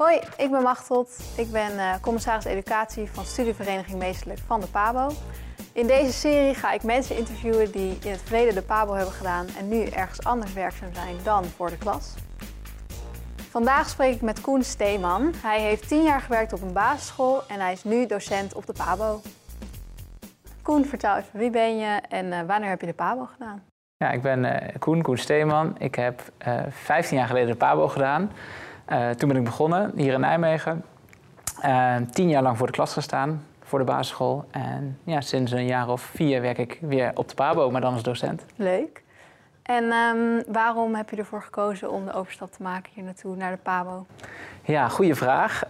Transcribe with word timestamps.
Hoi, 0.00 0.20
ik 0.36 0.50
ben 0.50 0.62
Machteld. 0.62 1.18
Ik 1.36 1.52
ben 1.52 1.72
uh, 1.72 1.94
commissaris 2.00 2.44
educatie 2.44 3.10
van 3.10 3.24
studievereniging 3.24 3.98
Meestelijk 3.98 4.38
van 4.38 4.60
de 4.60 4.66
PABO. 4.66 5.14
In 5.72 5.86
deze 5.86 6.12
serie 6.12 6.54
ga 6.54 6.72
ik 6.72 6.82
mensen 6.82 7.16
interviewen 7.16 7.72
die 7.72 7.98
in 8.04 8.10
het 8.10 8.20
verleden 8.22 8.54
de 8.54 8.62
PABO 8.62 8.94
hebben 8.94 9.14
gedaan 9.14 9.46
en 9.58 9.68
nu 9.68 9.84
ergens 9.84 10.24
anders 10.24 10.52
werkzaam 10.52 10.94
zijn 10.94 11.16
dan 11.22 11.44
voor 11.44 11.70
de 11.70 11.78
klas. 11.78 12.14
Vandaag 13.36 13.88
spreek 13.88 14.14
ik 14.14 14.20
met 14.20 14.40
Koen 14.40 14.62
Steeman. 14.62 15.32
Hij 15.36 15.60
heeft 15.60 15.88
tien 15.88 16.02
jaar 16.02 16.20
gewerkt 16.20 16.52
op 16.52 16.62
een 16.62 16.72
basisschool 16.72 17.42
en 17.48 17.60
hij 17.60 17.72
is 17.72 17.84
nu 17.84 18.06
docent 18.06 18.54
op 18.54 18.66
de 18.66 18.72
PABO. 18.72 19.20
Koen, 20.62 20.84
vertel 20.84 21.16
even, 21.16 21.38
wie 21.38 21.50
ben 21.50 21.78
je 21.78 22.00
en 22.08 22.26
uh, 22.26 22.40
wanneer 22.46 22.68
heb 22.68 22.80
je 22.80 22.86
de 22.86 22.92
PABO 22.92 23.24
gedaan? 23.24 23.62
Ja, 23.96 24.10
ik 24.10 24.22
ben 24.22 24.44
uh, 24.44 24.54
Koen, 24.78 25.02
Koen 25.02 25.18
Steeman. 25.18 25.78
Ik 25.78 25.94
heb 25.94 26.20
uh, 26.48 26.60
15 26.68 27.16
jaar 27.16 27.26
geleden 27.26 27.48
de 27.48 27.56
PABO 27.56 27.88
gedaan. 27.88 28.30
Toen 29.16 29.28
ben 29.28 29.36
ik 29.36 29.44
begonnen 29.44 29.92
hier 29.96 30.12
in 30.12 30.20
Nijmegen. 30.20 30.84
tien 32.10 32.28
jaar 32.28 32.42
lang 32.42 32.56
voor 32.56 32.66
de 32.66 32.72
klas 32.72 32.92
gestaan, 32.92 33.44
voor 33.62 33.78
de 33.78 33.84
basisschool. 33.84 34.44
En 34.50 34.98
ja, 35.04 35.20
sinds 35.20 35.52
een 35.52 35.66
jaar 35.66 35.88
of 35.88 36.00
vier 36.00 36.40
werk 36.40 36.58
ik 36.58 36.78
weer 36.80 37.10
op 37.14 37.28
de 37.28 37.34
PABO, 37.34 37.70
maar 37.70 37.80
dan 37.80 37.92
als 37.92 38.02
docent. 38.02 38.44
Leuk. 38.56 39.02
En 39.62 39.84
um, 39.84 40.42
waarom 40.46 40.94
heb 40.94 41.10
je 41.10 41.16
ervoor 41.16 41.42
gekozen 41.42 41.90
om 41.90 42.04
de 42.04 42.12
overstap 42.12 42.52
te 42.52 42.62
maken 42.62 42.92
hier 42.94 43.04
naartoe, 43.04 43.36
naar 43.36 43.50
de 43.50 43.58
PABO? 43.62 44.06
Ja, 44.62 44.88
goede 44.88 45.14
vraag. 45.14 45.62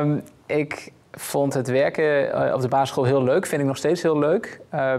Um, 0.00 0.22
ik 0.46 0.92
vond 1.12 1.54
het 1.54 1.68
werken 1.68 2.32
eh, 2.32 2.54
op 2.54 2.60
de 2.60 2.68
basisschool 2.68 3.04
heel 3.04 3.22
leuk, 3.22 3.46
vind 3.46 3.60
ik 3.60 3.66
nog 3.66 3.76
steeds 3.76 4.02
heel 4.02 4.18
leuk. 4.18 4.60
Uh, 4.74 4.94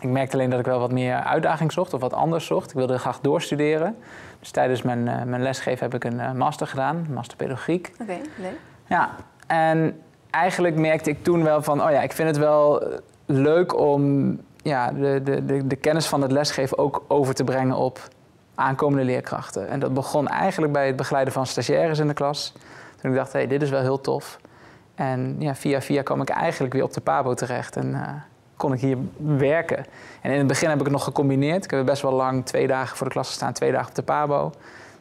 ik 0.00 0.08
merkte 0.08 0.36
alleen 0.36 0.50
dat 0.50 0.58
ik 0.58 0.66
wel 0.66 0.78
wat 0.78 0.92
meer 0.92 1.14
uitdaging 1.14 1.72
zocht 1.72 1.94
of 1.94 2.00
wat 2.00 2.12
anders 2.12 2.46
zocht. 2.46 2.70
Ik 2.70 2.76
wilde 2.76 2.98
graag 2.98 3.20
doorstuderen. 3.20 3.96
Dus 4.40 4.50
tijdens 4.50 4.82
mijn, 4.82 5.06
uh, 5.06 5.22
mijn 5.22 5.42
lesgeven 5.42 5.90
heb 5.90 5.94
ik 5.94 6.04
een 6.04 6.36
master 6.36 6.66
gedaan, 6.66 7.06
master 7.10 7.36
pedagogiek. 7.36 7.92
Oké, 7.92 8.02
okay, 8.02 8.20
leuk. 8.36 8.58
Ja, 8.86 9.10
en 9.46 10.00
eigenlijk 10.30 10.76
merkte 10.76 11.10
ik 11.10 11.24
toen 11.24 11.42
wel 11.42 11.62
van, 11.62 11.84
oh 11.84 11.90
ja, 11.90 12.02
ik 12.02 12.12
vind 12.12 12.28
het 12.28 12.38
wel 12.38 12.82
leuk 13.26 13.78
om 13.78 14.30
ja, 14.62 14.92
de, 14.92 15.20
de, 15.24 15.44
de, 15.44 15.66
de 15.66 15.76
kennis 15.76 16.06
van 16.06 16.22
het 16.22 16.32
lesgeven 16.32 16.78
ook 16.78 17.04
over 17.08 17.34
te 17.34 17.44
brengen 17.44 17.76
op 17.76 18.08
aankomende 18.54 19.04
leerkrachten. 19.04 19.68
En 19.68 19.80
dat 19.80 19.94
begon 19.94 20.28
eigenlijk 20.28 20.72
bij 20.72 20.86
het 20.86 20.96
begeleiden 20.96 21.32
van 21.32 21.46
stagiaires 21.46 21.98
in 21.98 22.06
de 22.06 22.14
klas. 22.14 22.52
Toen 23.00 23.10
ik 23.10 23.16
dacht, 23.16 23.32
hé, 23.32 23.38
hey, 23.38 23.48
dit 23.48 23.62
is 23.62 23.70
wel 23.70 23.80
heel 23.80 24.00
tof. 24.00 24.38
En 24.94 25.36
ja, 25.38 25.54
via 25.54 25.80
via 25.80 26.02
kwam 26.02 26.20
ik 26.20 26.28
eigenlijk 26.28 26.72
weer 26.72 26.82
op 26.82 26.92
de 26.92 27.00
PABO 27.00 27.34
terecht 27.34 27.76
en 27.76 27.90
uh, 27.90 28.08
kon 28.56 28.72
ik 28.72 28.80
hier 28.80 28.98
werken. 29.16 29.84
En 30.20 30.30
in 30.30 30.38
het 30.38 30.46
begin 30.46 30.68
heb 30.68 30.78
ik 30.78 30.84
het 30.84 30.92
nog 30.92 31.04
gecombineerd. 31.04 31.64
Ik 31.64 31.70
heb 31.70 31.86
best 31.86 32.02
wel 32.02 32.12
lang 32.12 32.46
twee 32.46 32.66
dagen 32.66 32.96
voor 32.96 33.06
de 33.06 33.12
klas 33.12 33.28
gestaan, 33.28 33.52
twee 33.52 33.72
dagen 33.72 33.88
op 33.88 33.94
de 33.94 34.02
PABO. 34.02 34.52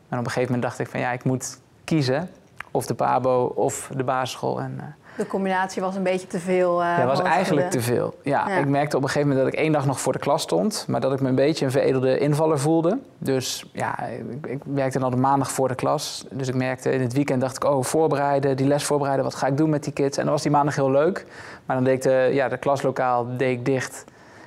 En 0.09 0.19
op 0.19 0.25
een 0.25 0.31
gegeven 0.31 0.43
moment 0.43 0.61
dacht 0.61 0.79
ik 0.79 0.87
van 0.87 0.99
ja, 0.99 1.11
ik 1.11 1.23
moet 1.23 1.59
kiezen. 1.83 2.29
Of 2.71 2.85
de 2.85 2.93
PABO 2.93 3.45
of 3.55 3.89
de 3.95 4.03
basisschool. 4.03 4.61
En, 4.61 4.73
uh, 4.77 4.83
de 5.17 5.27
combinatie 5.27 5.81
was 5.81 5.95
een 5.95 6.03
beetje 6.03 6.27
te 6.27 6.39
veel. 6.39 6.81
Uh, 6.81 6.97
ja, 6.97 7.05
was 7.05 7.21
eigenlijk 7.21 7.69
te 7.69 7.81
veel. 7.81 8.15
Ja, 8.23 8.49
ja, 8.49 8.57
ik 8.57 8.67
merkte 8.67 8.97
op 8.97 9.01
een 9.01 9.07
gegeven 9.07 9.29
moment 9.29 9.45
dat 9.45 9.55
ik 9.55 9.59
één 9.63 9.71
dag 9.71 9.85
nog 9.85 9.99
voor 10.01 10.13
de 10.13 10.19
klas 10.19 10.41
stond, 10.41 10.85
maar 10.87 11.01
dat 11.01 11.13
ik 11.13 11.21
me 11.21 11.29
een 11.29 11.35
beetje 11.35 11.65
een 11.65 11.71
veredelde 11.71 12.17
invaller 12.17 12.59
voelde. 12.59 12.99
Dus 13.17 13.65
ja, 13.73 13.99
ik, 13.99 14.45
ik 14.45 14.61
werkte 14.65 14.99
dan 14.99 15.11
de 15.11 15.17
maandag 15.17 15.51
voor 15.51 15.67
de 15.67 15.75
klas. 15.75 16.25
Dus 16.31 16.47
ik 16.47 16.55
merkte 16.55 16.91
in 16.91 17.01
het 17.01 17.13
weekend 17.13 17.41
dacht 17.41 17.55
ik, 17.55 17.63
oh, 17.63 17.83
voorbereiden, 17.83 18.57
die 18.57 18.67
les 18.67 18.83
voorbereiden, 18.83 19.25
wat 19.25 19.35
ga 19.35 19.47
ik 19.47 19.57
doen 19.57 19.69
met 19.69 19.83
die 19.83 19.93
kids? 19.93 20.17
En 20.17 20.23
dan 20.23 20.33
was 20.33 20.41
die 20.41 20.51
maandag 20.51 20.75
heel 20.75 20.91
leuk. 20.91 21.25
Maar 21.65 21.75
dan 21.75 21.85
deed 21.85 21.95
ik 21.95 22.01
de, 22.01 22.29
ja, 22.31 22.47
de 22.47 22.57
klaslokaal 22.57 23.37
deed 23.37 23.57
ik 23.57 23.65
dicht. 23.65 24.03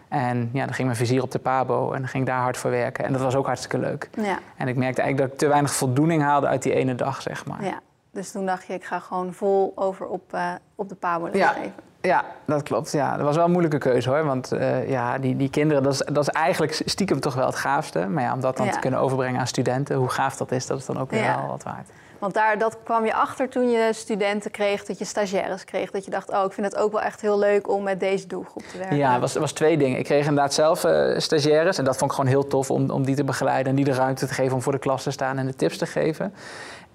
En 0.08 0.50
ja, 0.53 0.64
dan 0.64 0.75
ging 0.75 0.86
mijn 0.86 0.98
vizier 0.98 1.22
op 1.22 1.30
de 1.30 1.38
pabo 1.38 1.92
en 1.92 1.98
dan 1.98 2.08
ging 2.08 2.22
ik 2.22 2.28
daar 2.28 2.42
hard 2.42 2.56
voor 2.56 2.70
werken. 2.70 3.05
En 3.05 3.12
dat 3.12 3.20
was 3.20 3.34
ook 3.34 3.47
hartstikke 3.47 3.78
leuk. 3.78 4.08
Ja. 4.16 4.38
En 4.56 4.69
ik 4.69 4.77
merkte 4.77 5.03
eigenlijk 5.03 5.19
dat 5.19 5.32
ik 5.32 5.38
te 5.38 5.48
weinig 5.48 5.72
voldoening 5.72 6.22
haalde 6.22 6.47
uit 6.47 6.62
die 6.62 6.75
ene 6.75 6.94
dag, 6.94 7.22
zeg 7.22 7.47
maar. 7.47 7.64
Ja. 7.64 7.80
Dus 8.11 8.31
toen 8.31 8.47
dacht 8.47 8.67
je, 8.67 8.73
ik 8.73 8.84
ga 8.84 8.98
gewoon 8.98 9.33
vol 9.33 9.73
over 9.75 10.06
op, 10.06 10.34
uh, 10.34 10.53
op 10.75 10.88
de 10.88 10.94
Pabo 10.94 11.28
ja. 11.32 11.49
geven. 11.49 11.72
Ja, 12.00 12.25
dat 12.44 12.62
klopt. 12.62 12.93
Ja, 12.93 13.16
dat 13.16 13.27
was 13.27 13.37
wel 13.37 13.44
een 13.44 13.50
moeilijke 13.50 13.78
keuze 13.78 14.10
hoor. 14.10 14.25
Want 14.25 14.53
uh, 14.53 14.88
ja, 14.88 15.19
die, 15.19 15.37
die 15.37 15.50
kinderen, 15.50 15.82
dat 15.82 15.93
is, 15.93 15.99
dat 15.99 16.28
is 16.28 16.28
eigenlijk 16.28 16.82
stiekem 16.84 17.21
toch 17.21 17.34
wel 17.34 17.47
het 17.47 17.55
gaafste. 17.55 18.06
Maar 18.06 18.22
ja, 18.22 18.32
om 18.32 18.41
dat 18.41 18.56
dan 18.56 18.66
ja. 18.66 18.72
te 18.72 18.78
kunnen 18.78 19.00
overbrengen 19.00 19.41
aan 19.41 19.47
studenten, 19.47 19.97
hoe 19.97 20.09
gaaf 20.09 20.37
dat 20.37 20.53
is, 20.53 20.66
dat 20.66 20.78
is 20.78 20.87
dan 20.87 20.99
ook 20.99 21.10
weer 21.10 21.22
wel 21.22 21.47
wat 21.47 21.62
waard. 21.62 21.88
Want 22.19 22.34
daar, 22.34 22.59
dat 22.59 22.78
kwam 22.84 23.05
je 23.05 23.15
achter 23.15 23.49
toen 23.49 23.71
je 23.71 23.91
studenten 23.93 24.50
kreeg, 24.50 24.84
dat 24.84 24.99
je 24.99 25.05
stagiaires 25.05 25.65
kreeg. 25.65 25.91
Dat 25.91 26.05
je 26.05 26.11
dacht, 26.11 26.31
oh, 26.31 26.44
ik 26.44 26.53
vind 26.53 26.66
het 26.66 26.77
ook 26.77 26.93
wel 26.93 27.00
echt 27.00 27.21
heel 27.21 27.38
leuk 27.38 27.69
om 27.69 27.82
met 27.82 28.00
deze 28.00 28.27
doelgroep 28.27 28.62
te 28.62 28.78
werken. 28.78 28.97
Ja, 28.97 29.12
het 29.12 29.21
was, 29.21 29.34
was 29.34 29.53
twee 29.53 29.78
dingen. 29.78 29.99
Ik 29.99 30.05
kreeg 30.05 30.27
inderdaad 30.27 30.55
zelf 30.55 30.84
uh, 30.84 31.19
stagiaires. 31.19 31.78
En 31.78 31.84
dat 31.84 31.97
vond 31.97 32.11
ik 32.11 32.16
gewoon 32.16 32.31
heel 32.31 32.47
tof 32.47 32.71
om, 32.71 32.91
om 32.91 33.05
die 33.05 33.16
te 33.16 33.25
begeleiden. 33.25 33.66
En 33.66 33.75
die 33.75 33.84
de 33.84 33.93
ruimte 33.93 34.27
te 34.27 34.34
geven 34.34 34.55
om 34.55 34.62
voor 34.62 34.72
de 34.72 34.78
klas 34.78 35.03
te 35.03 35.11
staan 35.11 35.38
en 35.38 35.47
de 35.47 35.55
tips 35.55 35.78
te 35.78 35.87
geven. 35.87 36.34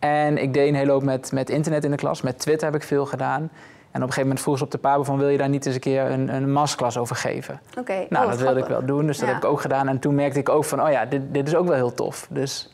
En 0.03 0.37
ik 0.37 0.53
deed 0.53 0.67
een 0.67 0.75
hele 0.75 0.91
hoop 0.91 1.03
met, 1.03 1.31
met 1.31 1.49
internet 1.49 1.83
in 1.83 1.91
de 1.91 1.97
klas. 1.97 2.21
Met 2.21 2.39
Twitter 2.39 2.67
heb 2.67 2.75
ik 2.75 2.87
veel 2.87 3.05
gedaan. 3.05 3.41
En 3.41 3.49
op 3.87 3.93
een 3.93 4.01
gegeven 4.01 4.21
moment 4.21 4.41
vroeg 4.41 4.57
ze 4.57 4.63
op 4.63 4.71
de 4.71 4.77
Pabo 4.77 5.03
van... 5.03 5.17
wil 5.17 5.27
je 5.27 5.37
daar 5.37 5.49
niet 5.49 5.65
eens 5.65 5.75
een 5.75 5.81
keer 5.81 6.11
een, 6.11 6.35
een 6.35 6.51
masterclass 6.51 6.97
over 6.97 7.15
geven? 7.15 7.59
Oké, 7.69 7.79
okay. 7.79 8.07
Nou, 8.09 8.25
oh, 8.25 8.31
dat 8.31 8.39
wilde 8.39 8.59
ik 8.59 8.65
wel 8.65 8.85
doen, 8.85 9.05
dus 9.07 9.17
dat 9.17 9.27
ja. 9.27 9.33
heb 9.33 9.43
ik 9.43 9.49
ook 9.49 9.61
gedaan. 9.61 9.87
En 9.87 9.99
toen 9.99 10.15
merkte 10.15 10.39
ik 10.39 10.49
ook 10.49 10.65
van, 10.65 10.83
oh 10.83 10.91
ja, 10.91 11.05
dit, 11.05 11.21
dit 11.33 11.47
is 11.47 11.55
ook 11.55 11.67
wel 11.67 11.75
heel 11.75 11.93
tof. 11.93 12.27
Dus, 12.29 12.73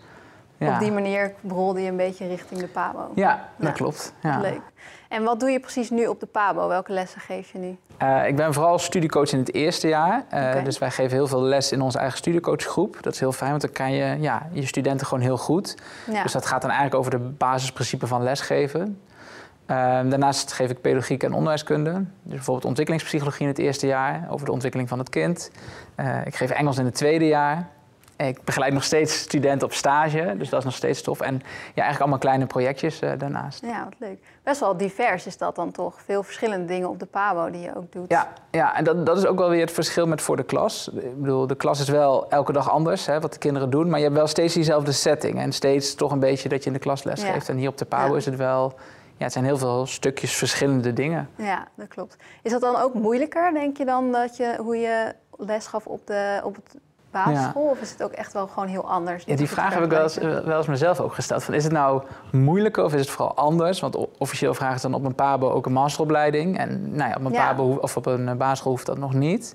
ja. 0.57 0.73
Op 0.73 0.79
die 0.79 0.91
manier 0.91 1.33
rolde 1.47 1.81
je 1.81 1.89
een 1.89 1.97
beetje 1.97 2.27
richting 2.27 2.59
de 2.59 2.67
Pabo. 2.67 3.11
Ja, 3.15 3.49
dat 3.57 3.67
ja. 3.67 3.73
klopt. 3.73 4.13
Ja. 4.21 4.39
Leuk. 4.39 4.61
En 5.09 5.23
wat 5.23 5.39
doe 5.39 5.49
je 5.49 5.59
precies 5.59 5.89
nu 5.89 6.07
op 6.07 6.19
de 6.19 6.25
Pabo? 6.25 6.67
Welke 6.67 6.93
lessen 6.93 7.21
geef 7.21 7.51
je 7.51 7.57
nu? 7.57 7.77
Uh, 8.01 8.27
ik 8.27 8.35
ben 8.35 8.53
vooral 8.53 8.79
studiecoach 8.79 9.31
in 9.31 9.39
het 9.39 9.53
eerste 9.53 9.87
jaar. 9.87 10.17
Uh, 10.33 10.39
okay. 10.39 10.63
Dus 10.63 10.77
wij 10.77 10.91
geven 10.91 11.17
heel 11.17 11.27
veel 11.27 11.41
les 11.41 11.71
in 11.71 11.81
onze 11.81 11.97
eigen 11.97 12.17
studiecoachgroep. 12.17 12.97
Dat 13.01 13.13
is 13.13 13.19
heel 13.19 13.31
fijn, 13.31 13.49
want 13.49 13.61
dan 13.61 13.71
kan 13.71 13.91
je 13.91 14.17
ja, 14.19 14.49
je 14.51 14.65
studenten 14.65 15.07
gewoon 15.07 15.23
heel 15.23 15.37
goed. 15.37 15.75
Ja. 16.11 16.23
Dus 16.23 16.31
dat 16.31 16.45
gaat 16.45 16.61
dan 16.61 16.69
eigenlijk 16.69 16.99
over 16.99 17.11
de 17.11 17.25
basisprincipes 17.25 18.09
van 18.09 18.23
lesgeven. 18.23 19.01
Uh, 19.67 19.75
daarnaast 19.75 20.53
geef 20.53 20.69
ik 20.69 20.81
pedagogiek 20.81 21.23
en 21.23 21.33
onderwijskunde. 21.33 21.91
Dus 21.91 22.05
bijvoorbeeld 22.23 22.65
ontwikkelingspsychologie 22.65 23.41
in 23.41 23.47
het 23.47 23.57
eerste 23.57 23.87
jaar, 23.87 24.27
over 24.29 24.45
de 24.45 24.51
ontwikkeling 24.51 24.89
van 24.89 24.99
het 24.99 25.09
kind. 25.09 25.51
Uh, 25.97 26.25
ik 26.25 26.35
geef 26.35 26.49
Engels 26.49 26.77
in 26.77 26.85
het 26.85 26.95
tweede 26.95 27.27
jaar. 27.27 27.67
Ik 28.27 28.43
begeleid 28.43 28.73
nog 28.73 28.83
steeds 28.83 29.19
studenten 29.19 29.67
op 29.67 29.73
stage, 29.73 30.35
dus 30.37 30.49
dat 30.49 30.59
is 30.59 30.65
nog 30.65 30.75
steeds 30.75 31.01
tof. 31.01 31.19
En 31.19 31.33
ja, 31.33 31.41
eigenlijk 31.73 31.99
allemaal 31.99 32.17
kleine 32.17 32.45
projectjes 32.45 33.01
uh, 33.01 33.11
daarnaast. 33.17 33.65
Ja, 33.65 33.83
wat 33.83 33.93
leuk. 33.97 34.19
Best 34.43 34.59
wel 34.59 34.77
divers 34.77 35.25
is 35.25 35.37
dat 35.37 35.55
dan 35.55 35.71
toch? 35.71 36.01
Veel 36.05 36.23
verschillende 36.23 36.65
dingen 36.65 36.89
op 36.89 36.99
de 36.99 37.05
PABO 37.05 37.49
die 37.49 37.61
je 37.61 37.75
ook 37.75 37.91
doet. 37.91 38.11
Ja, 38.11 38.33
ja 38.51 38.75
en 38.75 38.83
dat, 38.83 39.05
dat 39.05 39.17
is 39.17 39.25
ook 39.25 39.37
wel 39.37 39.49
weer 39.49 39.61
het 39.61 39.71
verschil 39.71 40.07
met 40.07 40.21
voor 40.21 40.35
de 40.35 40.43
klas. 40.43 40.89
Ik 40.93 41.21
bedoel, 41.21 41.47
de 41.47 41.55
klas 41.55 41.79
is 41.79 41.89
wel 41.89 42.29
elke 42.29 42.51
dag 42.51 42.69
anders, 42.69 43.05
hè, 43.05 43.19
wat 43.19 43.33
de 43.33 43.39
kinderen 43.39 43.69
doen. 43.69 43.89
Maar 43.89 43.97
je 43.97 44.05
hebt 44.05 44.17
wel 44.17 44.27
steeds 44.27 44.53
diezelfde 44.53 44.91
setting. 44.91 45.39
En 45.39 45.51
steeds 45.51 45.95
toch 45.95 46.11
een 46.11 46.19
beetje 46.19 46.49
dat 46.49 46.59
je 46.59 46.67
in 46.67 46.73
de 46.73 46.79
klas 46.79 47.03
les 47.03 47.23
geeft. 47.23 47.49
En 47.49 47.57
hier 47.57 47.69
op 47.69 47.77
de 47.77 47.85
PABO 47.85 48.11
ja. 48.11 48.17
is 48.17 48.25
het 48.25 48.35
wel... 48.35 48.73
Ja, 49.17 49.25
het 49.25 49.33
zijn 49.33 49.45
heel 49.45 49.57
veel 49.57 49.85
stukjes 49.85 50.35
verschillende 50.35 50.93
dingen. 50.93 51.29
Ja, 51.35 51.67
dat 51.75 51.87
klopt. 51.87 52.15
Is 52.43 52.51
dat 52.51 52.61
dan 52.61 52.75
ook 52.75 52.93
moeilijker, 52.93 53.53
denk 53.53 53.77
je 53.77 53.85
dan, 53.85 54.11
dat 54.11 54.37
je, 54.37 54.55
hoe 54.57 54.77
je 54.77 55.13
les 55.37 55.67
gaf 55.67 55.85
op, 55.85 56.07
de, 56.07 56.41
op 56.43 56.55
het 56.55 56.75
basisschool? 57.11 57.63
Ja. 57.63 57.69
Of 57.69 57.81
is 57.81 57.91
het 57.91 58.03
ook 58.03 58.11
echt 58.11 58.33
wel 58.33 58.47
gewoon 58.47 58.69
heel 58.69 58.89
anders? 58.89 59.23
Ja, 59.25 59.35
die 59.35 59.49
vraag 59.49 59.73
heb 59.73 59.83
ik 59.83 59.89
wel 59.89 60.03
eens, 60.03 60.17
wel 60.17 60.57
eens 60.57 60.67
mezelf 60.67 60.99
ook 60.99 61.13
gesteld. 61.13 61.43
Van, 61.43 61.53
is 61.53 61.63
het 61.63 61.73
nou 61.73 62.03
moeilijker 62.31 62.83
of 62.83 62.93
is 62.93 62.99
het 62.99 63.09
vooral 63.09 63.35
anders? 63.35 63.79
Want 63.79 63.97
officieel 64.17 64.53
vragen 64.53 64.79
ze 64.79 64.89
dan 64.89 64.99
op 64.99 65.05
een 65.05 65.15
PABO 65.15 65.51
ook 65.51 65.65
een 65.65 65.73
masteropleiding. 65.73 66.57
En 66.57 66.95
nou 66.95 67.09
ja, 67.09 67.15
op 67.19 67.25
een 67.25 67.31
ja. 67.31 67.47
PABO 67.47 67.77
of 67.81 67.97
op 67.97 68.05
een 68.05 68.37
basisschool 68.37 68.71
hoeft 68.71 68.85
dat 68.85 68.97
nog 68.97 69.13
niet. 69.13 69.53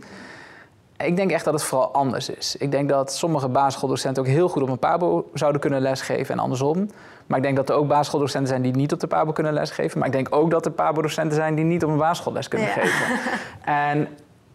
Ik 0.97 1.17
denk 1.17 1.31
echt 1.31 1.45
dat 1.45 1.55
het 1.55 1.63
vooral 1.63 1.93
anders 1.93 2.29
is. 2.29 2.57
Ik 2.57 2.71
denk 2.71 2.89
dat 2.89 3.13
sommige 3.13 3.49
basisschooldocenten 3.49 4.23
ook 4.23 4.29
heel 4.29 4.49
goed 4.49 4.63
op 4.63 4.69
een 4.69 4.79
PABO 4.79 5.31
zouden 5.35 5.61
kunnen 5.61 5.81
lesgeven 5.81 6.35
en 6.35 6.41
andersom. 6.41 6.91
Maar 7.27 7.39
ik 7.39 7.45
denk 7.45 7.57
dat 7.57 7.69
er 7.69 7.75
ook 7.75 7.89
basisschooldocenten 7.89 8.49
zijn 8.49 8.63
die 8.63 8.73
niet 8.73 8.93
op 8.93 9.01
de 9.01 9.07
PABO 9.07 9.33
kunnen 9.33 9.53
lesgeven. 9.53 9.99
Maar 9.99 10.07
ik 10.07 10.13
denk 10.13 10.29
ook 10.31 10.51
dat 10.51 10.67
er 10.67 10.73
PABO-docenten 10.73 11.37
zijn 11.37 11.55
die 11.55 11.65
niet 11.65 11.85
op 11.85 11.91
een 11.91 11.97
basisschool 11.97 12.33
les 12.33 12.49
kunnen 12.49 12.69
ja. 12.69 12.73
geven. 12.73 13.19
En 13.65 14.09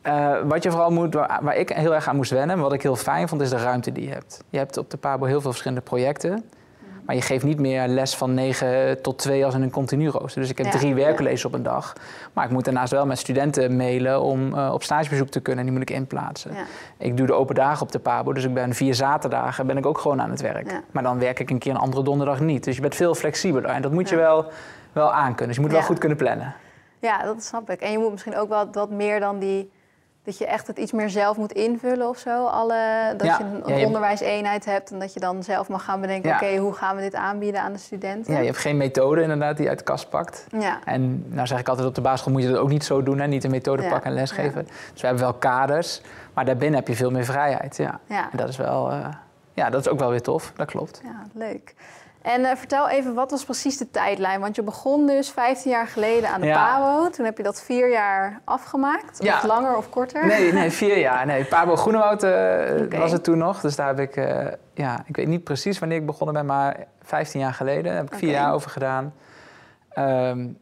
uh, 0.03 0.37
wat 0.43 0.63
je 0.63 0.71
vooral 0.71 0.91
moet, 0.91 1.13
waar, 1.13 1.39
waar, 1.41 1.55
ik 1.55 1.69
heel 1.69 1.93
erg 1.93 2.07
aan 2.07 2.15
moest 2.15 2.31
wennen, 2.31 2.59
wat 2.59 2.73
ik 2.73 2.81
heel 2.81 2.95
fijn 2.95 3.27
vond, 3.27 3.41
is 3.41 3.49
de 3.49 3.57
ruimte 3.57 3.91
die 3.91 4.07
je 4.07 4.13
hebt. 4.13 4.43
Je 4.49 4.57
hebt 4.57 4.77
op 4.77 4.89
de 4.89 4.97
PABO 4.97 5.25
heel 5.25 5.41
veel 5.41 5.49
verschillende 5.49 5.83
projecten. 5.83 6.43
Maar 7.09 7.17
je 7.17 7.23
geeft 7.23 7.43
niet 7.43 7.59
meer 7.59 7.87
les 7.87 8.15
van 8.15 8.33
9 8.33 9.01
tot 9.01 9.17
2 9.17 9.45
als 9.45 9.53
in 9.53 9.61
een 9.61 9.71
continu 9.71 10.09
rooster. 10.09 10.41
Dus 10.41 10.49
ik 10.49 10.57
heb 10.57 10.65
ja, 10.65 10.71
drie 10.71 10.95
werkcolleges 10.95 11.41
ja. 11.41 11.47
op 11.47 11.53
een 11.53 11.63
dag. 11.63 11.93
Maar 12.33 12.45
ik 12.45 12.51
moet 12.51 12.65
daarnaast 12.65 12.91
wel 12.91 13.05
met 13.05 13.17
studenten 13.17 13.75
mailen 13.75 14.21
om 14.21 14.53
uh, 14.53 14.71
op 14.73 14.83
stagebezoek 14.83 15.29
te 15.29 15.39
kunnen. 15.39 15.65
En 15.65 15.69
die 15.71 15.79
moet 15.79 15.89
ik 15.89 15.95
inplaatsen. 15.95 16.53
Ja. 16.53 16.63
Ik 16.97 17.17
doe 17.17 17.27
de 17.27 17.33
open 17.33 17.55
dagen 17.55 17.81
op 17.81 17.91
de 17.91 17.99
PABO. 17.99 18.33
Dus 18.33 18.43
ik 18.43 18.53
ben 18.53 18.73
vier 18.73 18.95
zaterdagen 18.95 19.67
ben 19.67 19.77
ik 19.77 19.85
ook 19.85 19.97
gewoon 19.97 20.21
aan 20.21 20.29
het 20.29 20.41
werk. 20.41 20.81
Maar 20.91 21.03
dan 21.03 21.19
werk 21.19 21.39
ik 21.39 21.49
een 21.49 21.59
keer 21.59 21.71
een 21.71 21.77
andere 21.77 22.03
donderdag 22.03 22.39
niet. 22.39 22.63
Dus 22.63 22.75
je 22.75 22.81
bent 22.81 22.95
veel 22.95 23.15
flexibeler. 23.15 23.69
En 23.69 23.81
dat 23.81 23.91
moet 23.91 24.09
je 24.09 24.15
wel, 24.15 24.51
wel 24.91 25.13
aankunnen. 25.13 25.47
Dus 25.47 25.55
je 25.55 25.61
moet 25.61 25.71
wel 25.71 25.81
goed 25.81 25.97
kunnen 25.97 26.17
plannen. 26.17 26.55
Ja, 26.99 27.23
dat 27.23 27.43
snap 27.43 27.69
ik. 27.69 27.81
En 27.81 27.91
je 27.91 27.97
moet 27.97 28.11
misschien 28.11 28.37
ook 28.37 28.49
wel 28.49 28.69
wat 28.71 28.89
meer 28.89 29.19
dan 29.19 29.39
die 29.39 29.71
dat 30.23 30.37
je 30.37 30.45
echt 30.45 30.67
het 30.67 30.77
iets 30.77 30.91
meer 30.91 31.09
zelf 31.09 31.37
moet 31.37 31.51
invullen 31.51 32.07
of 32.09 32.17
zo. 32.17 32.45
Alle, 32.45 32.77
dat 33.17 33.27
Ja, 33.27 33.37
je 33.37 33.43
een 33.43 33.61
ja, 33.73 33.75
je- 33.79 33.85
onderwijseenheid 33.85 34.65
hebt 34.65 34.91
en 34.91 34.99
dat 34.99 35.13
je 35.13 35.19
dan 35.19 35.43
zelf 35.43 35.69
mag 35.69 35.83
gaan 35.83 36.01
bedenken... 36.01 36.29
Ja. 36.29 36.35
oké, 36.35 36.55
hoe 36.57 36.73
gaan 36.73 36.95
we 36.95 37.01
dit 37.01 37.15
aanbieden 37.15 37.61
aan 37.61 37.73
de 37.73 37.79
studenten? 37.79 38.33
Ja, 38.33 38.39
je 38.39 38.45
hebt 38.45 38.57
geen 38.57 38.77
methode 38.77 39.21
inderdaad 39.21 39.53
die 39.55 39.63
je 39.63 39.69
uit 39.69 39.79
de 39.79 39.85
kast 39.85 40.09
pakt. 40.09 40.45
Ja. 40.59 40.79
En 40.85 41.25
nou 41.27 41.47
zeg 41.47 41.59
ik 41.59 41.67
altijd 41.69 41.87
op 41.87 41.95
de 41.95 42.01
basisschool 42.01 42.33
moet 42.33 42.41
je 42.43 42.49
dat 42.49 42.57
ook 42.57 42.69
niet 42.69 42.83
zo 42.85 43.03
doen. 43.03 43.19
Hè? 43.19 43.27
Niet 43.27 43.43
een 43.43 43.51
methode 43.51 43.83
pakken 43.83 44.09
en 44.09 44.13
lesgeven. 44.15 44.67
Dus 44.93 45.01
we 45.01 45.07
hebben 45.07 45.23
wel 45.25 45.33
kaders. 45.33 46.01
Maar 46.33 46.45
daarbinnen 46.45 46.79
heb 46.79 46.87
je 46.87 46.95
veel 46.95 47.11
meer 47.11 47.25
vrijheid. 47.25 47.77
Ja. 47.77 47.99
Ja. 48.05 48.31
En 48.31 48.37
dat 48.37 48.49
is 48.49 48.57
wel... 48.57 48.91
eh, 48.91 49.07
ja, 49.59 49.69
dat 49.69 49.81
is 49.81 49.87
ook 49.87 49.99
wel 49.99 50.09
weer 50.09 50.21
tof. 50.21 50.51
Dat 50.55 50.67
klopt. 50.67 51.01
Ja, 51.03 51.23
leuk. 51.33 51.75
En 52.21 52.41
uh, 52.41 52.51
vertel 52.55 52.89
even, 52.89 53.13
wat 53.13 53.31
was 53.31 53.43
precies 53.43 53.77
de 53.77 53.91
tijdlijn? 53.91 54.39
Want 54.39 54.55
je 54.55 54.63
begon 54.63 55.07
dus 55.07 55.29
15 55.29 55.71
jaar 55.71 55.87
geleden 55.87 56.29
aan 56.29 56.41
de 56.41 56.47
ja. 56.47 56.77
PABO. 56.77 57.09
Toen 57.09 57.25
heb 57.25 57.37
je 57.37 57.43
dat 57.43 57.61
vier 57.61 57.91
jaar 57.91 58.41
afgemaakt? 58.43 59.23
Ja. 59.23 59.35
Of 59.35 59.43
langer 59.43 59.77
of 59.77 59.89
korter? 59.89 60.25
Nee, 60.25 60.53
nee 60.53 60.69
vier 60.69 60.97
jaar. 60.97 61.25
Nee, 61.25 61.45
PABO 61.45 61.75
Groenewoud 61.75 62.23
uh, 62.23 62.99
was 62.99 63.11
het 63.11 63.23
toen 63.23 63.37
nog. 63.37 63.61
Dus 63.61 63.75
daar 63.75 63.87
heb 63.87 63.99
ik, 63.99 64.15
uh, 64.15 64.47
ja, 64.73 65.03
ik 65.05 65.15
weet 65.15 65.27
niet 65.27 65.43
precies 65.43 65.79
wanneer 65.79 65.97
ik 65.97 66.05
begonnen 66.05 66.35
ben, 66.35 66.45
maar 66.45 66.85
15 67.01 67.39
jaar 67.39 67.53
geleden. 67.53 67.83
Daar 67.83 67.95
heb 67.95 68.11
ik 68.13 68.17
vier 68.17 68.31
jaar 68.31 68.53
over 68.53 68.69
gedaan. 68.69 69.13
Um, 69.97 70.57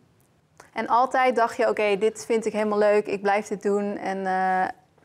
en 0.74 0.88
altijd 0.88 1.36
dacht 1.36 1.58
je, 1.58 1.70
oké, 1.70 1.98
dit 1.98 2.26
vind 2.26 2.46
ik 2.46 2.54
helemaal 2.54 2.78
leuk, 2.78 3.08
ik 3.08 3.22
blijf 3.22 3.48
dit 3.48 3.62
doen 3.62 3.98
en 3.98 4.24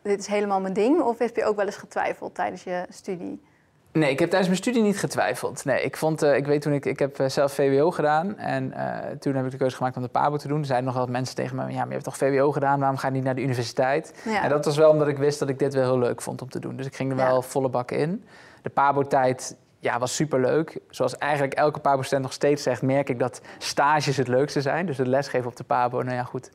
dit 0.02 0.18
is 0.18 0.26
helemaal 0.26 0.60
mijn 0.60 0.74
ding? 0.74 1.00
Of 1.00 1.18
heb 1.18 1.36
je 1.36 1.44
ook 1.44 1.56
wel 1.56 1.66
eens 1.66 1.76
getwijfeld 1.76 2.34
tijdens 2.34 2.62
je 2.62 2.86
studie? 2.88 3.42
Nee, 3.92 4.10
ik 4.10 4.18
heb 4.18 4.28
tijdens 4.28 4.50
mijn 4.50 4.62
studie 4.62 4.82
niet 4.82 4.98
getwijfeld. 4.98 5.64
Nee, 5.64 5.82
ik 5.82 5.96
vond, 5.96 6.22
uh, 6.22 6.36
ik 6.36 6.46
weet 6.46 6.62
toen 6.62 6.72
ik, 6.72 6.86
ik 6.86 6.98
heb 6.98 7.18
eh, 7.18 7.28
zelf 7.28 7.52
VWO 7.52 7.90
gedaan 7.90 8.38
en 8.38 8.72
uh, 8.76 8.98
toen 9.18 9.34
heb 9.34 9.44
ik 9.44 9.50
de 9.50 9.56
keuze 9.56 9.76
gemaakt 9.76 9.96
om 9.96 10.02
de 10.02 10.08
PABO 10.08 10.36
te 10.36 10.48
doen. 10.48 10.58
Er 10.58 10.66
zeiden 10.66 10.86
nog 10.86 10.96
wel 10.96 11.06
mensen 11.06 11.34
tegen 11.34 11.56
me, 11.56 11.62
ja, 11.62 11.68
maar 11.68 11.86
je 11.86 11.92
hebt 11.92 12.04
toch 12.04 12.16
VWO 12.16 12.52
gedaan, 12.52 12.78
waarom 12.78 12.96
ga 12.96 13.06
je 13.06 13.12
niet 13.12 13.24
naar 13.24 13.34
de 13.34 13.42
universiteit? 13.42 14.14
Ja. 14.24 14.42
En 14.42 14.48
dat 14.48 14.64
was 14.64 14.76
wel 14.76 14.90
omdat 14.90 15.08
ik 15.08 15.18
wist 15.18 15.38
dat 15.38 15.48
ik 15.48 15.58
dit 15.58 15.74
wel 15.74 15.84
heel 15.84 15.98
leuk 15.98 16.22
vond 16.22 16.42
om 16.42 16.48
te 16.48 16.58
doen. 16.58 16.76
Dus 16.76 16.86
ik 16.86 16.94
ging 16.94 17.10
er 17.10 17.16
wel 17.16 17.42
volle 17.42 17.68
bak 17.68 17.90
in. 17.90 18.24
De 18.62 18.70
PABO-tijd 18.70 19.56
ja, 19.78 19.98
was 19.98 20.14
superleuk. 20.14 20.78
Zoals 20.90 21.18
eigenlijk 21.18 21.54
elke 21.54 21.80
PABO-student 21.80 22.22
nog 22.22 22.32
steeds 22.32 22.62
zegt, 22.62 22.82
merk 22.82 23.08
ik 23.08 23.18
dat 23.18 23.40
stages 23.58 24.16
het 24.16 24.28
leukste 24.28 24.60
zijn. 24.60 24.86
Dus 24.86 24.98
het 24.98 25.06
lesgeven 25.06 25.48
op 25.48 25.56
de 25.56 25.64
PABO, 25.64 26.02
nou 26.02 26.16
ja, 26.16 26.24
goed 26.24 26.50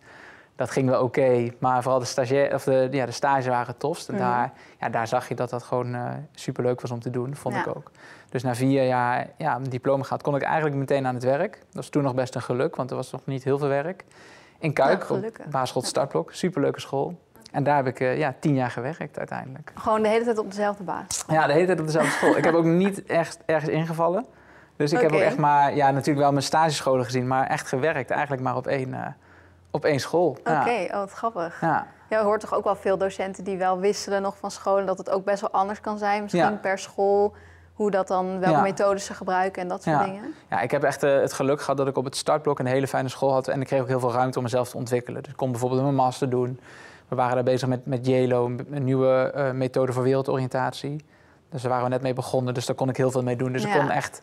dat 0.57 0.71
ging 0.71 0.89
wel 0.89 1.04
oké. 1.04 1.51
maar 1.59 1.81
vooral 1.81 2.00
de, 2.00 2.06
stagiair, 2.06 2.54
of 2.54 2.63
de, 2.63 2.88
ja, 2.92 3.06
de 3.06 3.12
stage 3.12 3.50
waren 3.50 3.68
het 3.68 3.80
tofst. 3.80 4.07
En 4.07 4.15
mhm. 4.15 4.24
daar, 4.24 4.54
ja, 4.80 4.89
daar 4.89 5.07
zag 5.07 5.27
je 5.27 5.36
dat 5.36 5.50
dat 5.50 5.63
gewoon 5.63 5.95
uh, 5.95 6.09
superleuk 6.31 6.81
was 6.81 6.92
om 6.92 7.00
te 7.00 7.09
doen, 7.09 7.36
vond 7.36 7.56
ik 7.56 7.68
ook. 7.68 7.92
Dus 8.30 8.44
na 8.44 8.56
vier 8.56 8.86
jaar 8.86 9.27
ja, 9.38 9.56
een 9.56 9.63
diploma 9.63 10.04
gehad, 10.04 10.21
kon 10.21 10.36
ik 10.36 10.42
eigenlijk 10.42 10.75
meteen 10.75 11.07
aan 11.07 11.13
het 11.13 11.24
werk. 11.24 11.51
Dat 11.51 11.75
was 11.75 11.89
toen 11.89 12.04
nog 12.04 12.13
best 12.13 12.36
een 12.36 12.42
geluk, 12.42 12.75
want 12.75 12.89
er 12.89 12.95
was 12.95 13.12
nog 13.12 13.21
niet 13.25 13.44
heel 13.44 13.57
veel 13.57 13.68
werk. 13.68 14.06
In 14.59 14.74
Kuik, 14.74 15.09
op 15.09 15.31
basisschool 15.50 15.81
Startblok, 15.81 16.33
superleuke 16.33 16.80
school. 16.80 17.19
En 17.51 17.63
daar 17.63 17.75
heb 17.75 17.88
ik 17.88 18.00
uh, 18.00 18.18
ja, 18.18 18.36
tien 18.39 18.53
jaar 18.53 18.71
gewerkt 18.71 19.18
uiteindelijk. 19.18 19.71
Gewoon 19.75 20.01
de 20.01 20.07
hele 20.07 20.24
tijd 20.24 20.38
op 20.38 20.50
dezelfde 20.50 20.83
baas? 20.83 21.24
Ja, 21.27 21.48
de 21.48 21.53
hele 21.53 21.65
tijd 21.65 21.80
op 21.80 21.86
dezelfde 21.86 22.12
school. 22.12 22.38
ik 22.38 22.44
heb 22.44 22.53
ook 22.53 22.65
niet 22.65 23.06
echt 23.06 23.39
ergens 23.45 23.71
ingevallen. 23.71 24.25
Dus 24.75 24.92
ik 24.92 25.00
heb 25.00 25.12
ook 25.12 25.19
echt 25.19 25.38
maar, 25.38 25.75
ja, 25.75 25.92
natuurlijk 25.92 26.19
wel 26.19 26.31
mijn 26.31 26.44
stagescholen 26.44 27.06
gezien, 27.06 27.27
maar 27.27 27.48
echt 27.48 27.68
gewerkt 27.68 28.10
eigenlijk 28.10 28.42
maar 28.42 28.56
op 28.56 28.68
één... 28.68 28.89
Uh, 28.89 29.06
op 29.72 29.86
één 29.86 30.00
school. 30.00 30.38
Oké, 30.40 30.88
oh, 30.88 30.94
wat 30.94 31.12
grappig. 31.12 31.62
Ja. 31.62 31.88
ja, 32.10 32.19
je 32.19 32.24
hoort 32.24 32.40
toch 32.40 32.54
ook 32.54 32.64
wel 32.64 32.75
veel 32.75 32.98
docenten 32.98 33.44
die 33.44 33.58
wel 33.58 33.80
wisselen 33.80 34.22
nog 34.22 34.38
van 34.38 34.52
scholen, 34.52 34.86
dat 34.86 34.98
het 34.98 35.10
ook 35.10 35.25
best 35.25 35.42
wel 35.42 35.52
anders 35.52 35.81
kan 35.81 35.98
zijn, 35.98 36.24
misschien 36.24 36.60
per 36.60 36.80
school. 36.80 37.34
Hoe 37.74 37.92
dat 37.92 38.08
dan, 38.08 38.40
welke 38.40 38.62
methodes 38.62 39.06
ze 39.06 39.14
gebruiken 39.14 39.62
en 39.62 39.68
dat 39.68 39.84
soort 39.84 40.06
dingen. 40.06 40.34
Ja, 40.50 40.62
ik 40.62 40.72
heb 40.72 40.84
echt 40.84 41.04
uh, 41.04 41.19
het 41.19 41.34
geluk 41.34 41.62
gehad 41.62 41.78
dat 41.78 41.88
ik 41.88 41.98
op 41.98 42.06
het 42.06 42.16
startblok 42.16 42.60
een 42.60 42.66
hele 42.66 42.88
fijne 42.88 43.10
school 43.10 43.31
had. 43.31 43.48
En 43.48 43.62
ik 43.62 43.68
kreeg 43.68 43.81
ook 43.81 43.88
heel 43.88 44.00
veel 44.00 44.12
ruimte 44.12 44.38
om 44.38 44.44
mezelf 44.44 44.69
te 44.69 44.78
ontwikkelen. 44.78 45.22
Dus 45.24 45.31
ik 45.31 45.38
kon 45.38 45.52
bijvoorbeeld 45.52 45.81
mijn 45.81 45.96
master 45.96 46.30
doen. 46.30 46.60
We 47.08 47.16
waren 47.16 47.36
daar 47.36 47.44
bezig 47.44 47.68
met, 47.68 47.86
met 47.86 48.06
JLO, 48.06 48.46
een 48.72 48.84
nieuwe 48.84 49.34
uh, 49.36 49.52
methode 49.52 49.94
voor 49.94 50.04
wereldoriëntatie. 50.04 51.06
Dus 51.50 51.62
daar 51.62 51.72
waren 51.72 51.86
we 51.86 51.92
net 51.92 52.02
mee 52.02 52.13
begonnen, 52.13 52.54
dus 52.54 52.66
daar 52.66 52.75
kon 52.75 52.90
ik 52.90 52.98
heel 52.98 53.12
veel 53.12 53.24
mee 53.24 53.36
doen. 53.36 53.52
Dus 53.52 53.63
ik 53.63 53.72
kon 53.72 53.90
echt 53.90 54.22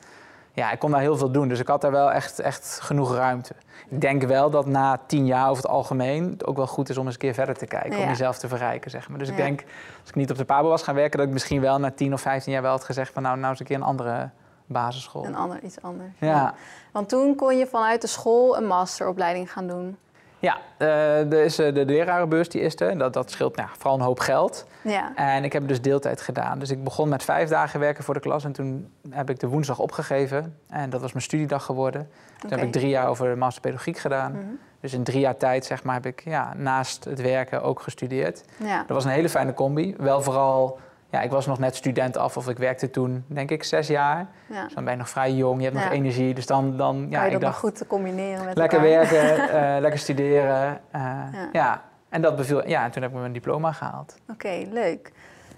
ja, 0.55 0.71
ik 0.71 0.79
kon 0.79 0.91
daar 0.91 1.01
heel 1.01 1.17
veel 1.17 1.31
doen. 1.31 1.49
Dus 1.49 1.61
ik 1.61 1.69
had 1.69 1.81
daar 1.81 1.91
wel 1.91 2.13
echt, 2.13 2.39
echt 2.39 2.79
genoeg 2.83 3.15
ruimte. 3.15 3.55
Ik 3.89 4.01
denk 4.01 4.23
wel 4.23 4.51
dat 4.51 4.67
na 4.67 5.01
tien 5.07 5.27
jaar 5.27 5.49
over 5.49 5.63
het 5.63 5.73
algemeen 5.73 6.31
het 6.31 6.47
ook 6.47 6.57
wel 6.57 6.67
goed 6.67 6.89
is 6.89 6.99
om 6.99 7.05
eens 7.05 7.15
een 7.15 7.21
keer 7.21 7.35
verder 7.35 7.55
te 7.55 7.67
kijken. 7.67 7.99
Om 7.99 8.07
jezelf 8.07 8.39
te 8.39 8.49
verrijken, 8.49 8.91
zeg 8.91 9.09
maar. 9.09 9.19
Dus 9.19 9.29
ik 9.29 9.37
denk, 9.37 9.65
als 10.01 10.09
ik 10.09 10.15
niet 10.15 10.31
op 10.31 10.37
de 10.37 10.45
Pabo 10.45 10.69
was 10.69 10.83
gaan 10.83 10.95
werken, 10.95 11.19
dat 11.19 11.27
ik 11.27 11.33
misschien 11.33 11.61
wel 11.61 11.79
na 11.79 11.91
tien 11.91 12.13
of 12.13 12.21
vijftien 12.21 12.53
jaar 12.53 12.63
wel 12.63 12.71
had 12.71 12.85
gezegd 12.85 13.13
van 13.13 13.23
nou, 13.23 13.37
nou 13.37 13.51
eens 13.51 13.61
een 13.61 13.67
keer 13.67 13.77
een 13.77 13.83
andere 13.83 14.31
basisschool. 14.67 15.25
Een 15.25 15.37
ander, 15.37 15.63
iets 15.63 15.83
anders. 15.83 16.11
Ja. 16.19 16.55
Want 16.93 17.09
toen 17.09 17.35
kon 17.35 17.59
je 17.59 17.67
vanuit 17.67 18.01
de 18.01 18.07
school 18.07 18.57
een 18.57 18.67
masteropleiding 18.67 19.53
gaan 19.53 19.67
doen. 19.67 19.97
Ja, 20.45 20.59
uh, 20.79 21.33
er 21.33 21.45
is 21.45 21.61
uh, 21.61 21.75
de 21.75 21.85
lerarenbeurs, 21.85 22.49
die 22.49 22.61
is 22.61 22.81
er. 22.81 22.99
Dat, 22.99 23.13
dat 23.13 23.31
scheelt 23.31 23.57
nou, 23.57 23.69
vooral 23.73 23.95
een 23.95 24.05
hoop 24.05 24.21
geld. 24.21 24.67
Ja. 24.83 25.13
En 25.15 25.45
ik 25.45 25.53
heb 25.53 25.69
dus 25.69 25.81
deeltijd 25.81 26.21
gedaan. 26.21 26.59
Dus 26.59 26.71
ik 26.71 26.85
begon 26.85 27.09
met 27.09 27.23
vijf 27.23 27.49
dagen 27.49 27.81
werken 27.81 28.05
voor 28.05 28.15
de 28.15 28.21
klas. 28.21 28.45
En 28.45 28.53
toen 28.53 28.93
heb 29.11 29.31
ik 29.31 29.41
de 29.41 29.47
woensdag 29.47 29.79
opgegeven. 29.79 30.57
En 30.69 30.91
dat 30.91 31.01
was 31.01 31.13
mijn 31.13 31.25
studiedag 31.25 31.65
geworden. 31.65 32.09
Toen 32.39 32.51
heb 32.51 32.63
ik 32.63 32.73
drie 32.73 32.89
jaar 32.89 33.09
over 33.09 33.31
de 33.31 33.37
masterpedagogiek 33.37 33.99
gedaan. 33.99 34.33
Mhm. 34.33 34.45
Dus 34.81 34.93
in 34.93 35.05
drie 35.05 35.21
jaar 35.21 35.37
tijd 35.37 35.65
zeg 35.65 35.83
maar, 35.83 35.95
heb 35.95 36.07
ik 36.07 36.23
ja, 36.25 36.55
naast 36.57 37.05
het 37.05 37.21
werken 37.21 37.63
ook 37.63 37.81
gestudeerd. 37.81 38.45
Ja. 38.57 38.79
Dat 38.79 38.97
was 38.97 39.05
een 39.05 39.11
hele 39.11 39.29
fijne 39.29 39.55
combi. 39.55 39.95
Wel 39.99 40.23
vooral 40.23 40.79
ja, 41.15 41.21
ik 41.21 41.31
was 41.31 41.47
nog 41.47 41.59
net 41.59 41.77
student 41.77 42.17
af 42.17 42.37
of 42.37 42.49
ik 42.49 42.59
werkte 42.59 42.91
toen, 42.91 43.25
denk 43.27 43.51
ik, 43.51 43.65
zes 43.65 43.87
jaar. 43.87 44.27
Ja. 44.47 44.65
Dus 44.65 44.75
dan 44.75 44.85
ben 44.85 44.93
je 44.93 44.99
nog 44.99 45.09
vrij 45.09 45.33
jong, 45.33 45.59
je 45.59 45.65
hebt 45.65 45.77
nog 45.77 45.91
energie. 45.91 46.35
Dus 46.35 46.47
dan, 46.47 46.77
dan 46.77 47.07
ja, 47.11 47.25
je 47.25 47.31
dat 47.31 47.41
ik 47.41 47.47
dacht, 47.47 47.59
goed 47.59 47.77
te 47.77 47.87
combineren 47.87 48.45
met 48.45 48.57
Lekker 48.57 48.81
werken, 48.81 49.37
uh, 49.37 49.81
lekker 49.85 49.99
studeren. 49.99 50.81
Uh, 50.97 51.23
ja. 51.53 51.83
En 52.09 52.23
dat 52.23 52.37
beviel, 52.37 52.69
ja, 52.69 52.85
en 52.85 52.91
toen 52.91 53.03
heb 53.03 53.11
ik 53.11 53.19
mijn 53.19 53.33
diploma 53.33 53.73
gehaald. 53.73 54.17
Oké, 54.29 54.65
leuk. 54.71 55.13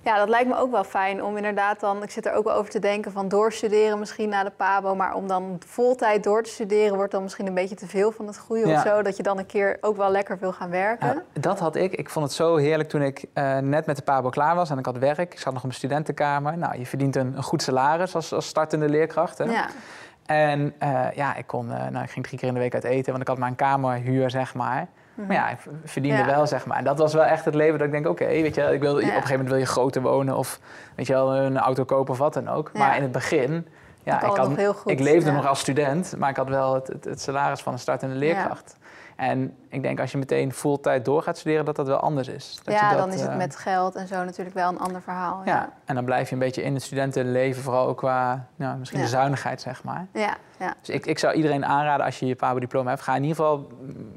Ja, 0.06 0.17
dat 0.17 0.29
lijkt 0.29 0.49
me 0.49 0.56
ook 0.56 0.70
wel 0.70 0.85
fijn 0.85 1.23
om 1.23 1.37
inderdaad 1.37 1.81
dan, 1.81 2.03
ik 2.03 2.11
zit 2.11 2.26
er 2.26 2.32
ook 2.32 2.44
wel 2.44 2.55
over 2.55 2.70
te 2.70 2.79
denken 2.79 3.12
van 3.12 3.29
doorstuderen 3.29 3.99
misschien 3.99 4.29
na 4.29 4.44
de 4.44 4.50
PABO, 4.50 4.94
maar 4.94 5.14
om 5.14 5.26
dan 5.26 5.61
voltijd 5.67 6.25
door 6.25 6.43
te 6.43 6.50
studeren 6.50 6.97
wordt 6.97 7.12
dan 7.12 7.23
misschien 7.23 7.47
een 7.47 7.55
beetje 7.55 7.75
te 7.75 7.87
veel 7.87 8.12
van 8.12 8.26
het 8.26 8.38
goede 8.38 8.73
of 8.73 8.81
zo, 8.81 9.03
dat 9.03 9.17
je 9.17 9.23
dan 9.23 9.38
een 9.38 9.47
keer 9.47 9.79
ook 9.81 9.97
wel 9.97 10.11
lekker 10.11 10.38
wil 10.38 10.53
gaan 10.53 10.70
werken. 10.70 11.06
Ja, 11.06 11.41
dat 11.41 11.58
had 11.58 11.76
ik. 11.76 11.94
Ik 11.94 12.11
vond 12.11 12.25
het 12.25 12.35
zo 12.35 12.56
heerlijk 12.56 12.88
toen 12.88 13.03
ik 13.03 13.25
uh, 13.35 13.58
net 13.58 13.87
met 13.87 13.97
de 13.97 14.03
PABO 14.03 14.29
klaar 14.29 14.55
was 14.55 14.70
en 14.70 14.79
ik 14.79 14.87
had 14.87 14.99
werk. 14.99 15.32
Ik 15.32 15.41
zat 15.41 15.53
nog 15.53 15.62
op 15.62 15.69
een 15.69 15.75
studentenkamer. 15.75 16.58
Nou, 16.58 16.79
je 16.79 16.87
verdient 16.87 17.17
een, 17.17 17.37
een 17.37 17.43
goed 17.43 17.62
salaris 17.62 18.14
als, 18.14 18.32
als 18.32 18.47
startende 18.47 18.88
leerkracht. 18.88 19.38
Hè? 19.38 19.44
Ja. 19.44 19.67
En 20.26 20.75
uh, 20.82 21.06
ja, 21.14 21.35
ik, 21.35 21.47
kon, 21.47 21.67
uh, 21.67 21.87
nou, 21.87 22.05
ik 22.05 22.11
ging 22.11 22.26
drie 22.26 22.38
keer 22.38 22.49
in 22.49 22.55
de 22.55 22.61
week 22.61 22.75
uit 22.75 22.85
eten, 22.85 23.11
want 23.11 23.23
ik 23.23 23.29
had 23.29 23.38
mijn 23.38 23.56
kamerhuur, 23.56 24.31
zeg 24.31 24.55
maar. 24.55 24.88
Maar 25.17 25.37
ja, 25.37 25.51
ik 25.51 25.59
verdiende 25.85 26.25
wel, 26.25 26.47
zeg 26.47 26.67
maar. 26.67 26.77
En 26.77 26.85
dat 26.85 26.99
was 26.99 27.15
wel 27.15 27.25
echt 27.25 27.45
het 27.45 27.55
leven 27.55 27.79
dat 27.79 27.87
ik 27.87 27.93
denk, 27.93 28.07
oké, 28.09 28.27
weet 28.27 28.55
je, 28.55 28.63
ik 28.63 28.81
wil, 28.81 28.95
op 28.95 29.01
een 29.01 29.07
gegeven 29.07 29.31
moment 29.31 29.49
wil 29.49 29.59
je 29.59 29.67
groter 29.67 30.03
wonen 30.03 30.37
of 30.37 30.61
weet 30.95 31.07
je 31.07 31.13
wel, 31.13 31.37
een 31.37 31.59
auto 31.59 31.85
kopen 31.85 32.13
of 32.13 32.19
wat 32.19 32.35
dan 32.35 32.49
ook. 32.49 32.71
Maar 32.73 32.97
in 32.97 33.03
het 33.03 33.13
begin, 33.13 33.67
ja, 34.03 34.23
ik, 34.23 34.37
had, 34.37 34.51
ik 34.85 35.01
leefde 35.01 35.33
nog 35.33 35.47
als 35.47 35.61
student, 35.61 36.15
maar 36.19 36.31
ik 36.31 36.37
had 36.37 36.49
wel 36.49 36.75
het, 36.75 36.87
het, 36.87 37.05
het 37.05 37.21
salaris 37.21 37.61
van 37.61 37.73
een 37.73 37.79
startende 37.79 38.15
leerkracht. 38.15 38.77
En 39.17 39.57
ik 39.69 39.83
denk 39.83 40.01
als 40.01 40.13
je 40.13 40.19
meteen 40.19 40.53
fulltime 40.53 41.03
door 41.03 41.23
gaat 41.23 41.39
studeren, 41.39 41.65
dat 41.65 41.77
dat 41.77 41.87
wel 41.87 41.99
anders 41.99 42.29
is. 42.29 42.61
Dat 42.63 42.75
ja, 42.75 42.89
dat, 42.89 42.99
dan 42.99 43.13
is 43.13 43.21
het 43.21 43.31
eh, 43.31 43.37
met 43.37 43.57
geld 43.57 43.95
en 43.95 44.07
zo 44.07 44.25
natuurlijk 44.25 44.57
wel 44.57 44.69
een 44.69 44.79
ander 44.79 45.03
verhaal. 45.03 45.43
Ja, 45.45 45.55
ja. 45.55 45.73
en 45.85 45.95
dan 45.95 46.05
blijf 46.05 46.29
je 46.29 46.35
een 46.35 46.41
beetje 46.41 46.63
in 46.63 46.75
het 46.75 46.83
studentenleven, 46.83 47.63
vooral 47.63 47.87
ook 47.87 47.97
qua 47.97 48.46
nou, 48.56 48.79
misschien 48.79 49.01
de 49.01 49.06
zuinigheid, 49.06 49.61
zeg 49.61 49.85
maar. 49.85 50.06
Ja, 50.13 50.37
ja. 50.58 50.75
Dus 50.81 50.89
ik, 50.89 51.06
ik 51.06 51.19
zou 51.19 51.35
iedereen 51.35 51.65
aanraden, 51.65 52.06
als 52.06 52.19
je 52.19 52.27
je 52.27 52.35
PABO-diploma 52.35 52.91
hebt, 52.91 53.03
ga 53.03 53.15
in 53.15 53.23
ieder 53.23 53.37
geval 53.37 53.69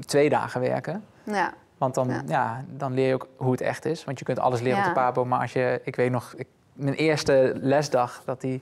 twee 0.06 0.30
dagen 0.30 0.62
werken. 0.62 1.04
Ja. 1.24 1.54
Want 1.78 1.96
dan, 1.96 2.24
ja. 2.28 2.64
dan 2.68 2.94
leer 2.94 3.08
je 3.08 3.14
ook 3.14 3.28
hoe 3.38 3.52
het 3.52 3.62
echt 3.62 3.86
is. 3.86 4.04
Want 4.04 4.20
je 4.20 4.26
kunt 4.26 4.40
alles 4.40 4.62
leren 4.62 4.80
op 4.80 4.86
de 4.86 4.92
PABO, 4.92 5.26
maar 5.26 5.40
als 5.40 5.54
je, 5.54 5.82
ik 5.84 5.96
weet 5.96 6.12
nog, 6.12 6.34
ik, 6.36 6.48
mijn 6.74 6.96
eerste 6.96 7.54
lesdag, 7.56 8.22
dat 8.26 8.42
die, 8.42 8.62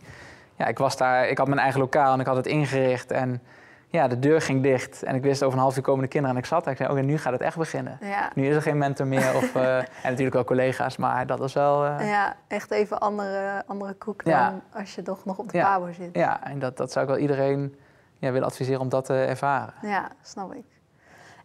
ja, 0.55 0.65
ik 0.65 0.77
was 0.77 0.97
daar, 0.97 1.27
ik 1.27 1.37
had 1.37 1.47
mijn 1.47 1.59
eigen 1.59 1.79
lokaal 1.79 2.13
en 2.13 2.19
ik 2.19 2.25
had 2.25 2.35
het 2.35 2.47
ingericht 2.47 3.11
en 3.11 3.41
ja, 3.89 4.07
de 4.07 4.19
deur 4.19 4.41
ging 4.41 4.63
dicht 4.63 5.03
en 5.03 5.15
ik 5.15 5.21
wist 5.21 5.43
over 5.43 5.57
een 5.57 5.63
half 5.63 5.75
uur 5.77 5.81
komen 5.81 6.01
de 6.01 6.07
kinderen 6.07 6.35
en 6.35 6.41
ik 6.41 6.47
zat 6.47 6.63
daar. 6.63 6.73
Ik 6.73 6.79
zei, 6.79 6.91
oké, 6.91 7.01
nu 7.01 7.17
gaat 7.17 7.33
het 7.33 7.41
echt 7.41 7.57
beginnen. 7.57 7.97
Ja. 8.01 8.31
Nu 8.35 8.47
is 8.47 8.55
er 8.55 8.61
geen 8.61 8.77
mentor 8.77 9.07
meer 9.07 9.35
of, 9.35 9.55
uh, 9.55 9.77
en 9.77 9.85
natuurlijk 10.03 10.33
wel 10.33 10.43
collega's, 10.43 10.97
maar 10.97 11.27
dat 11.27 11.39
was 11.39 11.53
wel... 11.53 11.85
Uh... 11.85 12.09
Ja, 12.09 12.35
echt 12.47 12.71
even 12.71 12.99
andere, 12.99 13.63
andere 13.67 13.93
koek 13.93 14.25
dan 14.25 14.61
als 14.73 14.95
je 14.95 15.01
toch 15.01 15.25
nog 15.25 15.37
op 15.37 15.51
de 15.51 15.57
ja. 15.57 15.91
zit. 15.91 16.09
Ja, 16.11 16.43
en 16.43 16.59
dat, 16.59 16.77
dat 16.77 16.91
zou 16.91 17.05
ik 17.05 17.11
wel 17.11 17.21
iedereen 17.21 17.75
ja, 18.17 18.31
willen 18.31 18.47
adviseren 18.47 18.81
om 18.81 18.89
dat 18.89 19.05
te 19.05 19.13
ervaren. 19.13 19.73
Ja, 19.81 20.11
snap 20.21 20.53
ik. 20.53 20.76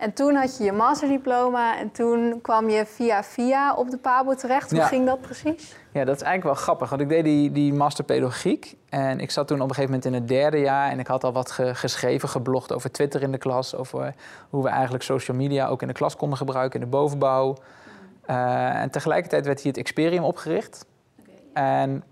En 0.03 0.13
toen 0.13 0.35
had 0.35 0.57
je 0.59 0.65
je 0.65 0.73
masterdiploma 0.73 1.79
en 1.79 1.91
toen 1.91 2.41
kwam 2.41 2.69
je 2.69 2.87
via 2.87 3.23
via 3.23 3.75
op 3.75 3.91
de 3.91 3.99
PABO 3.99 4.35
terecht. 4.35 4.71
Hoe 4.71 4.81
ging 4.81 5.07
dat 5.07 5.21
precies? 5.21 5.77
Ja, 5.93 6.05
dat 6.05 6.17
is 6.17 6.23
eigenlijk 6.23 6.55
wel 6.55 6.65
grappig. 6.65 6.91
Want 6.91 7.03
ik 7.03 7.09
deed 7.09 7.25
die, 7.25 7.53
die 7.53 7.75
master 7.75 8.05
pedagogiek. 8.05 8.77
En 8.89 9.21
ik 9.21 9.31
zat 9.31 9.47
toen 9.47 9.61
op 9.61 9.69
een 9.69 9.75
gegeven 9.75 9.95
moment 9.95 10.15
in 10.15 10.21
het 10.21 10.29
derde 10.29 10.59
jaar. 10.59 10.91
En 10.91 10.99
ik 10.99 11.07
had 11.07 11.25
al 11.25 11.33
wat 11.33 11.51
geschreven, 11.53 12.29
geblogd 12.29 12.73
over 12.73 12.91
Twitter 12.91 13.23
in 13.23 13.33
de 13.33 13.39
klas. 13.39 13.77
Over 13.77 14.15
hoe 14.51 14.63
we 14.63 14.69
eigenlijk 14.69 15.05
social 15.05 15.37
media 15.37 15.67
ook 15.67 15.83
in 15.83 15.89
de 15.89 15.95
klas 15.95 16.17
konden 16.17 16.39
gebruiken 16.39 16.81
in 16.81 16.85
de 16.85 16.91
bovenbouw. 16.91 17.57
Uh, 18.27 18.81
en 18.81 18.91
tegelijkertijd 18.91 19.47
werd 19.47 19.61
hier 19.61 19.73
het 19.73 19.81
Experium 19.81 20.25
opgericht. 20.25 20.87
En 21.53 22.05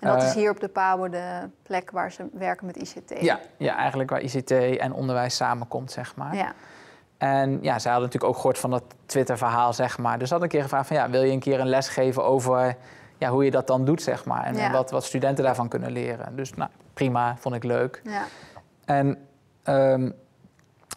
en 0.00 0.08
dat 0.08 0.22
is 0.22 0.28
eh, 0.28 0.34
hier 0.34 0.50
op 0.50 0.60
de 0.60 0.68
PABO 0.68 1.08
de 1.08 1.48
plek 1.62 1.90
waar 1.90 2.12
ze 2.12 2.24
werken 2.32 2.66
met 2.66 2.76
ICT? 2.76 3.20
Ja, 3.20 3.40
ja 3.56 3.76
eigenlijk 3.76 4.10
waar 4.10 4.20
ICT 4.20 4.50
en 4.50 4.92
onderwijs 4.92 5.36
samenkomt, 5.36 5.92
zeg 5.92 6.16
maar. 6.16 6.36
Ja. 6.36 6.52
En 7.20 7.58
ja, 7.62 7.78
zij 7.78 7.90
hadden 7.90 8.08
natuurlijk 8.08 8.32
ook 8.32 8.36
gehoord 8.36 8.58
van 8.58 8.70
dat 8.70 8.82
Twitter-verhaal, 9.06 9.72
zeg 9.72 9.98
maar. 9.98 10.18
Dus 10.18 10.30
had 10.30 10.42
een 10.42 10.48
keer 10.48 10.62
gevraagd 10.62 10.86
van, 10.86 10.96
ja, 10.96 11.10
wil 11.10 11.22
je 11.22 11.32
een 11.32 11.40
keer 11.40 11.60
een 11.60 11.68
les 11.68 11.88
geven 11.88 12.24
over 12.24 12.76
ja, 13.18 13.30
hoe 13.30 13.44
je 13.44 13.50
dat 13.50 13.66
dan 13.66 13.84
doet, 13.84 14.02
zeg 14.02 14.24
maar. 14.24 14.44
En 14.44 14.72
wat, 14.72 14.90
wat 14.90 15.04
studenten 15.04 15.44
daarvan 15.44 15.68
kunnen 15.68 15.92
leren. 15.92 16.36
Dus 16.36 16.54
nou, 16.54 16.70
prima, 16.94 17.36
vond 17.38 17.54
ik 17.54 17.64
leuk. 17.64 18.00
Ja. 18.04 18.24
En 18.84 19.18
um, 19.64 20.14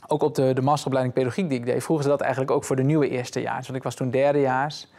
ook 0.08 0.24
op 0.24 0.36
de, 0.36 0.54
de 0.54 0.62
masteropleiding 0.62 1.16
pedagogiek 1.16 1.50
die 1.50 1.60
ik 1.60 1.66
deed, 1.66 1.84
vroegen 1.84 2.06
ze 2.06 2.12
dat 2.12 2.22
eigenlijk 2.22 2.52
ook 2.52 2.64
voor 2.64 2.76
de 2.76 2.84
nieuwe 2.84 3.10
eerstejaars. 3.10 3.66
Want 3.66 3.78
ik 3.78 3.84
was 3.84 3.96
toen 3.96 4.10
derdejaars. 4.10 4.92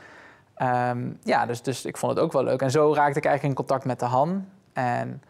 Um, 0.58 1.18
ja, 1.22 1.46
dus, 1.46 1.62
dus 1.62 1.84
ik 1.84 1.96
vond 1.96 2.12
het 2.12 2.20
ook 2.20 2.32
wel 2.32 2.44
leuk. 2.44 2.62
En 2.62 2.70
zo 2.70 2.94
raakte 2.94 3.18
ik 3.18 3.24
eigenlijk 3.24 3.42
in 3.42 3.54
contact 3.54 3.84
met 3.84 3.98
de 3.98 4.06
Han. 4.06 4.48
En 4.72 5.22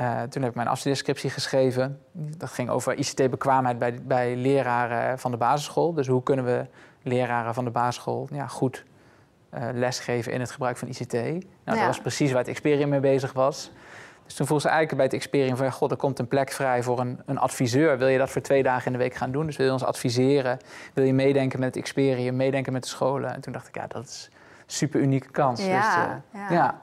Uh, 0.00 0.22
toen 0.22 0.42
heb 0.42 0.50
ik 0.50 0.56
mijn 0.56 0.68
afstudeerscriptie 0.68 1.30
geschreven. 1.30 2.00
Dat 2.12 2.50
ging 2.50 2.70
over 2.70 2.98
ICT-bekwaamheid 2.98 3.78
bij, 3.78 3.98
bij 4.02 4.36
leraren 4.36 5.18
van 5.18 5.30
de 5.30 5.36
basisschool. 5.36 5.94
Dus 5.94 6.06
hoe 6.06 6.22
kunnen 6.22 6.44
we 6.44 6.66
leraren 7.02 7.54
van 7.54 7.64
de 7.64 7.70
basisschool 7.70 8.28
ja, 8.32 8.46
goed 8.46 8.84
uh, 9.54 9.68
lesgeven 9.72 10.32
in 10.32 10.40
het 10.40 10.50
gebruik 10.50 10.76
van 10.76 10.88
ICT? 10.88 11.12
Nou, 11.12 11.42
Dat 11.64 11.86
was 11.86 12.00
precies 12.00 12.30
waar 12.30 12.40
het 12.40 12.48
Experium 12.48 12.88
mee 12.88 13.00
bezig 13.00 13.32
was. 13.32 13.70
Dus 14.24 14.36
toen 14.36 14.46
vroeg 14.46 14.60
ze 14.60 14.68
eigenlijk 14.68 14.96
bij 14.96 15.06
het 15.06 15.14
Experium 15.14 15.56
van... 15.56 15.72
god, 15.72 15.90
er 15.90 15.96
komt 15.96 16.18
een 16.18 16.28
plek 16.28 16.50
vrij 16.50 16.82
voor 16.82 16.98
een, 16.98 17.20
een 17.26 17.38
adviseur. 17.38 17.98
Wil 17.98 18.08
je 18.08 18.18
dat 18.18 18.30
voor 18.30 18.42
twee 18.42 18.62
dagen 18.62 18.86
in 18.86 18.92
de 18.92 18.98
week 18.98 19.14
gaan 19.14 19.30
doen? 19.30 19.46
Dus 19.46 19.56
wil 19.56 19.66
je 19.66 19.72
ons 19.72 19.84
adviseren? 19.84 20.58
Wil 20.94 21.04
je 21.04 21.14
meedenken 21.14 21.58
met 21.58 21.68
het 21.68 21.76
Experium, 21.82 22.36
meedenken 22.36 22.72
met 22.72 22.82
de 22.82 22.88
scholen? 22.88 23.34
En 23.34 23.40
toen 23.40 23.52
dacht 23.52 23.68
ik, 23.68 23.74
ja, 23.74 23.86
dat 23.86 24.04
is 24.04 24.30
een 24.32 24.64
super 24.66 25.00
unieke 25.00 25.30
kans. 25.30 25.66
Ja, 25.66 25.66
dus, 25.76 26.04
uh, 26.04 26.48
ja. 26.48 26.54
ja. 26.54 26.80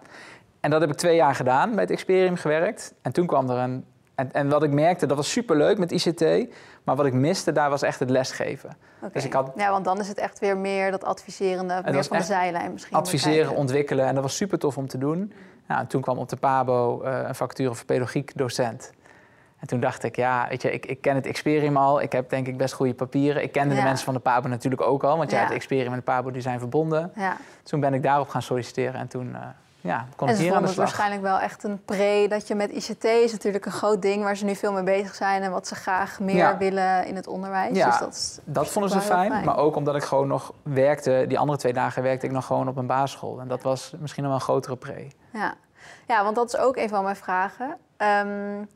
En 0.65 0.71
dat 0.71 0.81
heb 0.81 0.89
ik 0.89 0.97
twee 0.97 1.15
jaar 1.15 1.35
gedaan, 1.35 1.71
bij 1.71 1.81
het 1.81 1.91
Experium 1.91 2.35
gewerkt. 2.35 2.93
En 3.01 3.11
toen 3.11 3.27
kwam 3.27 3.49
er 3.49 3.57
een... 3.57 3.85
En, 4.15 4.31
en 4.31 4.49
wat 4.49 4.63
ik 4.63 4.71
merkte, 4.71 5.05
dat 5.05 5.17
was 5.17 5.31
superleuk 5.31 5.77
met 5.77 5.91
ICT... 5.91 6.21
maar 6.83 6.95
wat 6.95 7.05
ik 7.05 7.13
miste, 7.13 7.51
daar 7.51 7.69
was 7.69 7.81
echt 7.81 7.99
het 7.99 8.09
lesgeven. 8.09 8.69
Okay. 8.97 9.09
Dus 9.13 9.25
ik 9.25 9.33
had... 9.33 9.51
Ja, 9.55 9.71
want 9.71 9.85
dan 9.85 9.99
is 9.99 10.07
het 10.07 10.17
echt 10.17 10.39
weer 10.39 10.57
meer 10.57 10.91
dat 10.91 11.03
adviserende, 11.03 11.81
meer 11.85 12.03
van 12.03 12.17
de 12.17 12.23
zijlijn 12.23 12.71
misschien. 12.71 12.97
Adviseren, 12.97 13.55
ontwikkelen 13.55 14.05
en 14.05 14.13
dat 14.13 14.23
was 14.23 14.35
super 14.35 14.59
tof 14.59 14.77
om 14.77 14.87
te 14.87 14.97
doen. 14.97 15.33
Nou, 15.67 15.81
en 15.81 15.87
toen 15.87 16.01
kwam 16.01 16.17
op 16.17 16.29
de 16.29 16.35
PABO 16.35 17.03
uh, 17.03 17.19
een 17.27 17.35
vacature 17.35 17.75
voor 17.75 17.85
pedagogiek 17.85 18.37
docent. 18.37 18.91
En 19.59 19.67
toen 19.67 19.79
dacht 19.79 20.03
ik, 20.03 20.15
ja, 20.15 20.45
weet 20.49 20.61
je, 20.61 20.71
ik, 20.71 20.85
ik 20.85 21.01
ken 21.01 21.15
het 21.15 21.25
Experium 21.25 21.77
al. 21.77 22.01
Ik 22.01 22.11
heb 22.11 22.29
denk 22.29 22.47
ik 22.47 22.57
best 22.57 22.73
goede 22.73 22.93
papieren. 22.93 23.43
Ik 23.43 23.51
kende 23.51 23.75
de 23.75 23.81
mensen 23.81 24.05
van 24.05 24.13
de 24.13 24.19
PABO 24.19 24.47
natuurlijk 24.47 24.81
ook 24.81 25.03
al. 25.03 25.17
Want 25.17 25.31
ja, 25.31 25.39
het 25.39 25.51
Experium 25.51 25.91
en 25.91 25.97
de 25.97 26.03
PABO 26.03 26.31
die 26.31 26.41
zijn 26.41 26.59
verbonden. 26.59 27.11
Ja. 27.15 27.37
Toen 27.63 27.79
ben 27.79 27.93
ik 27.93 28.03
daarop 28.03 28.29
gaan 28.29 28.41
solliciteren 28.41 28.99
en 28.99 29.07
toen... 29.07 29.27
Uh, 29.27 29.39
ja, 29.85 30.05
kon 30.15 30.27
en 30.27 30.35
ze 30.35 30.43
vonden 30.43 30.63
het 30.63 30.75
waarschijnlijk 30.75 31.21
wel 31.21 31.39
echt 31.39 31.63
een 31.63 31.83
pre 31.85 32.25
dat 32.29 32.47
je 32.47 32.55
met 32.55 32.71
ICT 32.71 33.03
is 33.03 33.31
natuurlijk 33.31 33.65
een 33.65 33.71
groot 33.71 34.01
ding 34.01 34.23
waar 34.23 34.37
ze 34.37 34.45
nu 34.45 34.55
veel 34.55 34.71
mee 34.71 34.83
bezig 34.83 35.15
zijn 35.15 35.43
en 35.43 35.51
wat 35.51 35.67
ze 35.67 35.75
graag 35.75 36.19
meer 36.19 36.57
willen 36.57 37.05
in 37.05 37.15
het 37.15 37.27
onderwijs. 37.27 37.77
Ja, 37.77 37.89
dus 37.89 37.99
dat, 37.99 38.41
dat 38.43 38.69
vonden 38.69 38.91
ze 38.91 39.01
fijn, 39.01 39.31
fijn, 39.31 39.45
Maar 39.45 39.57
ook 39.57 39.75
omdat 39.75 39.95
ik 39.95 40.03
gewoon 40.03 40.27
nog 40.27 40.53
werkte, 40.63 41.25
die 41.27 41.39
andere 41.39 41.57
twee 41.57 41.73
dagen 41.73 42.03
werkte 42.03 42.25
ik 42.25 42.31
nog 42.31 42.45
gewoon 42.45 42.67
op 42.67 42.77
een 42.77 42.87
basisschool. 42.87 43.39
En 43.39 43.47
dat 43.47 43.61
was 43.61 43.93
misschien 43.99 44.23
nog 44.23 44.31
wel 44.31 44.41
een 44.41 44.47
grotere 44.47 44.75
pre. 44.75 45.07
Ja. 45.33 45.53
ja, 46.07 46.23
want 46.23 46.35
dat 46.35 46.47
is 46.47 46.57
ook 46.57 46.77
een 46.77 46.89
van 46.89 47.03
mijn 47.03 47.15
vragen. 47.15 47.77
Um, 47.97 48.67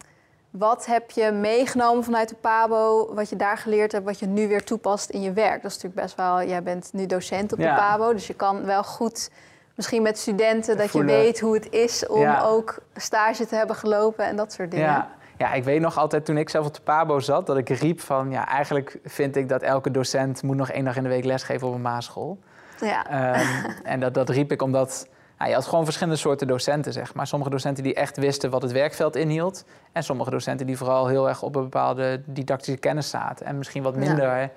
wat 0.50 0.86
heb 0.86 1.12
je 1.12 1.32
meegenomen 1.32 2.04
vanuit 2.04 2.30
de 2.30 2.36
PABO, 2.36 3.14
wat 3.14 3.30
je 3.30 3.36
daar 3.36 3.58
geleerd 3.58 3.92
hebt, 3.92 4.06
wat 4.06 4.20
je 4.20 4.26
nu 4.26 4.48
weer 4.48 4.64
toepast 4.64 5.10
in 5.10 5.22
je 5.22 5.34
werk? 5.34 5.62
Dat 5.62 5.72
is 5.72 5.82
natuurlijk 5.82 6.02
best 6.02 6.16
wel, 6.16 6.44
jij 6.44 6.64
bent 6.64 6.90
nu 6.94 7.06
docent 7.06 7.52
op 7.54 7.60
de 7.60 7.74
PABO, 7.76 8.14
dus 8.14 8.28
je 8.28 8.34
kan 8.34 8.66
wel 8.66 8.84
goed 8.84 9.30
misschien 9.80 10.02
met 10.02 10.18
studenten 10.18 10.78
dat 10.78 10.94
je 10.94 11.04
weet 11.04 11.40
hoe 11.40 11.54
het 11.54 11.72
is 11.72 12.08
om 12.08 12.28
ook 12.28 12.80
stage 12.96 13.46
te 13.46 13.56
hebben 13.56 13.76
gelopen 13.76 14.26
en 14.26 14.36
dat 14.36 14.54
soort 14.54 14.72
dingen. 14.72 14.86
Ja. 14.86 15.18
Ja, 15.38 15.54
ik 15.54 15.64
weet 15.64 15.82
nog 15.82 15.98
altijd 15.98 16.26
toen 16.26 16.38
ik 16.38 16.50
zelf 16.50 16.66
op 16.66 16.74
de 16.74 16.82
PABO 16.82 17.20
zat, 17.20 17.46
dat 17.46 17.58
ik 17.58 17.70
riep 17.70 18.02
van 18.02 18.32
ja, 18.32 18.48
eigenlijk 18.48 19.00
vind 19.06 19.36
ik 19.36 19.50
dat 19.50 19.62
elke 19.62 19.92
docent 19.92 20.44
moet 20.44 20.56
nog 20.56 20.70
één 20.70 20.86
dag 20.86 20.96
in 20.96 21.04
de 21.04 21.10
week 21.10 21.24
lesgeven 21.24 21.68
op 21.68 21.74
een 21.74 21.82
basisschool. 21.82 22.40
Ja. 22.80 23.34
Um, 23.36 23.72
en 23.84 24.00
dat, 24.00 24.14
dat 24.14 24.30
riep 24.30 24.52
ik 24.52 24.62
omdat 24.62 25.08
nou, 25.38 25.50
je 25.50 25.56
had 25.56 25.66
gewoon 25.66 25.84
verschillende 25.84 26.20
soorten 26.20 26.48
docenten, 26.48 26.94
zeg 26.94 27.14
maar. 27.14 27.28
Sommige 27.28 27.52
docenten 27.52 27.84
die 27.84 27.94
echt 27.94 28.18
wisten 28.18 28.50
wat 28.50 28.62
het 28.62 28.72
werkveld 28.72 29.16
inhield. 29.16 29.66
En 29.92 30.04
sommige 30.04 30.30
docenten 30.30 30.66
die 30.66 30.78
vooral 30.78 31.08
heel 31.08 31.28
erg 31.28 31.42
op 31.42 31.56
een 31.56 31.64
bepaalde 31.64 32.22
didactische 32.26 32.80
kennis 32.80 33.10
zaten. 33.10 33.46
En 33.46 33.58
misschien 33.58 33.84
wat 33.84 33.96
minder 33.96 34.50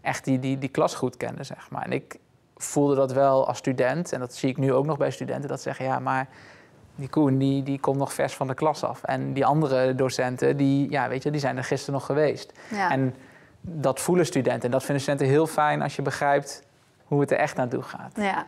echt 0.00 0.24
die, 0.24 0.38
die, 0.38 0.58
die 0.58 0.68
klas 0.68 0.94
goed 0.94 1.16
kenden, 1.16 1.44
zeg 1.44 1.70
maar. 1.70 1.82
En 1.82 1.92
ik 1.92 2.18
voelde 2.62 2.94
dat 2.94 3.12
wel 3.12 3.46
als 3.46 3.58
student. 3.58 4.12
En 4.12 4.20
dat 4.20 4.34
zie 4.34 4.48
ik 4.48 4.56
nu 4.56 4.72
ook 4.72 4.86
nog 4.86 4.96
bij 4.96 5.10
studenten. 5.10 5.48
Dat 5.48 5.60
zeggen, 5.60 5.84
ja, 5.84 5.98
maar 5.98 6.28
die 6.94 7.08
Koen 7.08 7.38
die, 7.38 7.62
die 7.62 7.80
komt 7.80 7.98
nog 7.98 8.12
vers 8.12 8.34
van 8.34 8.46
de 8.46 8.54
klas 8.54 8.84
af. 8.84 9.02
En 9.02 9.32
die 9.32 9.46
andere 9.46 9.94
docenten, 9.94 10.56
die, 10.56 10.90
ja, 10.90 11.08
weet 11.08 11.22
je, 11.22 11.30
die 11.30 11.40
zijn 11.40 11.56
er 11.56 11.64
gisteren 11.64 11.94
nog 11.94 12.06
geweest. 12.06 12.52
Ja. 12.70 12.90
En 12.90 13.14
dat 13.60 14.00
voelen 14.00 14.26
studenten. 14.26 14.62
En 14.62 14.70
dat 14.70 14.84
vinden 14.84 15.02
studenten 15.02 15.28
heel 15.28 15.46
fijn 15.46 15.82
als 15.82 15.96
je 15.96 16.02
begrijpt 16.02 16.62
hoe 17.04 17.20
het 17.20 17.30
er 17.30 17.38
echt 17.38 17.56
naartoe 17.56 17.82
gaat. 17.82 18.12
Ja 18.14 18.46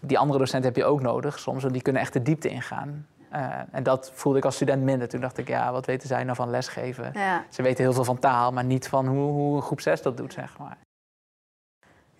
die 0.00 0.18
andere 0.18 0.38
docenten 0.38 0.68
heb 0.68 0.76
je 0.76 0.84
ook 0.84 1.00
nodig 1.00 1.38
soms, 1.38 1.60
want 1.62 1.74
die 1.74 1.82
kunnen 1.82 2.02
echt 2.02 2.12
de 2.12 2.22
diepte 2.22 2.48
ingaan. 2.48 3.06
Uh, 3.32 3.46
en 3.70 3.82
dat 3.82 4.10
voelde 4.14 4.38
ik 4.38 4.44
als 4.44 4.54
student 4.54 4.82
minder. 4.82 5.08
Toen 5.08 5.20
dacht 5.20 5.38
ik, 5.38 5.48
ja, 5.48 5.72
wat 5.72 5.86
weten 5.86 6.08
zij 6.08 6.24
nou 6.24 6.36
van 6.36 6.50
lesgeven? 6.50 7.10
Ja. 7.14 7.44
Ze 7.48 7.62
weten 7.62 7.84
heel 7.84 7.92
veel 7.92 8.04
van 8.04 8.18
taal, 8.18 8.52
maar 8.52 8.64
niet 8.64 8.88
van 8.88 9.06
hoe, 9.06 9.30
hoe 9.30 9.62
groep 9.62 9.80
6 9.80 10.02
dat 10.02 10.16
doet, 10.16 10.32
zeg 10.32 10.58
maar. 10.58 10.76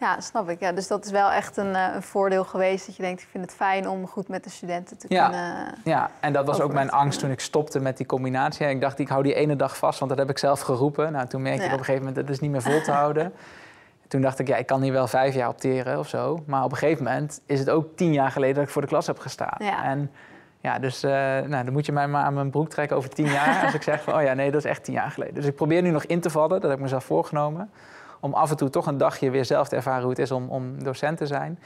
Ja, 0.01 0.21
snap 0.21 0.49
ik. 0.49 0.61
Ja, 0.61 0.73
dus 0.73 0.87
dat 0.87 1.05
is 1.05 1.11
wel 1.11 1.31
echt 1.31 1.57
een, 1.57 1.71
uh, 1.71 1.95
een, 1.95 2.03
voordeel 2.03 2.45
geweest. 2.45 2.87
Dat 2.87 2.97
je 2.97 3.03
denkt, 3.03 3.23
ik 3.23 3.29
vind 3.31 3.45
het 3.45 3.55
fijn 3.55 3.89
om 3.89 4.07
goed 4.07 4.29
met 4.29 4.45
de 4.45 4.51
studenten 4.51 4.99
te 4.99 5.07
ja. 5.09 5.29
kunnen... 5.29 5.75
Ja, 5.85 6.11
en 6.21 6.33
dat 6.33 6.47
was 6.47 6.61
ook 6.61 6.73
mijn 6.73 6.91
angst 6.91 7.21
toen 7.21 7.31
ik 7.31 7.41
stopte 7.41 7.81
met 7.81 7.97
die 7.97 8.07
combinatie. 8.07 8.67
Ik 8.67 8.81
dacht, 8.81 8.99
ik 8.99 9.09
hou 9.09 9.23
die 9.23 9.35
ene 9.35 9.57
dag 9.57 9.77
vast, 9.77 9.99
want 9.99 10.11
dat 10.11 10.21
heb 10.21 10.31
ik 10.31 10.39
zelf 10.39 10.61
geroepen. 10.61 11.13
Nou, 11.13 11.27
toen 11.27 11.43
merkte 11.43 11.65
ik 11.65 11.73
op 11.73 11.79
een 11.79 11.85
gegeven 11.85 12.07
moment, 12.07 12.27
dat 12.27 12.35
is 12.35 12.41
niet 12.41 12.51
meer 12.51 12.63
vol 12.63 12.81
te 12.81 12.91
houden. 12.91 13.33
Toen 14.09 14.21
dacht 14.21 14.39
ik, 14.39 14.49
ja, 14.49 14.57
ik 14.57 14.67
kan 14.67 14.83
hier 14.83 14.93
wel 14.93 15.07
vijf 15.07 15.35
jaar 15.35 15.49
opteren 15.49 15.99
of 15.99 16.09
zo. 16.09 16.43
Maar 16.47 16.65
op 16.65 16.71
een 16.71 16.77
gegeven 16.77 17.05
moment 17.05 17.41
is 17.47 17.59
het 17.59 17.71
ook 17.71 17.97
tien 17.97 18.13
jaar 18.13 18.31
geleden 18.31 18.55
dat 18.55 18.65
ik 18.65 18.71
voor 18.71 18.83
de 18.83 18.89
klas 18.89 19.07
heb 19.07 19.19
gestaan. 19.19 19.57
Ja. 19.59 19.85
En 19.85 20.11
ja, 20.61 20.79
dus 20.79 21.05
uh, 21.05 21.11
nou, 21.11 21.65
dan 21.65 21.73
moet 21.73 21.87
je 21.87 21.93
mij 21.93 22.09
maar 22.09 22.25
aan 22.25 22.35
mijn 22.35 22.51
broek 22.51 22.69
trekken 22.69 22.97
over 22.97 23.11
tien 23.11 23.27
jaar. 23.27 23.61
als 23.65 23.75
ik 23.75 23.83
zeg 23.83 24.03
van, 24.03 24.15
oh 24.15 24.23
ja, 24.23 24.33
nee, 24.33 24.51
dat 24.51 24.65
is 24.65 24.71
echt 24.71 24.85
tien 24.85 24.95
jaar 24.95 25.11
geleden. 25.11 25.35
Dus 25.35 25.45
ik 25.45 25.55
probeer 25.55 25.83
nu 25.83 25.91
nog 25.91 26.05
in 26.05 26.21
te 26.21 26.31
vallen, 26.31 26.61
dat 26.61 26.63
heb 26.63 26.73
ik 26.73 26.81
mezelf 26.81 27.05
voorgenomen. 27.05 27.71
Om 28.21 28.35
af 28.35 28.51
en 28.51 28.57
toe 28.57 28.71
toch 28.71 28.87
een 28.87 28.99
dagje 28.99 29.31
weer 29.31 29.45
zelf 29.45 29.69
te 29.69 29.77
ervaren 29.77 30.01
hoe 30.01 30.11
het 30.11 30.19
is 30.19 30.31
om, 30.31 30.49
om 30.49 30.83
docent 30.83 31.19
te 31.19 31.27
zijn. 31.27 31.59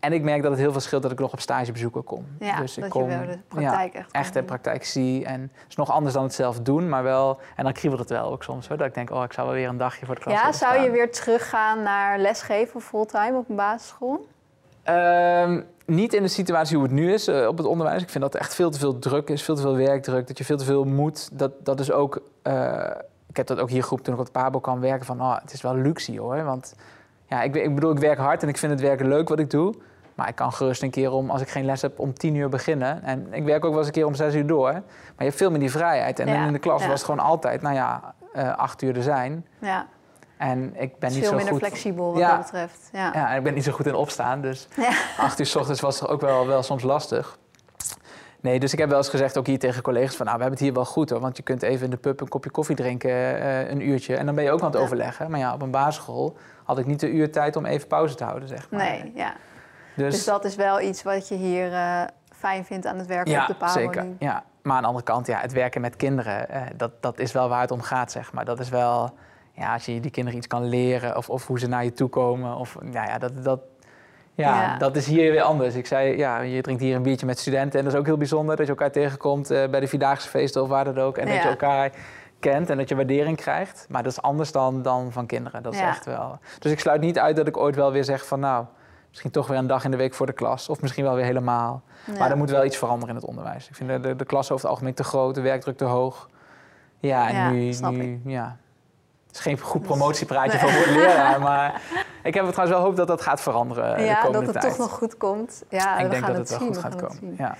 En 0.00 0.12
ik 0.12 0.22
merk 0.22 0.42
dat 0.42 0.50
het 0.50 0.60
heel 0.60 0.72
veel 0.72 0.80
scheelt 0.80 1.02
dat 1.02 1.12
ik 1.12 1.18
nog 1.18 1.32
op 1.32 1.40
stagebezoeken 1.40 2.04
kom. 2.04 2.26
Ja, 2.38 2.60
dus 2.60 2.76
ik 2.76 2.82
dat 2.82 2.92
kom, 2.92 3.10
je 3.10 3.18
wel 3.18 3.26
de 3.26 3.38
praktijk 3.48 3.94
echt, 3.94 4.10
echt 4.10 4.34
de 4.34 4.42
praktijk 4.42 4.84
zie. 4.84 5.24
En 5.24 5.40
het 5.40 5.68
is 5.68 5.76
nog 5.76 5.90
anders 5.90 6.14
dan 6.14 6.22
het 6.22 6.34
zelf 6.34 6.60
doen, 6.60 6.88
maar 6.88 7.02
wel... 7.02 7.40
En 7.56 7.64
dan 7.64 7.72
kriebelt 7.72 8.00
het 8.00 8.10
wel 8.10 8.32
ook 8.32 8.42
soms, 8.42 8.68
hoor, 8.68 8.76
dat 8.76 8.86
ik 8.86 8.94
denk... 8.94 9.10
oh, 9.10 9.22
ik 9.22 9.32
zou 9.32 9.46
wel 9.46 9.56
weer 9.56 9.68
een 9.68 9.76
dagje 9.76 10.06
voor 10.06 10.14
de 10.14 10.20
klas 10.20 10.34
Ja, 10.34 10.52
zou 10.52 10.80
je 10.80 10.90
weer 10.90 11.12
teruggaan 11.12 11.82
naar 11.82 12.18
lesgeven 12.18 12.80
fulltime 12.80 13.38
op 13.38 13.48
een 13.48 13.56
basisschool? 13.56 14.26
Um, 14.88 15.66
niet 15.86 16.14
in 16.14 16.22
de 16.22 16.28
situatie 16.28 16.76
hoe 16.76 16.84
het 16.84 16.94
nu 16.94 17.12
is 17.12 17.28
uh, 17.28 17.46
op 17.46 17.56
het 17.56 17.66
onderwijs. 17.66 18.02
Ik 18.02 18.10
vind 18.10 18.24
dat 18.24 18.34
er 18.34 18.40
echt 18.40 18.54
veel 18.54 18.70
te 18.70 18.78
veel 18.78 18.98
druk 18.98 19.28
is, 19.28 19.42
veel 19.42 19.54
te 19.54 19.62
veel 19.62 19.76
werkdruk. 19.76 20.26
Dat 20.26 20.38
je 20.38 20.44
veel 20.44 20.56
te 20.56 20.64
veel 20.64 20.84
moet. 20.84 21.38
Dat, 21.38 21.52
dat 21.64 21.80
is 21.80 21.90
ook... 21.92 22.22
Uh, 22.42 22.90
ik 23.32 23.36
heb 23.36 23.46
dat 23.46 23.58
ook 23.58 23.70
hier 23.70 23.82
groep 23.82 24.00
toen 24.00 24.14
ik 24.14 24.20
op 24.20 24.28
Pabo 24.32 24.60
kwam 24.60 24.80
werken 24.80 25.06
van... 25.06 25.20
oh, 25.20 25.38
het 25.40 25.52
is 25.52 25.62
wel 25.62 25.74
luxe, 25.74 26.18
hoor. 26.18 26.44
Want 26.44 26.74
ja, 27.26 27.42
ik, 27.42 27.54
ik 27.54 27.74
bedoel, 27.74 27.92
ik 27.92 27.98
werk 27.98 28.18
hard 28.18 28.42
en 28.42 28.48
ik 28.48 28.58
vind 28.58 28.72
het 28.72 28.80
werken 28.80 29.08
leuk 29.08 29.28
wat 29.28 29.38
ik 29.38 29.50
doe... 29.50 29.74
Maar 30.14 30.28
ik 30.28 30.34
kan 30.34 30.52
gerust 30.52 30.82
een 30.82 30.90
keer 30.90 31.12
om, 31.12 31.30
als 31.30 31.40
ik 31.40 31.48
geen 31.48 31.64
les 31.64 31.82
heb, 31.82 31.98
om 31.98 32.14
tien 32.14 32.34
uur 32.34 32.48
beginnen. 32.48 33.02
En 33.02 33.26
ik 33.30 33.44
werk 33.44 33.64
ook 33.64 33.70
wel 33.70 33.78
eens 33.78 33.86
een 33.86 33.92
keer 33.92 34.06
om 34.06 34.14
zes 34.14 34.34
uur 34.34 34.46
door. 34.46 34.72
Maar 34.72 34.82
je 35.16 35.24
hebt 35.24 35.36
veel 35.36 35.50
meer 35.50 35.58
die 35.58 35.70
vrijheid. 35.70 36.18
En 36.18 36.28
in 36.28 36.52
de 36.52 36.58
klas 36.58 36.86
was 36.86 36.92
het 36.92 37.02
gewoon 37.04 37.24
altijd, 37.24 37.62
nou 37.62 37.74
ja, 37.74 38.14
uh, 38.34 38.56
acht 38.56 38.82
uur 38.82 38.96
er 38.96 39.02
zijn. 39.02 39.46
Ja. 39.58 39.86
En 40.36 40.74
ik 40.76 40.98
ben 40.98 41.12
niet 41.12 41.24
zo 41.24 41.30
goed... 41.30 41.36
Veel 41.36 41.36
minder 41.36 41.68
flexibel 41.68 42.12
wat 42.12 42.22
dat 42.22 42.38
betreft. 42.38 42.88
Ja. 42.92 43.10
ja, 43.14 43.30
en 43.30 43.36
ik 43.36 43.42
ben 43.42 43.54
niet 43.54 43.64
zo 43.64 43.72
goed 43.72 43.86
in 43.86 43.94
opstaan. 43.94 44.40
Dus 44.40 44.68
acht 45.18 45.38
uur 45.38 45.46
s 45.46 45.56
ochtends 45.56 45.80
was 45.80 46.06
ook 46.06 46.20
wel, 46.20 46.46
wel 46.46 46.62
soms 46.62 46.82
lastig. 46.82 47.38
Nee, 48.42 48.60
dus 48.60 48.72
ik 48.72 48.78
heb 48.78 48.88
wel 48.88 48.98
eens 48.98 49.08
gezegd, 49.08 49.38
ook 49.38 49.46
hier 49.46 49.58
tegen 49.58 49.82
collega's, 49.82 50.16
van 50.16 50.26
nou, 50.26 50.38
we 50.38 50.42
hebben 50.42 50.60
het 50.60 50.68
hier 50.68 50.76
wel 50.76 50.92
goed 50.92 51.10
hoor. 51.10 51.20
Want 51.20 51.36
je 51.36 51.42
kunt 51.42 51.62
even 51.62 51.84
in 51.84 51.90
de 51.90 51.96
pub 51.96 52.20
een 52.20 52.28
kopje 52.28 52.50
koffie 52.50 52.76
drinken, 52.76 53.10
uh, 53.10 53.70
een 53.70 53.88
uurtje. 53.88 54.16
En 54.16 54.26
dan 54.26 54.34
ben 54.34 54.44
je 54.44 54.50
ook 54.50 54.60
aan 54.60 54.70
het 54.70 54.76
overleggen. 54.76 55.30
Maar 55.30 55.40
ja, 55.40 55.54
op 55.54 55.62
een 55.62 55.70
basisschool 55.70 56.36
had 56.64 56.78
ik 56.78 56.86
niet 56.86 57.00
de 57.00 57.10
uur 57.10 57.32
tijd 57.32 57.56
om 57.56 57.64
even 57.64 57.88
pauze 57.88 58.14
te 58.14 58.24
houden, 58.24 58.48
zeg 58.48 58.70
maar. 58.70 58.80
Nee, 58.80 59.12
ja. 59.14 59.34
Dus, 59.96 60.14
dus, 60.14 60.24
dat 60.24 60.44
is 60.44 60.56
wel 60.56 60.80
iets 60.80 61.02
wat 61.02 61.28
je 61.28 61.34
hier 61.34 61.70
uh, 61.70 62.02
fijn 62.34 62.64
vindt 62.64 62.86
aan 62.86 62.98
het 62.98 63.06
werken 63.06 63.40
op 63.40 63.46
de 63.46 63.54
Pabo 63.54 63.72
zeker. 63.72 64.06
Ja, 64.18 64.44
maar 64.62 64.76
aan 64.76 64.82
de 64.82 64.88
andere 64.88 65.04
kant, 65.04 65.26
ja, 65.26 65.38
het 65.38 65.52
werken 65.52 65.80
met 65.80 65.96
kinderen, 65.96 66.46
uh, 66.50 66.62
dat, 66.76 66.90
dat 67.00 67.18
is 67.18 67.32
wel 67.32 67.48
waar 67.48 67.60
het 67.60 67.70
om 67.70 67.80
gaat, 67.80 68.12
zeg 68.12 68.32
maar. 68.32 68.44
Dat 68.44 68.60
is 68.60 68.68
wel, 68.68 69.14
ja, 69.52 69.72
als 69.72 69.84
je 69.84 70.00
die 70.00 70.10
kinderen 70.10 70.38
iets 70.38 70.46
kan 70.46 70.64
leren 70.64 71.16
of, 71.16 71.30
of 71.30 71.46
hoe 71.46 71.58
ze 71.58 71.66
naar 71.66 71.84
je 71.84 71.92
toe 71.92 72.08
komen. 72.08 72.56
Of, 72.56 72.76
nou 72.80 73.06
ja, 73.06 73.18
dat, 73.18 73.44
dat, 73.44 73.60
ja, 74.34 74.62
ja, 74.62 74.78
dat 74.78 74.96
is 74.96 75.06
hier 75.06 75.30
weer 75.30 75.42
anders. 75.42 75.74
Ik 75.74 75.86
zei, 75.86 76.16
ja, 76.16 76.40
je 76.40 76.62
drinkt 76.62 76.82
hier 76.82 76.96
een 76.96 77.02
biertje 77.02 77.26
met 77.26 77.38
studenten 77.38 77.78
en 77.78 77.84
dat 77.84 77.94
is 77.94 77.98
ook 77.98 78.06
heel 78.06 78.16
bijzonder 78.16 78.56
dat 78.56 78.66
je 78.66 78.72
elkaar 78.72 78.90
tegenkomt 78.90 79.50
uh, 79.50 79.68
bij 79.68 79.80
de 79.80 79.88
Vierdaagse 79.88 80.28
feesten 80.28 80.62
of 80.62 80.68
waar 80.68 80.84
dan 80.84 80.98
ook. 80.98 81.16
En 81.16 81.26
dat 81.26 81.42
je 81.42 81.48
elkaar 81.48 81.90
kent 82.40 82.70
en 82.70 82.76
dat 82.76 82.88
je 82.88 82.94
waardering 82.94 83.36
krijgt. 83.36 83.86
Maar 83.88 84.02
dat 84.02 84.12
is 84.12 84.22
anders 84.22 84.52
dan, 84.52 84.82
dan 84.82 85.12
van 85.12 85.26
kinderen. 85.26 85.62
Dat 85.62 85.72
is 85.72 85.80
echt 85.80 86.04
wel. 86.04 86.38
Dus 86.58 86.72
ik 86.72 86.80
sluit 86.80 87.00
niet 87.00 87.18
uit 87.18 87.36
dat 87.36 87.46
ik 87.46 87.56
ooit 87.56 87.76
wel 87.76 87.92
weer 87.92 88.04
zeg 88.04 88.26
van 88.26 88.40
nou 88.40 88.64
Misschien 89.12 89.30
toch 89.32 89.46
weer 89.46 89.58
een 89.58 89.66
dag 89.66 89.84
in 89.84 89.90
de 89.90 89.96
week 89.96 90.14
voor 90.14 90.26
de 90.26 90.32
klas. 90.32 90.68
Of 90.68 90.80
misschien 90.80 91.04
wel 91.04 91.14
weer 91.14 91.24
helemaal. 91.24 91.82
Maar 92.18 92.30
er 92.30 92.36
moet 92.36 92.50
wel 92.50 92.64
iets 92.64 92.76
veranderen 92.76 93.08
in 93.08 93.20
het 93.20 93.24
onderwijs. 93.24 93.68
Ik 93.68 93.74
vind 93.74 93.88
de, 93.88 94.00
de, 94.00 94.16
de 94.16 94.24
klas 94.24 94.50
over 94.50 94.62
het 94.62 94.70
algemeen 94.70 94.94
te 94.94 95.04
groot, 95.04 95.34
de 95.34 95.40
werkdruk 95.40 95.76
te 95.76 95.84
hoog. 95.84 96.30
Ja, 96.98 97.28
en 97.28 97.52
nu, 97.52 97.74
nu 97.90 98.20
ja. 98.24 98.56
Het 99.32 99.40
is 99.40 99.46
geen 99.46 99.58
goed 99.58 99.82
promotiepraatje 99.82 100.58
nee. 100.62 100.72
voor 100.72 100.92
leraar, 100.96 101.40
maar 101.40 101.80
ik 102.22 102.34
heb 102.34 102.44
het 102.44 102.52
trouwens 102.52 102.78
wel 102.78 102.86
hoop 102.88 102.96
dat 102.96 103.06
dat 103.06 103.22
gaat 103.22 103.40
veranderen. 103.40 104.04
Ja, 104.04 104.24
de 104.24 104.30
dat 104.32 104.46
het 104.46 104.60
toch 104.60 104.78
nog 104.78 104.90
goed 104.90 105.16
komt. 105.16 105.62
Ja, 105.68 105.98
ik 105.98 106.04
we 106.04 106.10
denk 106.10 106.24
gaan 106.24 106.32
dat 106.32 106.40
het, 106.40 106.48
het 106.48 106.58
wel 106.58 106.68
goed 106.68 106.78
gaat 106.78 106.96
komen. 106.96 107.36
Ja. 107.38 107.56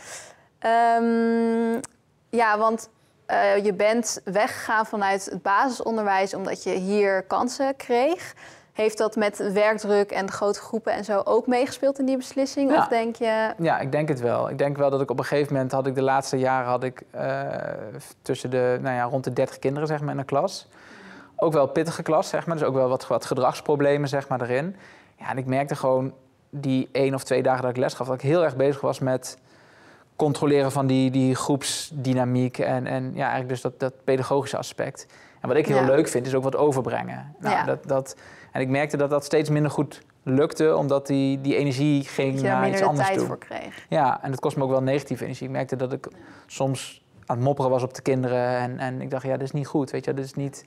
Um, 0.99 1.81
ja, 2.29 2.59
want 2.59 2.89
uh, 3.27 3.65
je 3.65 3.75
bent 3.75 4.21
weggegaan 4.25 4.87
vanuit 4.87 5.25
het 5.25 5.43
basisonderwijs 5.43 6.35
omdat 6.35 6.63
je 6.63 6.71
hier 6.71 7.23
kansen 7.23 7.77
kreeg. 7.77 8.35
Heeft 8.73 8.99
dat 8.99 9.17
met 9.17 9.53
werkdruk 9.53 10.11
en 10.11 10.31
grote 10.31 10.61
groepen 10.61 10.93
en 10.93 11.05
zo 11.05 11.21
ook 11.25 11.47
meegespeeld 11.47 11.99
in 11.99 12.07
die 12.07 12.17
beslissing? 12.17 12.71
Ja. 12.71 12.79
Of 12.79 12.89
denk 12.89 13.17
je... 13.17 13.55
Ja, 13.59 13.79
ik 13.79 13.93
denk 13.93 14.09
het 14.09 14.21
wel. 14.21 14.51
Ik 14.51 14.59
denk 14.59 14.77
wel 14.77 14.91
dat 14.91 15.01
ik 15.01 15.11
op 15.11 15.19
een 15.19 15.25
gegeven 15.25 15.53
moment 15.53 15.73
had 15.73 15.87
ik 15.87 15.95
de 15.95 16.03
laatste 16.03 16.39
jaren 16.39 16.69
had 16.69 16.85
ik 16.85 17.03
uh, 17.15 17.41
tussen 18.23 18.51
de 18.51 18.79
nou 18.81 18.97
ja, 18.97 19.03
rond 19.03 19.25
de 19.25 19.33
30 19.33 19.59
kinderen 19.59 19.89
zeg 19.89 20.01
maar 20.01 20.11
in 20.11 20.17
de 20.17 20.25
klas. 20.25 20.69
Ook 21.43 21.53
wel 21.53 21.67
pittige 21.67 22.03
klas, 22.03 22.29
zeg 22.29 22.47
maar. 22.47 22.57
Dus 22.57 22.67
ook 22.67 22.75
wel 22.75 22.89
wat, 22.89 23.07
wat 23.07 23.25
gedragsproblemen 23.25 24.09
zeg 24.09 24.29
maar 24.29 24.41
erin. 24.41 24.77
Ja, 25.19 25.31
en 25.31 25.39
ik 25.39 25.47
merkte 25.47 25.77
gewoon 25.77 26.13
die 26.51 26.89
één 26.93 27.15
of 27.15 27.25
twee 27.25 27.43
dagen 27.43 27.63
dat 27.63 27.71
ik 27.71 27.77
les 27.77 27.95
gaf, 27.95 28.07
dat 28.07 28.15
ik 28.15 28.21
heel 28.21 28.45
erg 28.45 28.57
bezig 28.57 28.81
was 28.81 28.99
met 28.99 29.39
controleren 30.17 30.73
van 30.73 30.87
die, 30.87 31.11
die 31.11 31.35
groepsdynamiek 31.35 32.59
en, 32.59 32.87
en 32.87 33.11
ja, 33.15 33.21
eigenlijk 33.21 33.49
dus 33.49 33.61
dat, 33.61 33.81
dat 33.81 34.05
pedagogische 34.05 34.57
aspect. 34.57 35.07
En 35.41 35.49
wat 35.49 35.57
ik 35.57 35.67
heel 35.67 35.85
leuk 35.85 36.09
vind, 36.09 36.27
is 36.27 36.35
ook 36.35 36.43
wat 36.43 36.57
overbrengen. 36.57 37.35
Nou, 37.39 37.55
ja. 37.55 37.65
dat, 37.65 37.89
dat, 37.89 38.17
en 38.53 38.61
ik 38.61 38.69
merkte 38.69 38.97
dat 38.97 39.11
dat 39.11 39.25
steeds 39.25 39.51
minder 39.51 39.71
goed 39.71 40.03
lukte, 40.23 40.77
omdat 40.77 41.07
die, 41.07 41.41
die 41.41 41.57
energie 41.57 42.05
ging 42.05 42.33
dat 42.33 42.41
je 42.41 42.47
naar 42.47 42.69
iets 42.69 42.83
anders 42.83 43.07
tijd 43.07 43.19
toe. 43.19 43.27
voor 43.27 43.39
kreeg. 43.39 43.87
Ja, 43.89 44.23
en 44.23 44.31
het 44.31 44.41
kost 44.41 44.57
me 44.57 44.63
ook 44.63 44.71
wel 44.71 44.83
negatieve 44.83 45.25
energie. 45.25 45.47
Ik 45.47 45.53
merkte 45.53 45.77
dat 45.77 45.93
ik 45.93 46.09
soms 46.47 47.05
aan 47.27 47.37
het 47.37 47.45
mopperen 47.45 47.71
was 47.71 47.83
op 47.83 47.95
de 47.95 48.03
kinderen 48.03 48.57
en, 48.57 48.79
en 48.79 49.01
ik 49.01 49.11
dacht, 49.11 49.25
ja, 49.25 49.37
dit 49.37 49.43
is 49.43 49.53
niet 49.53 49.67
goed, 49.67 49.91
weet 49.91 50.05
je, 50.05 50.15
dit 50.15 50.25
is 50.25 50.35
niet, 50.35 50.65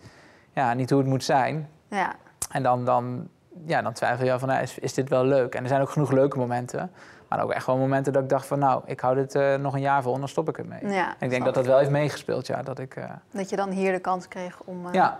ja, 0.55 0.73
niet 0.73 0.89
hoe 0.89 0.99
het 0.99 1.07
moet 1.07 1.23
zijn. 1.23 1.69
Ja. 1.87 2.15
En 2.51 2.63
dan, 2.63 2.85
dan, 2.85 3.27
ja, 3.65 3.81
dan 3.81 3.93
twijfel 3.93 4.25
je 4.25 4.39
van, 4.39 4.47
nou, 4.47 4.61
is, 4.61 4.79
is 4.79 4.93
dit 4.93 5.09
wel 5.09 5.25
leuk? 5.25 5.55
En 5.55 5.61
er 5.61 5.69
zijn 5.69 5.81
ook 5.81 5.89
genoeg 5.89 6.11
leuke 6.11 6.37
momenten. 6.37 6.91
Maar 7.29 7.43
ook 7.43 7.51
echt 7.51 7.65
wel 7.65 7.77
momenten 7.77 8.13
dat 8.13 8.23
ik 8.23 8.29
dacht 8.29 8.45
van 8.45 8.59
nou, 8.59 8.81
ik 8.85 8.99
hou 8.99 9.15
dit 9.15 9.35
uh, 9.35 9.55
nog 9.55 9.73
een 9.73 9.81
jaar 9.81 10.01
vol 10.01 10.13
en 10.13 10.19
dan 10.19 10.29
stop 10.29 10.49
ik 10.49 10.57
ermee. 10.57 10.87
Ja, 10.87 11.07
en 11.07 11.15
ik 11.19 11.29
denk 11.29 11.45
dat 11.45 11.53
dat 11.53 11.65
wel 11.65 11.77
heeft 11.77 11.89
meegespeeld, 11.89 12.47
ja. 12.47 12.63
Dat, 12.63 12.79
ik, 12.79 12.95
uh... 12.95 13.09
dat 13.31 13.49
je 13.49 13.55
dan 13.55 13.69
hier 13.69 13.91
de 13.91 13.99
kans 13.99 14.27
kreeg 14.27 14.59
om 14.59 14.85
uh, 14.85 14.93
ja. 14.93 15.19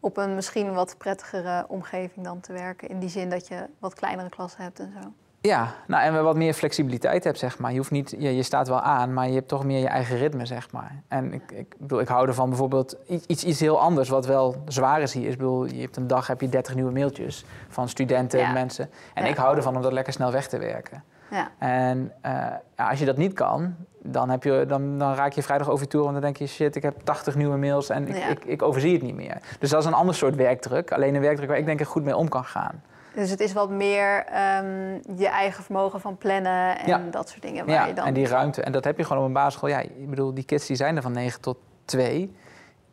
op 0.00 0.16
een 0.16 0.34
misschien 0.34 0.72
wat 0.72 0.94
prettigere 0.98 1.64
omgeving 1.68 2.24
dan 2.24 2.40
te 2.40 2.52
werken. 2.52 2.88
In 2.88 2.98
die 2.98 3.08
zin 3.08 3.30
dat 3.30 3.48
je 3.48 3.66
wat 3.78 3.94
kleinere 3.94 4.28
klassen 4.28 4.62
hebt 4.62 4.80
en 4.80 4.92
zo. 5.02 5.12
Ja, 5.42 5.74
nou, 5.86 6.02
en 6.02 6.22
wat 6.22 6.36
meer 6.36 6.54
flexibiliteit 6.54 7.24
hebt, 7.24 7.38
zeg 7.38 7.58
maar. 7.58 7.70
Je, 7.70 7.76
hoeft 7.76 7.90
niet, 7.90 8.14
je, 8.18 8.36
je 8.36 8.42
staat 8.42 8.68
wel 8.68 8.80
aan, 8.80 9.12
maar 9.12 9.28
je 9.28 9.34
hebt 9.34 9.48
toch 9.48 9.64
meer 9.64 9.78
je 9.78 9.86
eigen 9.86 10.16
ritme, 10.16 10.46
zeg 10.46 10.72
maar. 10.72 11.02
En 11.08 11.32
ik, 11.32 11.52
ik, 11.52 11.74
bedoel, 11.78 12.00
ik 12.00 12.08
hou 12.08 12.28
ervan 12.28 12.48
bijvoorbeeld 12.48 12.96
iets, 13.26 13.44
iets 13.44 13.60
heel 13.60 13.80
anders, 13.80 14.08
wat 14.08 14.26
wel 14.26 14.62
zwaar 14.68 15.00
is 15.00 15.12
hier. 15.12 15.28
Is, 15.28 15.36
bedoel, 15.36 15.64
je 15.64 15.80
hebt 15.80 15.96
een 15.96 16.06
dag 16.06 16.26
heb 16.26 16.40
je 16.40 16.48
30 16.48 16.74
nieuwe 16.74 16.92
mailtjes 16.92 17.44
van 17.68 17.88
studenten 17.88 18.40
en 18.40 18.52
mensen. 18.52 18.90
En 19.14 19.26
ik 19.26 19.36
hou 19.36 19.56
ervan 19.56 19.76
om 19.76 19.82
dat 19.82 19.92
lekker 19.92 20.12
snel 20.12 20.32
weg 20.32 20.48
te 20.48 20.58
werken. 20.58 21.04
Ja. 21.30 21.50
En 21.58 22.12
uh, 22.26 22.32
ja, 22.76 22.88
als 22.88 22.98
je 22.98 23.04
dat 23.04 23.16
niet 23.16 23.32
kan, 23.32 23.74
dan, 24.02 24.30
heb 24.30 24.42
je, 24.42 24.64
dan, 24.68 24.98
dan 24.98 25.14
raak 25.14 25.32
je 25.32 25.42
vrijdag 25.42 25.68
over 25.70 25.84
je 25.84 25.90
tour 25.90 26.06
en 26.06 26.12
dan 26.12 26.22
denk 26.22 26.36
je, 26.36 26.46
shit, 26.46 26.76
ik 26.76 26.82
heb 26.82 27.00
80 27.04 27.34
nieuwe 27.34 27.56
mails 27.56 27.88
en 27.88 28.08
ik, 28.08 28.24
ik, 28.24 28.44
ik, 28.44 28.62
overzie 28.62 28.92
het 28.92 29.02
niet 29.02 29.14
meer. 29.14 29.36
Dus 29.58 29.70
dat 29.70 29.80
is 29.80 29.86
een 29.86 29.94
ander 29.94 30.14
soort 30.14 30.34
werkdruk. 30.34 30.92
Alleen 30.92 31.14
een 31.14 31.20
werkdruk 31.20 31.48
waar 31.48 31.58
ik 31.58 31.66
denk 31.66 31.80
ik 31.80 31.86
goed 31.86 32.04
mee 32.04 32.16
om 32.16 32.28
kan 32.28 32.44
gaan. 32.44 32.82
Dus 33.14 33.30
het 33.30 33.40
is 33.40 33.52
wat 33.52 33.70
meer 33.70 34.24
um, 34.58 35.00
je 35.16 35.28
eigen 35.28 35.64
vermogen 35.64 36.00
van 36.00 36.18
plannen 36.18 36.78
en 36.78 36.86
ja. 36.86 37.00
dat 37.10 37.28
soort 37.28 37.42
dingen. 37.42 37.66
Waar 37.66 37.74
ja, 37.74 37.86
je 37.86 37.94
dan... 37.94 38.06
en 38.06 38.14
die 38.14 38.26
ruimte. 38.26 38.62
En 38.62 38.72
dat 38.72 38.84
heb 38.84 38.98
je 38.98 39.04
gewoon 39.04 39.22
op 39.22 39.28
een 39.28 39.34
basisschool. 39.34 39.68
Ja, 39.68 39.78
ik 39.78 40.10
bedoel, 40.10 40.34
die 40.34 40.44
kids 40.44 40.66
die 40.66 40.76
zijn 40.76 40.96
er 40.96 41.02
van 41.02 41.12
9 41.12 41.40
tot 41.40 41.56
2. 41.84 42.36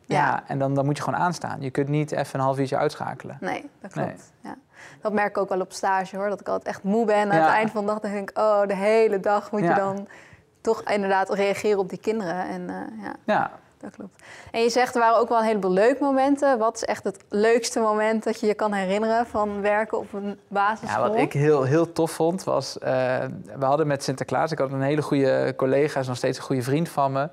Ja, 0.04 0.16
ja, 0.16 0.42
en 0.46 0.58
dan, 0.58 0.74
dan 0.74 0.84
moet 0.84 0.96
je 0.96 1.02
gewoon 1.02 1.20
aanstaan. 1.20 1.60
Je 1.60 1.70
kunt 1.70 1.88
niet 1.88 2.12
even 2.12 2.38
een 2.38 2.44
half 2.44 2.58
uurtje 2.58 2.76
uitschakelen. 2.76 3.36
Nee, 3.40 3.70
dat 3.80 3.92
klopt. 3.92 4.32
Nee. 4.42 4.52
Ja. 4.52 4.56
Dat 5.00 5.12
merk 5.12 5.28
ik 5.28 5.38
ook 5.38 5.48
wel 5.48 5.60
op 5.60 5.72
stage 5.72 6.16
hoor. 6.16 6.28
Dat 6.28 6.40
ik 6.40 6.48
altijd 6.48 6.68
echt 6.68 6.82
moe 6.82 7.06
ben. 7.06 7.32
Aan 7.32 7.40
het 7.40 7.48
eind 7.48 7.70
van 7.70 7.80
de 7.80 7.86
dag 7.86 8.00
denk 8.00 8.30
ik, 8.30 8.38
oh, 8.38 8.66
de 8.66 8.74
hele 8.74 9.20
dag 9.20 9.52
moet 9.52 9.60
je 9.60 9.74
dan 9.74 10.08
toch 10.60 10.82
inderdaad 10.82 11.30
reageren 11.30 11.78
op 11.78 11.88
die 11.88 12.00
kinderen. 12.00 12.48
En 12.48 12.68
uh, 12.68 13.06
ja. 13.24 13.50
Dat 13.80 13.90
klopt. 13.90 14.22
En 14.50 14.62
je 14.62 14.70
zegt 14.70 14.94
er 14.94 15.00
waren 15.00 15.18
ook 15.18 15.28
wel 15.28 15.38
een 15.38 15.44
heleboel 15.44 15.70
leuke 15.70 16.02
momenten. 16.02 16.58
Wat 16.58 16.74
is 16.76 16.84
echt 16.84 17.04
het 17.04 17.24
leukste 17.28 17.80
moment 17.80 18.24
dat 18.24 18.40
je 18.40 18.46
je 18.46 18.54
kan 18.54 18.72
herinneren 18.72 19.26
van 19.26 19.60
werken 19.60 19.98
op 19.98 20.12
een 20.12 20.38
basisschool? 20.48 21.04
Ja, 21.04 21.10
wat 21.10 21.18
ik 21.18 21.32
heel, 21.32 21.62
heel 21.62 21.92
tof 21.92 22.10
vond 22.10 22.44
was, 22.44 22.76
uh, 22.82 22.88
we 23.58 23.64
hadden 23.64 23.86
met 23.86 24.02
Sinterklaas, 24.02 24.52
ik 24.52 24.58
had 24.58 24.72
een 24.72 24.82
hele 24.82 25.02
goede 25.02 25.54
collega, 25.56 26.00
is 26.00 26.06
nog 26.06 26.16
steeds 26.16 26.38
een 26.38 26.44
goede 26.44 26.62
vriend 26.62 26.88
van 26.88 27.12
me. 27.12 27.28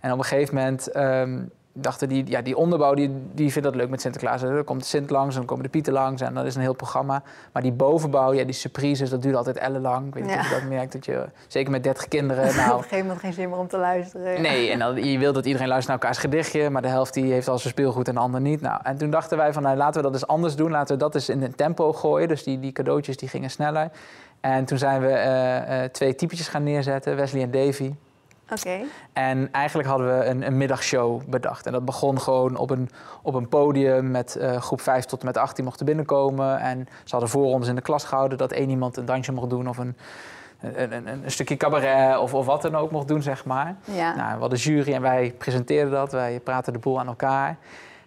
En 0.00 0.12
op 0.12 0.18
een 0.18 0.24
gegeven 0.24 0.54
moment 0.54 0.96
um, 0.96 1.50
dachten 1.78 2.08
die, 2.08 2.24
ja, 2.26 2.42
die 2.42 2.56
onderbouw, 2.56 2.94
die, 2.94 3.10
die 3.32 3.52
vindt 3.52 3.68
dat 3.68 3.76
leuk 3.76 3.88
met 3.88 4.00
Sinterklaas. 4.00 4.42
Er 4.42 4.64
komt 4.64 4.80
de 4.80 4.86
Sint 4.86 5.10
langs 5.10 5.32
en 5.34 5.40
dan 5.40 5.48
komen 5.48 5.64
de 5.64 5.70
Pieten 5.70 5.92
langs 5.92 6.22
en 6.22 6.34
dat 6.34 6.44
is 6.44 6.54
een 6.54 6.60
heel 6.60 6.74
programma. 6.74 7.22
Maar 7.52 7.62
die 7.62 7.72
bovenbouw, 7.72 8.32
ja, 8.32 8.44
die 8.44 8.54
surprises, 8.54 9.10
dat 9.10 9.22
duurt 9.22 9.36
altijd 9.36 9.56
ellenlang. 9.56 10.06
Ik 10.06 10.14
weet 10.14 10.22
niet 10.22 10.32
ja. 10.32 10.40
of 10.40 10.48
je 10.48 10.54
dat 10.54 10.68
merkt, 10.68 10.92
dat 10.92 11.04
je, 11.04 11.24
zeker 11.46 11.70
met 11.70 11.82
30 11.82 12.08
kinderen... 12.08 12.56
Nou, 12.56 12.70
Op 12.72 12.76
een 12.76 12.82
gegeven 12.82 13.06
moment 13.06 13.20
geen 13.20 13.32
zin 13.32 13.48
meer 13.48 13.58
om 13.58 13.68
te 13.68 13.78
luisteren. 13.78 14.42
Nee, 14.42 14.70
en 14.70 14.78
dan, 14.78 15.04
je 15.04 15.18
wil 15.18 15.32
dat 15.32 15.46
iedereen 15.46 15.68
luistert 15.68 15.92
naar 15.92 16.02
elkaars 16.02 16.24
gedichtje, 16.24 16.70
maar 16.70 16.82
de 16.82 16.88
helft 16.88 17.14
die 17.14 17.32
heeft 17.32 17.48
al 17.48 17.58
zijn 17.58 17.72
speelgoed 17.72 18.08
en 18.08 18.14
de 18.14 18.20
ander 18.20 18.40
niet. 18.40 18.60
Nou, 18.60 18.80
en 18.82 18.96
toen 18.96 19.10
dachten 19.10 19.36
wij 19.36 19.52
van, 19.52 19.62
nou, 19.62 19.76
laten 19.76 19.96
we 19.96 20.02
dat 20.02 20.12
eens 20.12 20.26
anders 20.26 20.56
doen. 20.56 20.70
Laten 20.70 20.94
we 20.94 21.02
dat 21.02 21.14
eens 21.14 21.28
in 21.28 21.42
een 21.42 21.54
tempo 21.54 21.92
gooien. 21.92 22.28
Dus 22.28 22.42
die, 22.42 22.60
die 22.60 22.72
cadeautjes 22.72 23.16
die 23.16 23.28
gingen 23.28 23.50
sneller. 23.50 23.90
En 24.40 24.64
toen 24.64 24.78
zijn 24.78 25.00
we 25.00 25.08
uh, 25.08 25.78
uh, 25.78 25.84
twee 25.84 26.14
typetjes 26.14 26.48
gaan 26.48 26.62
neerzetten, 26.62 27.16
Wesley 27.16 27.42
en 27.42 27.50
Davy. 27.50 27.94
Okay. 28.52 28.84
En 29.12 29.52
eigenlijk 29.52 29.88
hadden 29.88 30.18
we 30.18 30.24
een, 30.24 30.46
een, 30.46 30.56
middagshow 30.56 31.22
bedacht. 31.28 31.66
En 31.66 31.72
dat 31.72 31.84
begon 31.84 32.20
gewoon 32.20 32.56
op 32.56 32.70
een, 32.70 32.90
op 33.22 33.34
een 33.34 33.48
podium 33.48 34.10
met 34.10 34.36
uh, 34.40 34.56
groep 34.56 34.80
5 34.80 35.04
tot 35.04 35.20
en 35.20 35.26
met 35.26 35.36
18 35.36 35.64
mochten 35.64 35.86
binnenkomen. 35.86 36.60
En 36.60 36.88
ze 37.04 37.10
hadden 37.10 37.28
voorrondes 37.28 37.68
in 37.68 37.74
de 37.74 37.80
klas 37.80 38.04
gehouden 38.04 38.38
dat 38.38 38.52
één 38.52 38.70
iemand 38.70 38.96
een 38.96 39.04
dansje 39.04 39.32
mocht 39.32 39.50
doen 39.50 39.68
of 39.68 39.78
een, 39.78 39.96
een, 40.60 40.92
een, 40.92 41.06
een 41.24 41.30
stukje 41.30 41.56
cabaret 41.56 42.18
of, 42.18 42.34
of 42.34 42.46
wat 42.46 42.62
dan 42.62 42.76
ook 42.76 42.90
mocht 42.90 43.08
doen, 43.08 43.22
zeg 43.22 43.44
maar. 43.44 43.76
Ja. 43.84 44.14
Nou, 44.14 44.34
we 44.34 44.40
hadden 44.40 44.58
jury 44.58 44.92
en 44.92 45.02
wij 45.02 45.34
presenteerden 45.38 45.92
dat. 45.92 46.12
Wij 46.12 46.40
praten 46.40 46.72
de 46.72 46.78
boel 46.78 46.98
aan 46.98 47.06
elkaar. 47.06 47.56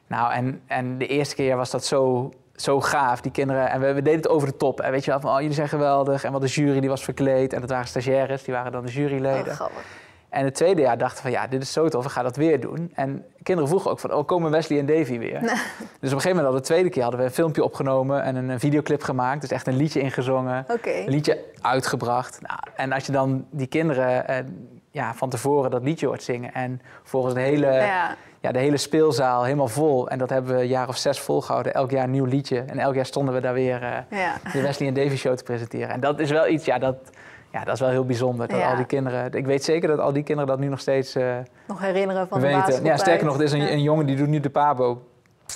Nou, 0.08 0.34
en, 0.34 0.62
en 0.68 0.98
de 0.98 1.08
eerste 1.08 1.36
keer 1.36 1.56
was 1.56 1.70
dat 1.70 1.86
zo 1.86 2.32
zo 2.56 2.82
gaaf, 2.82 3.22
die 3.22 3.32
kinderen. 3.32 3.70
En 3.70 3.80
we, 3.80 3.94
we, 3.94 4.02
deden 4.02 4.20
het 4.20 4.30
over 4.30 4.48
de 4.48 4.58
top. 4.58 4.82
En 4.82 4.92
weet 4.92 5.06
je 5.06 5.12
wel, 5.12 5.20
van, 5.20 5.32
oh, 5.32 5.40
jullie 5.40 5.56
zijn 5.56 5.70
geweldig. 5.70 6.24
En 6.24 6.32
wat 6.32 6.42
de 6.42 6.48
jury 6.48 6.80
die 6.80 6.90
was 6.90 7.04
verkleed. 7.04 7.54
En 7.54 7.62
dat 7.62 7.70
waren 7.70 7.88
stagiaires, 7.88 8.44
die 8.44 8.54
waren 8.54 8.72
dan 8.72 8.86
de 8.86 8.92
juryleden. 8.92 9.54
Oh, 9.54 9.68
en 10.30 10.46
het 10.46 10.56
tweede 10.56 10.82
jaar 10.82 10.98
dachten 10.98 11.18
we 11.18 11.22
van 11.22 11.32
ja, 11.32 11.48
dit 11.48 11.62
is 11.62 11.74
zo 11.74 11.90
tof, 11.90 12.04
we 12.04 12.10
gaan 12.10 12.24
dat 12.24 12.36
weer 12.36 12.60
doen. 12.60 12.92
En 12.94 13.26
kinderen 13.44 13.70
vroegen 13.70 13.92
ook 13.92 14.00
van, 14.00 14.14
oh, 14.14 14.26
komen 14.26 14.52
Wesley 14.52 14.80
en 14.80 14.86
Davy 14.86 15.18
weer? 15.18 15.40
Dus 16.00 16.10
op 16.12 16.16
een 16.16 16.22
gegeven 16.22 16.30
moment, 16.30 16.48
al 16.48 16.54
de 16.54 16.62
tweede 16.62 16.90
keer, 16.90 17.02
hadden 17.02 17.20
we 17.20 17.26
een 17.26 17.34
filmpje 17.34 17.64
opgenomen 17.64 18.24
en 18.24 18.36
een, 18.36 18.60
videoclip 18.60 19.02
gemaakt. 19.04 19.42
Dus 19.42 19.52
echt 19.52 19.68
een 19.68 19.76
liedje 19.76 20.00
ingezongen, 20.00 20.66
okay. 20.68 21.04
een 21.04 21.10
liedje 21.10 21.46
uitgebracht. 21.62 22.42
Nou, 22.42 22.60
en 22.76 22.92
als 22.92 23.06
je 23.06 23.12
dan 23.12 23.46
die 23.50 23.68
kinderen 23.68 24.28
eh, 24.28 24.38
ja, 24.92 25.14
van 25.14 25.30
tevoren 25.30 25.72
dat 25.72 25.84
liedje 25.84 26.08
hoort 26.08 26.24
zingen 26.24 26.54
en 26.54 26.82
volgens 27.04 27.34
de 27.34 27.40
hele, 27.40 27.72
ja. 27.72 28.16
ja. 28.40 28.52
de 28.52 28.60
hele 28.60 28.78
speelzaal 28.78 29.44
helemaal 29.44 29.68
vol. 29.68 30.10
En 30.10 30.18
dat 30.18 30.30
hebben 30.30 30.56
we 30.56 30.62
een 30.62 30.68
jaar 30.68 30.88
of 30.88 30.98
zes 30.98 31.20
volgehouden, 31.20 31.74
elk 31.74 31.92
jaar 31.92 32.04
een 32.04 32.12
nieuw 32.12 32.26
liedje. 32.26 32.60
En 32.60 32.80
elk 32.80 32.96
jaar 32.96 33.06
stonden 33.06 33.34
we 33.34 33.42
daar 33.42 33.54
weer 33.54 34.06
ja. 34.10 34.38
de 34.54 34.62
Wesley 34.62 34.88
en 34.88 34.94
Davy 34.94 35.16
show 35.16 35.36
te 35.36 35.44
presenteren. 35.44 35.90
En 35.90 36.00
dat 36.00 36.20
is 36.20 36.32
wel 36.32 36.48
iets, 36.48 36.66
ja, 36.66 36.78
dat... 36.78 36.96
Ja, 37.52 37.64
dat 37.64 37.74
is 37.74 37.80
wel 37.80 37.90
heel 37.90 38.06
bijzonder. 38.06 38.48
Dat 38.48 38.58
Ja. 38.60 38.70
al 38.70 38.76
die 38.76 38.86
kinderen, 38.86 39.34
ik 39.34 39.46
weet 39.46 39.64
zeker 39.64 39.88
dat 39.88 40.00
al 40.00 40.14
die 40.14 40.24
kinderen 40.24 40.50
dat 40.50 40.60
nu 40.60 40.68
nog 40.68 40.80
steeds 40.80 41.16
eh, 41.16 41.38
Nog 41.68 41.80
herinneren 41.82 42.28
van 42.28 42.40
de 42.40 42.46
weten. 42.46 42.58
Ja, 42.60 42.66
basisschooltijd. 42.66 43.00
sterker 43.00 43.26
nog, 43.26 43.36
er 43.38 43.44
is 43.44 43.52
een, 43.52 43.60
Ja. 43.62 43.70
een 43.72 43.82
jongen 43.82 44.06
die 44.06 44.16
doet 44.16 44.28
nu 44.28 44.40
de 44.40 44.50
Pabo. 44.50 45.02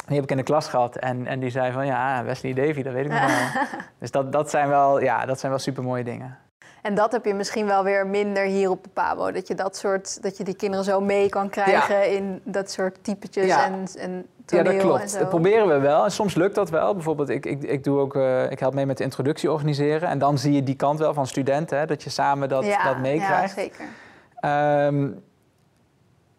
Die 0.08 0.15
heb 0.15 0.23
ik 0.23 0.32
in 0.32 0.38
de 0.38 0.43
klas 0.43 0.67
gehad 0.67 0.95
en, 0.95 1.27
en 1.27 1.39
die 1.39 1.49
zei 1.49 1.71
van 1.71 1.86
ja, 1.86 2.23
Wesley 2.23 2.53
Davy, 2.53 2.84
dat 2.84 2.93
weet 2.93 3.06
ik 3.06 3.12
nog 3.12 3.19
wel. 3.25 3.62
Dus 3.99 4.12
dat, 4.12 4.32
dat 4.32 4.49
zijn 4.49 4.69
wel, 4.69 5.01
ja, 5.01 5.25
dat 5.25 5.39
zijn 5.39 5.51
wel 5.51 5.62
super 5.62 5.84
mooie 5.84 6.03
dingen. 6.03 6.38
En 6.84 6.96
dat 6.96 7.12
heb 7.12 7.26
je 7.26 7.34
misschien 7.34 7.65
wel 7.65 7.84
weer 7.84 8.08
minder 8.08 8.43
hier 8.43 8.69
op 8.69 8.84
de 8.84 8.89
Pabo. 8.89 9.32
Dat 9.32 9.48
je 9.48 9.56
dat 9.56 9.78
soort, 9.78 10.24
dat 10.24 10.38
je 10.38 10.43
die 10.43 10.56
kinderen 10.56 10.86
zo 10.86 11.02
mee 11.02 11.30
kan 11.30 11.50
krijgen 11.50 12.12
in 12.12 12.41
dat 12.43 12.72
soort 12.72 12.98
typetjes 13.02 13.46
Ja. 13.46 13.65
en, 13.65 13.86
en 13.98 14.15
Ja, 14.15 14.24
toneel 14.46 14.63
dat 14.72 14.82
klopt. 14.82 15.19
Dat 15.19 15.30
proberen 15.30 15.67
we 15.67 15.80
wel. 15.80 16.04
En 16.04 16.12
soms 16.12 16.36
lukt 16.36 16.56
dat 16.56 16.69
wel. 16.69 16.93
Bijvoorbeeld, 16.93 17.30
ik, 17.30 17.46
ik, 17.46 17.63
ik, 17.63 17.84
doe 17.84 18.00
ook, 18.00 18.15
eh, 18.15 18.52
ik 18.52 18.60
help 18.60 18.74
mee 18.74 18.86
met 18.86 18.98
de 18.98 19.04
introductie 19.04 19.52
organiseren. 19.52 20.10
En 20.10 20.19
dan 20.19 20.38
zie 20.38 20.54
je 20.54 20.63
die 20.63 20.76
kant 20.76 21.00
wel 21.00 21.13
van 21.13 21.28
studenten, 21.28 21.78
hè, 21.78 21.86
dat 21.86 22.04
je 22.04 22.10
samen 22.10 22.50
dat, 22.50 22.65
ja, 22.65 22.84
dat 22.84 22.98
meekrijgt. 22.98 23.56
Ja, 23.56 23.62
zeker. 23.62 23.86
Ehm, 24.39 25.08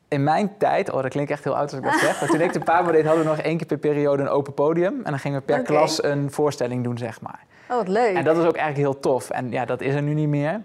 in 0.09 0.25
mijn 0.25 0.57
tijd, 0.59 0.91
oh 0.91 1.03
dat 1.03 1.11
klinkt 1.11 1.31
echt 1.31 1.45
heel 1.45 1.57
oud 1.57 1.71
als 1.71 1.79
ik 1.79 1.85
dat 1.85 2.01
zeg, 2.01 2.21
maar 2.21 2.29
toen 2.29 2.41
ik 2.41 2.53
de 2.53 2.61
Pabo 2.61 2.91
deed, 2.93 3.05
hadden 3.05 3.25
we 3.25 3.31
nog 3.31 3.39
één 3.39 3.57
keer 3.57 3.67
per 3.67 3.79
periode 3.79 4.23
een 4.23 4.29
open 4.29 4.55
podium. 4.55 4.95
En 5.05 5.11
dan 5.11 5.19
gingen 5.19 5.39
we 5.39 5.45
per 5.45 5.63
klas 5.63 6.03
een 6.03 6.31
voorstelling 6.31 6.85
doen, 6.85 6.99
zeg 6.99 7.21
maar. 7.21 7.45
Oh, 7.71 7.77
wat 7.77 7.89
leuk. 7.89 8.15
En 8.17 8.25
dat 8.25 8.37
is 8.37 8.45
ook 8.45 8.57
eigenlijk 8.57 8.77
heel 8.91 9.01
tof. 9.01 9.31
En 9.31 9.51
ja, 9.51 9.65
dat 9.65 9.81
is 9.81 9.95
er 9.95 10.03
nu 10.03 10.15
niet 10.15 10.29
meer. 10.29 10.61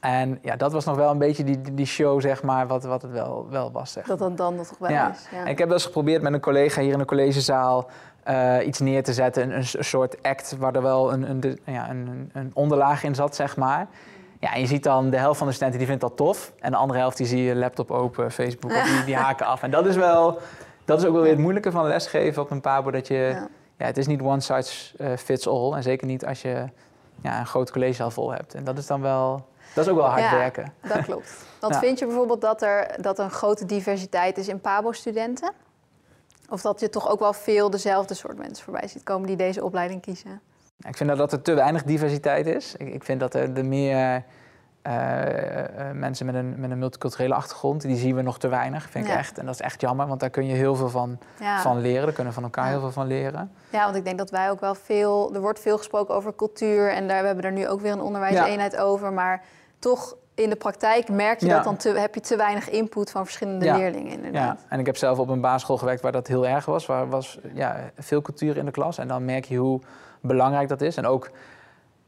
En 0.00 0.38
ja, 0.42 0.56
dat 0.56 0.72
was 0.72 0.84
nog 0.84 0.96
wel 0.96 1.10
een 1.10 1.18
beetje 1.18 1.44
die, 1.44 1.74
die 1.74 1.86
show, 1.86 2.20
zeg 2.20 2.42
maar, 2.42 2.66
wat, 2.66 2.84
wat 2.84 3.02
het 3.02 3.10
wel, 3.10 3.46
wel 3.50 3.72
was. 3.72 3.92
Zeg. 3.92 4.04
Dat 4.06 4.18
dan 4.18 4.36
dan 4.36 4.56
toch 4.56 4.78
wel 4.78 4.90
Ja. 4.90 5.10
is. 5.10 5.26
Ja. 5.32 5.38
En 5.38 5.46
ik 5.46 5.58
heb 5.58 5.66
wel 5.66 5.76
eens 5.76 5.86
geprobeerd 5.86 6.22
met 6.22 6.32
een 6.32 6.40
collega 6.40 6.80
hier 6.80 6.92
in 6.92 6.98
de 6.98 7.04
collegezaal 7.04 7.88
eh, 8.22 8.56
iets 8.66 8.78
neer 8.78 9.02
te 9.02 9.12
zetten. 9.12 9.42
Een, 9.42 9.52
een 9.56 9.84
soort 9.84 10.22
act 10.22 10.56
waar 10.58 10.74
er 10.74 10.82
wel 10.82 11.12
een, 11.12 11.30
een, 11.30 11.40
de- 11.40 11.58
ja, 11.64 11.90
een, 11.90 12.30
een- 12.32 12.50
onderlaag 12.54 13.02
in 13.04 13.14
zat, 13.14 13.34
zeg 13.34 13.56
maar. 13.56 13.86
Ja, 14.40 14.54
en 14.54 14.60
je 14.60 14.66
ziet 14.66 14.82
dan 14.82 15.10
de 15.10 15.16
helft 15.18 15.38
van 15.38 15.46
de 15.46 15.52
studenten 15.52 15.78
die 15.78 15.88
vindt 15.88 16.02
dat 16.02 16.16
tof. 16.16 16.52
En 16.60 16.70
de 16.70 16.76
andere 16.76 16.98
helft 16.98 17.16
die 17.16 17.26
zie 17.26 17.42
je 17.42 17.54
laptop 17.56 17.90
open, 17.90 18.30
Facebook, 18.32 18.70
of 18.72 18.82
die, 18.96 19.04
die 19.04 19.16
haken 19.16 19.46
af. 19.46 19.62
En 19.62 19.70
dat 19.70 19.86
is 19.86 19.96
wel, 19.96 20.38
dat 20.84 20.98
is 21.00 21.06
ook 21.06 21.12
wel 21.12 21.22
weer 21.22 21.30
het 21.30 21.40
moeilijke 21.40 21.70
van 21.70 21.86
lesgeven 21.86 22.42
op 22.42 22.50
een 22.50 22.60
pabo. 22.60 22.90
Dat 22.90 23.06
je, 23.06 23.36
Ja. 23.76 23.84
het 23.86 23.96
is 23.98 24.06
niet 24.06 24.20
one 24.20 24.40
size 24.40 24.96
eh, 24.98 25.16
fits 25.16 25.48
all. 25.48 25.72
En 25.72 25.82
zeker 25.82 26.06
niet 26.06 26.26
als 26.26 26.42
je 26.42 26.68
ja, 27.22 27.38
een 27.38 27.46
groot 27.46 27.70
collegezaal 27.70 28.10
vol 28.10 28.30
hebt. 28.32 28.54
En 28.54 28.64
dat 28.64 28.78
is 28.78 28.86
dan 28.86 29.00
wel, 29.00 29.46
dat 29.74 29.84
is 29.84 29.90
ook 29.90 29.96
wel 29.98 30.06
hard 30.08 30.20
Ja. 30.22 30.36
werken. 30.36 30.72
Dat 30.88 31.04
klopt. 31.04 31.44
Want 31.60 31.74
Ja. 31.74 31.80
vind 31.80 31.98
je 31.98 32.06
bijvoorbeeld 32.06 32.40
dat 32.40 32.62
er, 32.62 32.96
dat 33.00 33.18
er 33.18 33.24
een 33.24 33.30
grote 33.30 33.64
diversiteit 33.66 34.38
is 34.38 34.48
in 34.48 34.60
Pabo-studenten? 34.60 35.52
Of 36.48 36.60
dat 36.62 36.80
je 36.80 36.88
toch 36.88 37.08
ook 37.10 37.18
wel 37.20 37.32
veel 37.32 37.70
dezelfde 37.70 38.14
soort 38.14 38.38
mensen 38.38 38.64
voorbij 38.64 38.88
ziet 38.88 39.02
komen 39.02 39.26
die 39.26 39.36
deze 39.36 39.64
opleiding 39.64 40.00
kiezen. 40.02 40.40
Ik 40.88 40.96
vind 40.96 41.16
dat 41.16 41.32
er 41.32 41.42
te 41.42 41.54
weinig 41.54 41.82
diversiteit 41.82 42.46
is. 42.46 42.74
Ik, 42.76 42.88
ik 42.94 43.04
vind 43.04 43.20
dat 43.20 43.34
er 43.34 43.54
de 43.54 43.62
meer 43.62 44.14
uh, 44.14 44.22
mensen 45.92 46.26
met 46.26 46.34
een, 46.34 46.54
met 46.56 46.70
een 46.70 46.78
multiculturele 46.78 47.34
achtergrond, 47.34 47.82
die 47.82 47.96
zien 47.96 48.14
we 48.14 48.22
nog 48.22 48.38
te 48.38 48.48
weinig, 48.48 48.90
vind 48.90 49.06
ik 49.06 49.12
echt. 49.12 49.38
En 49.38 49.46
dat 49.46 49.54
is 49.54 49.60
echt 49.60 49.80
jammer, 49.80 50.06
want 50.06 50.20
daar 50.20 50.30
kun 50.30 50.46
je 50.46 50.54
heel 50.54 50.74
veel 50.74 50.88
van, 50.88 51.18
van 51.60 51.80
leren. 51.80 52.04
Daar 52.04 52.12
kunnen 52.12 52.26
we 52.26 52.40
van 52.40 52.42
elkaar 52.42 52.68
heel 52.68 52.80
veel 52.80 52.92
van 52.92 53.06
leren. 53.06 53.50
Ja, 53.70 53.84
want 53.84 53.96
ik 53.96 54.04
denk 54.04 54.18
dat 54.18 54.30
wij 54.30 54.50
ook 54.50 54.60
wel 54.60 54.74
veel... 54.74 55.34
Er 55.34 55.40
wordt 55.40 55.60
veel 55.60 55.76
gesproken 55.76 56.14
over 56.14 56.34
cultuur 56.34 56.92
en 56.92 57.08
daar 57.08 57.20
we 57.20 57.26
hebben 57.26 57.44
er 57.44 57.52
nu 57.52 57.68
ook 57.68 57.80
weer 57.80 57.92
een 57.92 58.00
onderwijseenheid 58.00 58.76
over. 58.76 59.12
Maar 59.12 59.42
toch 59.78 60.16
in 60.34 60.50
de 60.50 60.56
praktijk 60.56 61.08
merk 61.08 61.40
je 61.40 61.48
dat 61.48 61.64
dan 61.64 61.76
te, 61.76 61.88
heb 61.88 62.14
je 62.14 62.20
te 62.20 62.36
weinig 62.36 62.70
input 62.70 63.10
van 63.10 63.24
verschillende 63.24 63.72
leerlingen 63.72 64.12
inderdaad. 64.12 64.60
Ja, 64.60 64.66
en 64.68 64.78
ik 64.78 64.86
heb 64.86 64.96
zelf 64.96 65.18
op 65.18 65.28
een 65.28 65.40
basisschool 65.40 65.78
gewerkt 65.78 66.02
waar 66.02 66.12
dat 66.12 66.26
heel 66.26 66.46
erg 66.46 66.64
was. 66.64 66.86
Waar 66.86 67.08
was 67.08 67.38
ja, 67.54 67.76
veel 67.98 68.22
cultuur 68.22 68.56
in 68.56 68.64
de 68.64 68.70
klas. 68.70 68.98
En 68.98 69.08
dan 69.08 69.24
merk 69.24 69.44
je 69.44 69.56
hoe 69.56 69.80
belangrijk 70.20 70.68
dat 70.68 70.80
is. 70.80 70.96
En 70.96 71.06
ook 71.06 71.30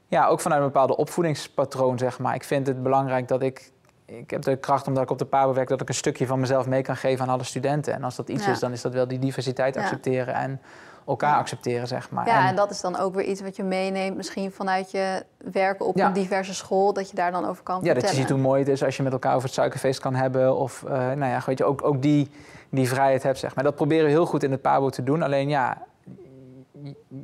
ja, 0.08 0.26
ook 0.26 0.40
vanuit 0.40 0.60
een 0.60 0.66
bepaalde 0.66 0.96
opvoedingspatroon, 0.96 1.98
zeg 1.98 2.18
maar. 2.18 2.34
Ik 2.34 2.44
vind 2.44 2.66
het 2.66 2.82
belangrijk 2.82 3.28
dat 3.28 3.42
ik... 3.42 3.74
Ik 4.04 4.30
heb 4.30 4.42
de 4.42 4.56
kracht, 4.56 4.86
omdat 4.86 5.02
ik 5.02 5.10
op 5.10 5.18
de 5.18 5.24
PABO 5.24 5.54
werk... 5.54 5.68
dat 5.68 5.80
ik 5.80 5.88
een 5.88 5.94
stukje 5.94 6.26
van 6.26 6.40
mezelf 6.40 6.66
mee 6.66 6.82
kan 6.82 6.96
geven 6.96 7.24
aan 7.24 7.32
alle 7.32 7.44
studenten. 7.44 7.94
En 7.94 8.04
als 8.04 8.16
dat 8.16 8.28
iets 8.28 8.46
is, 8.46 8.58
dan 8.58 8.72
is 8.72 8.82
dat 8.82 8.92
wel 8.92 9.08
die 9.08 9.18
diversiteit 9.18 9.76
accepteren... 9.76 10.34
en 10.34 10.60
elkaar 11.06 11.36
accepteren, 11.36 11.86
zeg 11.86 12.10
maar. 12.10 12.26
Ja, 12.26 12.48
en, 12.48 12.56
dat 12.56 12.70
is 12.70 12.80
dan 12.80 12.98
ook 12.98 13.14
weer 13.14 13.24
iets 13.24 13.40
wat 13.40 13.56
je 13.56 13.62
meeneemt... 13.62 14.16
misschien 14.16 14.52
vanuit 14.52 14.90
je 14.90 15.24
werken 15.38 15.86
op 15.86 15.98
een 15.98 16.12
diverse 16.12 16.54
school... 16.54 16.92
dat 16.92 17.10
je 17.10 17.16
daar 17.16 17.32
dan 17.32 17.46
over 17.46 17.62
kan 17.62 17.74
ja, 17.74 17.80
vertellen. 17.80 18.02
Ja, 18.02 18.06
dat 18.06 18.10
je 18.10 18.20
ziet 18.20 18.30
hoe 18.30 18.40
mooi 18.40 18.60
het 18.60 18.68
is 18.68 18.84
als 18.84 18.96
je 18.96 19.02
met 19.02 19.12
elkaar 19.12 19.34
over 19.34 19.44
het 19.44 19.54
suikerfeest 19.54 20.00
kan 20.00 20.14
hebben... 20.14 20.56
of, 20.56 20.82
uh, 20.82 20.90
nou 20.90 21.24
ja, 21.24 21.42
weet 21.46 21.58
je, 21.58 21.64
ook, 21.64 21.84
ook 21.84 22.02
die, 22.02 22.30
die 22.70 22.88
vrijheid 22.88 23.22
hebt, 23.22 23.38
zeg 23.38 23.54
maar. 23.54 23.64
Dat 23.64 23.74
proberen 23.74 24.04
we 24.04 24.10
heel 24.10 24.26
goed 24.26 24.42
in 24.42 24.50
het 24.50 24.62
PABO 24.62 24.88
te 24.88 25.02
doen. 25.02 25.22
Alleen 25.22 25.48
ja, 25.48 25.78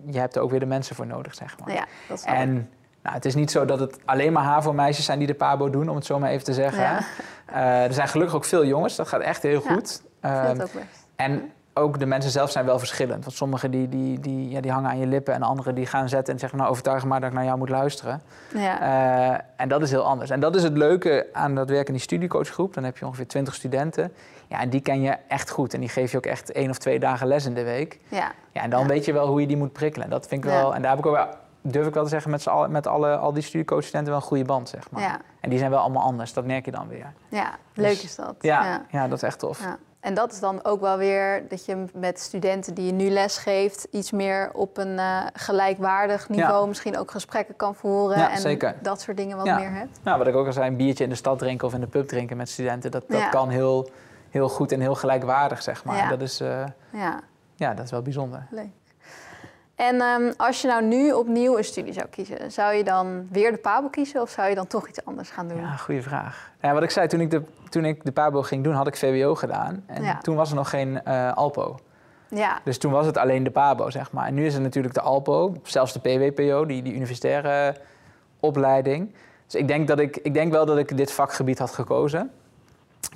je 0.07 0.19
hebt 0.19 0.37
er 0.37 0.43
ook 0.43 0.51
weer 0.51 0.61
de 0.61 0.67
mensen 0.67 0.97
voor 0.97 1.07
nodig, 1.07 1.35
zeg 1.35 1.59
maar. 1.59 1.75
Ja, 1.75 1.87
dat 2.09 2.19
is 2.19 2.25
en 2.25 2.71
nou, 3.03 3.15
het 3.15 3.25
is 3.25 3.35
niet 3.35 3.51
zo 3.51 3.65
dat 3.65 3.81
het 3.81 3.99
alleen 4.05 4.33
maar 4.33 4.43
HAVO-meisjes 4.43 5.05
zijn 5.05 5.19
die 5.19 5.27
de 5.27 5.35
PABO 5.35 5.71
doen, 5.71 5.89
om 5.89 5.97
het 5.97 6.07
zo 6.07 6.19
maar 6.19 6.31
even 6.31 6.45
te 6.45 6.53
zeggen. 6.53 7.05
Uh, 7.51 7.85
er 7.85 7.93
zijn 7.93 8.09
gelukkig 8.09 8.37
ook 8.37 8.45
veel 8.45 8.65
jongens, 8.65 8.97
dat 8.97 9.09
gaat 9.09 9.21
echt 9.21 9.43
heel 9.43 9.61
goed. 9.61 10.03
Ja, 10.23 10.51
um, 10.51 10.57
best. 10.57 10.75
En 11.17 11.53
ook 11.75 11.99
de 11.99 12.07
mensen 12.07 12.31
zelf 12.31 12.51
zijn 12.51 12.65
wel 12.65 12.79
verschillend. 12.79 13.25
Want 13.25 13.37
sommigen 13.37 13.71
die, 13.71 13.89
die, 13.89 14.21
die, 14.21 14.51
ja, 14.51 14.61
die 14.61 14.71
hangen 14.71 14.91
aan 14.91 14.99
je 14.99 15.07
lippen 15.07 15.35
en 15.35 15.43
anderen 15.43 15.75
die 15.75 15.87
gaan 15.87 16.09
zetten 16.09 16.33
en 16.33 16.41
zeggen... 16.41 16.59
nou, 16.59 16.71
overtuig 16.71 17.05
maar 17.05 17.21
dat 17.21 17.29
ik 17.29 17.35
naar 17.35 17.45
jou 17.45 17.59
moet 17.59 17.69
luisteren. 17.69 18.23
Ja. 18.55 18.81
Uh, 19.33 19.39
en 19.57 19.69
dat 19.69 19.83
is 19.83 19.91
heel 19.91 20.05
anders. 20.05 20.31
En 20.31 20.41
dat 20.41 20.57
is 20.57 20.63
het 20.63 20.77
leuke 20.77 21.27
aan 21.33 21.55
dat 21.55 21.69
werk 21.69 21.87
in 21.87 21.93
die 21.93 22.03
studiecoachgroep. 22.03 22.75
Dan 22.75 22.85
heb 22.85 22.99
je 22.99 23.07
ongeveer 23.07 23.27
20 23.27 23.55
studenten. 23.55 24.13
Ja, 24.49 24.61
en 24.61 24.71
die 24.71 24.81
ken 24.81 25.03
je 25.03 25.17
echt 25.29 25.51
goed. 25.51 25.75
En 25.75 25.81
die 25.81 25.89
geef 25.89 26.11
je 26.11 26.17
ook 26.17 26.27
echt 26.27 26.53
één 26.53 26.71
of 26.71 26.79
twee 26.79 26.99
dagen 26.99 27.27
les 27.27 27.47
in 27.47 27.55
de 27.55 27.65
week. 27.65 28.01
Ja. 28.09 28.33
ja 28.53 28.63
en 28.63 28.71
dan 28.71 28.87
weet 28.87 29.05
je 29.05 29.13
wel 29.13 29.27
hoe 29.27 29.41
je 29.41 29.47
die 29.47 29.57
moet 29.57 29.73
prikkelen. 29.73 30.11
Dat 30.11 30.27
vind 30.27 30.45
ik 30.45 30.51
wel... 30.51 30.75
En 30.75 30.83
daar 30.83 30.91
heb 30.91 31.01
ik 31.01 31.07
ook 31.07 31.15
wel 31.17 31.29
durf 31.63 31.87
ik 31.87 31.95
wel 31.95 32.03
te 32.03 32.09
zeggen, 32.09 32.31
met, 32.31 32.49
al, 32.49 32.69
met 32.69 32.87
alle, 32.87 33.17
al 33.17 33.33
die 33.33 33.43
studiecoachstudenten 33.43 34.13
wel 34.13 34.21
een 34.21 34.29
goede 34.29 34.45
band, 34.45 34.69
zeg 34.69 34.91
maar. 34.91 35.03
Ja. 35.03 35.21
En 35.41 35.51
die 35.51 35.59
zijn 35.59 35.71
wel 35.71 35.81
allemaal 35.81 36.03
anders, 36.03 36.33
dat 36.33 36.45
merk 36.45 36.65
je 36.65 36.71
dan 36.71 36.89
weer. 36.89 37.13
Ja, 37.29 37.57
leuk 37.75 37.89
dus 37.89 38.05
is 38.05 38.15
dat. 38.15 38.35
Ja, 38.41 38.85
ja, 38.91 39.09
dat 39.09 39.17
is 39.17 39.23
echt 39.23 39.39
tof. 39.39 39.67
Ja. 40.03 40.09
En 40.09 40.15
dat 40.15 40.33
is 40.33 40.41
dan 40.41 40.65
ook 40.65 40.81
wel 40.81 40.97
weer 40.97 41.49
dat 41.49 41.65
je 41.65 41.85
met 41.95 42.21
studenten 42.21 42.75
die 42.75 42.87
je 42.87 42.93
nu 42.93 43.09
les 43.09 43.39
geeft... 43.39 43.87
iets 43.91 44.11
meer 44.11 44.51
op 44.53 44.77
een 44.77 44.93
uh, 44.99 45.27
gelijkwaardig 45.33 46.29
niveau 46.29 46.69
misschien 46.69 46.99
ook 46.99 47.11
gesprekken 47.11 47.57
kan 47.57 47.75
voeren... 47.75 48.19
Ja, 48.19 48.31
en 48.31 48.41
zeker. 48.41 48.75
dat 48.81 49.01
soort 49.01 49.17
dingen 49.17 49.37
wat 49.37 49.47
meer 49.47 49.73
hebt. 49.73 50.01
Nou, 50.03 50.19
wat 50.19 50.27
ik 50.27 50.35
ook 50.35 50.47
al 50.47 50.53
zei, 50.53 50.67
een 50.67 50.77
biertje 50.77 51.05
in 51.05 51.11
de 51.11 51.17
stad 51.17 51.39
drinken 51.39 51.67
of 51.67 51.75
in 51.75 51.81
de 51.81 51.87
pub 51.87 52.09
drinken 52.09 52.37
met 52.37 52.49
studenten... 52.49 52.91
dat, 52.91 53.05
dat 53.09 53.29
kan 53.29 53.49
heel, 53.49 53.91
heel 54.31 54.49
goed 54.49 54.73
en 54.73 54.81
heel 54.81 54.95
gelijkwaardig, 54.95 55.63
zeg 55.63 55.85
maar. 55.85 56.09
Dat, 56.09 56.21
is, 56.21 56.41
uh, 56.41 56.65
ja. 56.93 57.21
ja, 57.55 57.75
dat 57.75 57.85
is 57.85 57.91
wel 57.91 58.03
bijzonder. 58.03 58.47
Leuk. 58.51 58.82
En 59.75 60.01
um, 60.01 60.33
als 60.37 60.63
je 60.63 60.69
nou 60.69 60.85
nu 60.85 61.13
opnieuw 61.13 61.59
een 61.59 61.65
studie 61.65 61.93
zou 61.93 62.07
kiezen, 62.07 62.53
zou 62.53 62.75
je 62.75 62.85
dan 62.85 63.29
weer 63.31 63.51
de 63.53 63.59
PABO 63.59 63.89
kiezen 63.89 64.21
of 64.21 64.31
zou 64.31 64.49
je 64.49 64.55
dan 64.55 64.67
toch 64.67 64.89
iets 64.89 65.05
anders 65.05 65.31
gaan 65.31 65.49
doen? 65.49 65.61
Ja, 65.61 65.77
goede 65.77 66.03
vraag. 66.03 66.51
Ja, 66.61 66.73
wat 66.73 66.83
ik 66.83 66.91
zei, 66.91 67.09
toen 67.09 67.21
ik, 67.21 67.31
de, 67.31 67.43
toen 67.69 67.85
ik 67.85 68.05
de 68.05 68.13
PABO 68.13 68.43
ging 68.43 68.65
doen, 68.65 68.75
had 68.75 68.87
ik 68.87 68.97
VWO 68.97 69.35
gedaan. 69.35 69.85
En 69.87 70.03
ja. 70.03 70.19
toen 70.19 70.37
was 70.37 70.51
er 70.51 70.57
nog 70.57 70.71
geen 70.71 71.01
uh, 71.09 71.33
ALPO. 71.33 71.79
Ja. 72.29 72.61
Dus 72.65 72.79
toen 72.79 72.93
was 72.93 73.07
het 73.07 73.17
alleen 73.17 73.45
de 73.45 73.51
PABO, 73.51 73.91
zeg 73.91 74.13
maar. 74.13 74.27
En 74.27 74.35
nu 74.35 74.47
is 74.47 74.55
het 74.55 74.63
natuurlijk 74.63 74.95
de 74.95 75.01
ALPO, 75.01 75.55
zelfs 75.63 75.93
de 75.93 76.01
PWPO, 76.01 76.67
die, 76.67 76.83
die 76.83 76.95
universitaire 76.95 77.77
opleiding. 78.41 79.15
Dus 79.47 79.55
ik 79.55 79.69
denk, 79.69 79.89
dat 79.89 79.99
ik, 79.99 80.17
ik 80.17 80.35
denk 80.35 80.53
wel 80.53 80.67
dat 80.67 80.79
ik 80.79 80.97
dit 80.97 81.13
vakgebied 81.13 81.59
had 81.59 81.71
gekozen. 81.71 82.31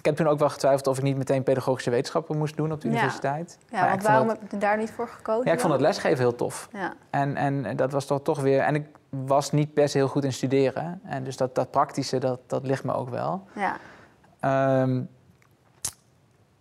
Ik 0.06 0.16
heb 0.16 0.24
toen 0.24 0.32
ook 0.32 0.38
wel 0.38 0.50
getwijfeld 0.50 0.86
of 0.86 0.98
ik 0.98 1.02
niet 1.02 1.16
meteen 1.16 1.42
pedagogische 1.42 1.90
wetenschappen 1.90 2.38
moest 2.38 2.56
doen 2.56 2.72
op 2.72 2.80
de 2.80 2.88
universiteit. 2.88 3.58
Ja, 3.68 3.88
want 3.88 4.02
waarom 4.02 4.28
heb 4.28 4.38
je 4.50 4.58
daar 4.58 4.76
niet 4.76 4.90
voor 4.90 5.08
gekozen? 5.08 5.46
Ja, 5.46 5.52
ik 5.52 5.60
vond 5.60 5.72
het 5.72 5.82
lesgeven 5.82 6.18
heel 6.18 6.34
tof. 6.34 6.68
Ja. 6.72 6.94
En, 7.10 7.36
en 7.36 7.76
dat 7.76 7.92
was 7.92 8.04
toch, 8.04 8.22
toch 8.22 8.40
weer... 8.40 8.60
En 8.60 8.74
ik 8.74 8.86
was 9.08 9.52
niet 9.52 9.70
se 9.74 9.98
heel 9.98 10.08
goed 10.08 10.24
in 10.24 10.32
studeren. 10.32 11.00
En 11.04 11.24
dus 11.24 11.36
dat, 11.36 11.54
dat 11.54 11.70
praktische, 11.70 12.18
dat, 12.18 12.40
dat 12.46 12.66
ligt 12.66 12.84
me 12.84 12.94
ook 12.94 13.08
wel. 13.08 13.44
Ja. 13.52 14.80
Um, 14.80 15.08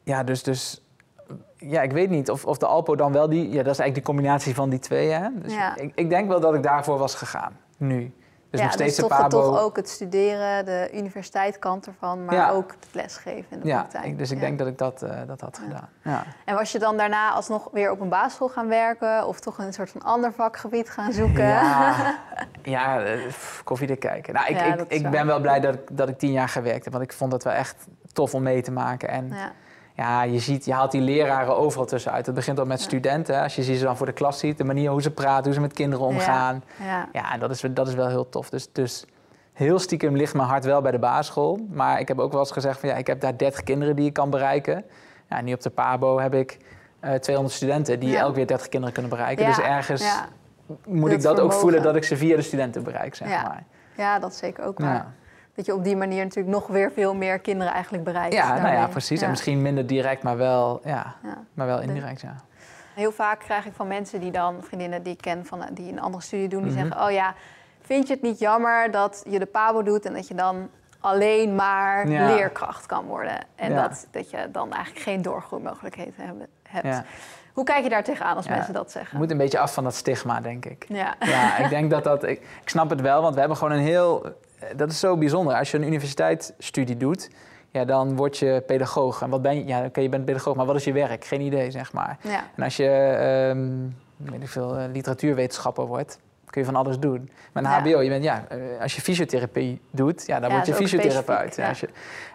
ja, 0.03 0.23
dus, 0.23 0.43
dus... 0.43 0.83
Ja, 1.57 1.81
ik 1.81 1.91
weet 1.91 2.09
niet 2.09 2.29
of, 2.29 2.45
of 2.45 2.57
de 2.57 2.65
Alpo 2.65 2.95
dan 2.95 3.11
wel 3.11 3.29
die... 3.29 3.43
Ja, 3.49 3.63
dat 3.63 3.73
is 3.73 3.79
eigenlijk 3.79 3.95
de 3.95 4.13
combinatie 4.13 4.55
van 4.55 4.69
die 4.69 4.79
twee, 4.79 5.09
hè? 5.09 5.27
Dus 5.33 5.53
ja. 5.53 5.75
ik, 5.75 5.91
ik 5.95 6.09
denk 6.09 6.27
wel 6.27 6.39
dat 6.39 6.53
ik 6.53 6.63
daarvoor 6.63 6.97
was 6.97 7.15
gegaan, 7.15 7.57
nu. 7.77 8.13
Dus 8.55 8.63
ja, 8.63 8.65
nog 8.65 8.73
steeds 8.73 8.95
dus 8.95 9.07
toch, 9.07 9.29
toch 9.29 9.59
ook 9.59 9.75
het 9.75 9.89
studeren, 9.89 10.65
de 10.65 10.89
universiteitkant 10.93 11.87
ervan, 11.87 12.25
maar 12.25 12.53
ook 12.53 12.71
het 12.71 12.87
lesgeven 12.91 13.45
in 13.49 13.59
de 13.59 13.67
ja, 13.67 13.79
praktijk. 13.79 14.17
dus 14.17 14.31
ik 14.31 14.39
denk 14.39 14.59
dat 14.59 14.67
ik 14.67 14.77
dat, 14.77 15.03
uh, 15.03 15.09
dat 15.27 15.41
had 15.41 15.59
gedaan. 15.63 15.89
Ja. 16.01 16.23
En 16.45 16.55
was 16.55 16.71
je 16.71 16.79
dan 16.79 16.97
daarna 16.97 17.31
alsnog 17.31 17.69
weer 17.71 17.91
op 17.91 17.99
een 17.99 18.09
basisschool 18.09 18.49
gaan 18.49 18.67
werken 18.67 19.27
of 19.27 19.39
toch 19.39 19.57
een 19.57 19.73
soort 19.73 19.89
van 19.89 20.01
ander 20.01 20.33
vakgebied 20.33 20.89
gaan 20.89 21.13
zoeken? 21.13 21.47
Ja, 21.47 22.15
ja 22.63 23.05
uh, 23.05 23.31
koffiedik 23.63 23.99
kijken. 23.99 24.33
Nou, 24.33 24.47
ik, 24.47 24.79
ik, 24.79 24.91
ik 24.91 25.09
ben 25.09 25.25
wel 25.25 25.39
blij 25.39 25.59
dat 25.59 25.73
ik, 25.73 25.81
dat 25.91 26.09
ik 26.09 26.17
tien 26.17 26.31
jaar 26.31 26.49
gewerkt 26.49 26.83
heb, 26.83 26.93
want 26.93 27.05
ik 27.05 27.13
vond 27.13 27.31
het 27.31 27.43
wel 27.43 27.53
echt 27.53 27.87
tof 28.13 28.33
om 28.33 28.43
mee 28.43 28.61
te 28.61 28.71
maken. 28.71 29.09
En 29.09 29.33
ja, 29.95 30.23
je 30.23 30.39
ziet, 30.39 30.65
je 30.65 30.73
haalt 30.73 30.91
die 30.91 31.01
leraren 31.01 31.57
overal 31.57 31.85
tussenuit. 31.85 32.25
Het 32.25 32.35
begint 32.35 32.59
al 32.59 32.65
met 32.65 32.81
studenten. 32.81 33.41
Als 33.41 33.55
je 33.55 33.63
ze 33.63 33.83
dan 33.83 33.97
voor 33.97 34.05
de 34.05 34.11
klas 34.11 34.39
ziet, 34.39 34.57
de 34.57 34.63
manier 34.63 34.89
hoe 34.89 35.01
ze 35.01 35.11
praten, 35.11 35.43
hoe 35.43 35.53
ze 35.53 35.59
met 35.59 35.73
kinderen 35.73 36.05
omgaan. 36.05 36.63
Ja, 36.79 36.85
ja. 36.85 37.07
ja 37.11 37.37
dat, 37.37 37.49
is, 37.49 37.63
dat 37.69 37.87
is 37.87 37.93
wel 37.93 38.07
heel 38.07 38.29
tof. 38.29 38.49
Dus, 38.49 38.71
dus 38.71 39.05
heel 39.53 39.79
stiekem 39.79 40.15
ligt 40.15 40.33
mijn 40.33 40.47
hart 40.47 40.65
wel 40.65 40.81
bij 40.81 40.91
de 40.91 40.99
basisschool. 40.99 41.67
Maar 41.69 41.99
ik 41.99 42.07
heb 42.07 42.19
ook 42.19 42.31
wel 42.31 42.41
eens 42.41 42.51
gezegd 42.51 42.79
van 42.79 42.89
ja, 42.89 42.95
ik 42.95 43.07
heb 43.07 43.21
daar 43.21 43.37
30 43.37 43.63
kinderen 43.63 43.95
die 43.95 44.05
ik 44.05 44.13
kan 44.13 44.29
bereiken. 44.29 44.85
Ja, 45.29 45.41
nu 45.41 45.53
op 45.53 45.61
de 45.61 45.69
PABO 45.69 46.19
heb 46.19 46.33
ik 46.33 46.57
uh, 47.03 47.13
eh, 47.13 47.19
200 47.19 47.55
studenten 47.55 47.99
die 47.99 48.17
elk 48.17 48.35
weer 48.35 48.47
30 48.47 48.69
kinderen 48.69 48.93
kunnen 48.93 49.11
bereiken. 49.11 49.45
Dus 49.45 49.59
ergens 49.59 50.13
moet 50.85 51.11
ik 51.11 51.21
dat 51.21 51.39
ook 51.39 51.53
voelen 51.53 51.83
dat 51.83 51.95
ik 51.95 52.03
ze 52.03 52.17
via 52.17 52.35
de 52.35 52.41
studenten 52.41 52.83
bereik, 52.83 53.15
zeg 53.15 53.27
maar. 53.27 53.63
Ja, 53.97 54.19
dat 54.19 54.35
zeker 54.35 54.63
ook 54.63 54.79
waar 54.79 55.13
dat 55.55 55.65
je 55.65 55.73
op 55.73 55.83
die 55.83 55.95
manier 55.95 56.23
natuurlijk 56.23 56.55
nog 56.55 56.67
weer 56.67 56.91
veel 56.91 57.15
meer 57.15 57.39
kinderen 57.39 57.73
eigenlijk 57.73 58.03
bereikt. 58.03 58.33
Ja, 58.33 58.61
nou 58.61 58.73
ja, 58.73 58.87
precies. 58.87 59.21
En 59.21 59.29
misschien 59.29 59.61
minder 59.61 59.87
direct, 59.87 60.23
maar 60.23 60.37
wel, 60.37 60.81
ja, 60.83 61.15
maar 61.53 61.67
wel 61.67 61.81
indirect, 61.81 62.21
ja. 62.21 62.35
Heel 62.93 63.11
vaak 63.11 63.39
krijg 63.39 63.65
ik 63.65 63.73
van 63.75 63.87
mensen 63.87 64.19
die 64.19 64.31
dan, 64.31 64.63
vriendinnen 64.63 65.03
die 65.03 65.13
ik 65.13 65.21
ken, 65.21 65.45
van, 65.45 65.65
die 65.71 65.91
een 65.91 65.99
andere 65.99 66.23
studie 66.23 66.47
doen, 66.47 66.63
die 66.63 66.71
mhm. 66.71 66.81
zeggen: 66.81 67.05
Oh 67.05 67.11
ja, 67.11 67.33
vind 67.81 68.07
je 68.07 68.13
het 68.13 68.21
niet 68.21 68.39
jammer 68.39 68.91
dat 68.91 69.23
je 69.29 69.39
de 69.39 69.45
PABO 69.45 69.83
doet 69.83 70.05
en 70.05 70.13
dat 70.13 70.27
je 70.27 70.35
dan 70.35 70.69
alleen 70.99 71.55
maar 71.55 72.07
leerkracht 72.07 72.85
kan 72.85 73.05
worden? 73.05 73.37
En 73.55 73.75
dat, 73.75 74.07
dat 74.11 74.29
je 74.29 74.47
dan 74.51 74.73
eigenlijk 74.73 75.05
geen 75.05 75.21
doorgroeimogelijkheden 75.21 76.47
hebt. 76.63 77.01
Hoe 77.53 77.63
kijk 77.63 77.83
je 77.83 77.89
daar 77.89 78.03
tegenaan 78.03 78.35
als 78.35 78.47
mensen 78.47 78.73
dat 78.73 78.91
zeggen? 78.91 79.11
Het 79.11 79.19
moet 79.19 79.31
een 79.31 79.37
beetje 79.37 79.59
af 79.59 79.73
van 79.73 79.83
dat 79.83 79.95
stigma, 79.95 80.41
denk 80.41 80.65
ik. 80.65 80.85
Ja, 80.87 81.15
ja 81.19 81.57
ik 81.57 81.69
denk 81.69 81.89
dat 81.89 82.03
dat. 82.03 82.23
Ik, 82.23 82.39
ik 82.61 82.69
snap 82.69 82.89
het 82.89 83.01
wel, 83.01 83.21
want 83.21 83.33
we 83.33 83.39
hebben 83.39 83.57
gewoon 83.57 83.73
een 83.73 83.83
heel 83.83 84.35
dat 84.75 84.91
is 84.91 84.99
zo 84.99 85.17
bijzonder. 85.17 85.55
Als 85.55 85.71
je 85.71 85.77
een 85.77 85.87
universiteitsstudie 85.87 86.97
doet, 86.97 87.29
ja, 87.71 87.85
dan 87.85 88.15
word 88.15 88.37
je 88.37 88.63
pedagoog. 88.65 89.21
En 89.21 89.29
wat 89.29 89.41
ben 89.41 89.55
je? 89.57 89.65
Ja, 89.65 89.85
oké, 89.85 90.01
je 90.01 90.09
bent 90.09 90.25
pedagoog, 90.25 90.55
maar 90.55 90.65
wat 90.65 90.75
is 90.75 90.83
je 90.83 90.93
werk? 90.93 91.25
Geen 91.25 91.41
idee, 91.41 91.71
zeg 91.71 91.93
maar. 91.93 92.17
Ja. 92.21 92.43
En 92.55 92.63
als 92.63 92.77
je, 92.77 92.89
um, 93.49 93.95
weet 94.17 94.41
ik 94.41 94.47
veel, 94.47 94.77
eh, 94.77 94.83
literatuurwetenschapper 94.91 95.85
wordt, 95.85 96.19
kun 96.45 96.61
je 96.61 96.67
van 96.67 96.75
alles 96.75 96.99
doen. 96.99 97.29
Maar 97.51 97.63
een 97.63 97.69
HBO, 97.69 98.01
je 98.01 98.09
bent, 98.09 98.23
ja, 98.23 98.45
eh, 98.49 98.57
als 98.81 98.95
je 98.95 99.01
fysiotherapie 99.01 99.81
doet, 99.91 100.25
ja, 100.25 100.39
dan 100.39 100.51
word 100.51 100.65
je 100.65 100.73
fysiotherapeut. 100.73 101.55
Ja, 101.55 101.71
je, 101.79 101.89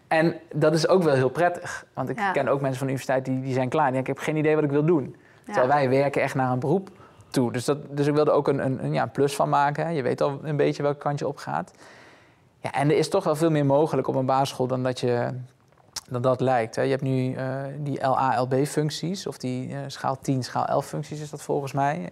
en 0.09 0.35
dat 0.54 0.74
is 0.74 0.88
ook 0.88 1.02
wel 1.02 1.14
heel 1.14 1.28
prettig. 1.28 1.85
Want 1.94 2.09
ik 2.09 2.20
ken 2.33 2.48
ook 2.48 2.61
mensen 2.61 2.78
van 2.78 2.87
de 2.87 2.92
universiteit 2.92 3.24
die, 3.24 3.40
die 3.40 3.54
zijn 3.54 3.68
klaar. 3.68 3.85
Die 3.85 3.94
denken, 3.94 4.12
ik 4.12 4.18
heb 4.18 4.26
geen 4.26 4.37
idee 4.37 4.54
wat 4.54 4.64
ik 4.64 4.70
wil 4.70 4.85
doen. 4.85 5.16
Terwijl 5.44 5.68
wij 5.68 5.88
werken 5.88 6.22
echt 6.22 6.35
naar 6.35 6.52
een 6.52 6.59
beroep 6.59 6.90
toe. 7.30 7.52
Dus, 7.52 7.64
dat, 7.64 7.78
dus 7.90 8.06
ik 8.06 8.14
wilde 8.14 8.30
ook 8.30 8.48
een, 8.48 8.64
een, 8.64 8.85
een 8.85 8.92
ja, 8.92 9.06
plus 9.06 9.35
van 9.35 9.48
maken. 9.48 9.94
Je 9.94 10.02
weet 10.02 10.20
al 10.20 10.40
een 10.42 10.56
beetje 10.56 10.83
welke 10.83 10.98
kant 10.98 11.18
je 11.18 11.28
op 11.28 11.37
gaat. 11.37 11.72
Ja, 12.60 12.72
en 12.72 12.90
er 12.90 12.96
is 12.96 13.08
toch 13.08 13.24
wel 13.24 13.36
veel 13.36 13.50
meer 13.50 13.66
mogelijk 13.66 14.08
op 14.08 14.14
een 14.14 14.26
basisschool 14.26 14.66
dan 14.66 14.82
dat, 14.82 15.00
je, 15.00 15.28
dan 16.10 16.22
dat 16.22 16.40
lijkt. 16.40 16.76
Hè. 16.76 16.82
Je 16.82 16.90
hebt 16.90 17.02
nu 17.02 17.34
uh, 17.34 17.62
die 17.78 18.00
LA-LB-functies, 18.00 19.26
of 19.26 19.38
die 19.38 19.68
uh, 19.68 19.78
schaal 19.86 20.18
10, 20.20 20.42
schaal 20.42 20.66
11 20.66 20.86
functies 20.86 21.20
is 21.20 21.30
dat 21.30 21.42
volgens 21.42 21.72
mij. 21.72 22.10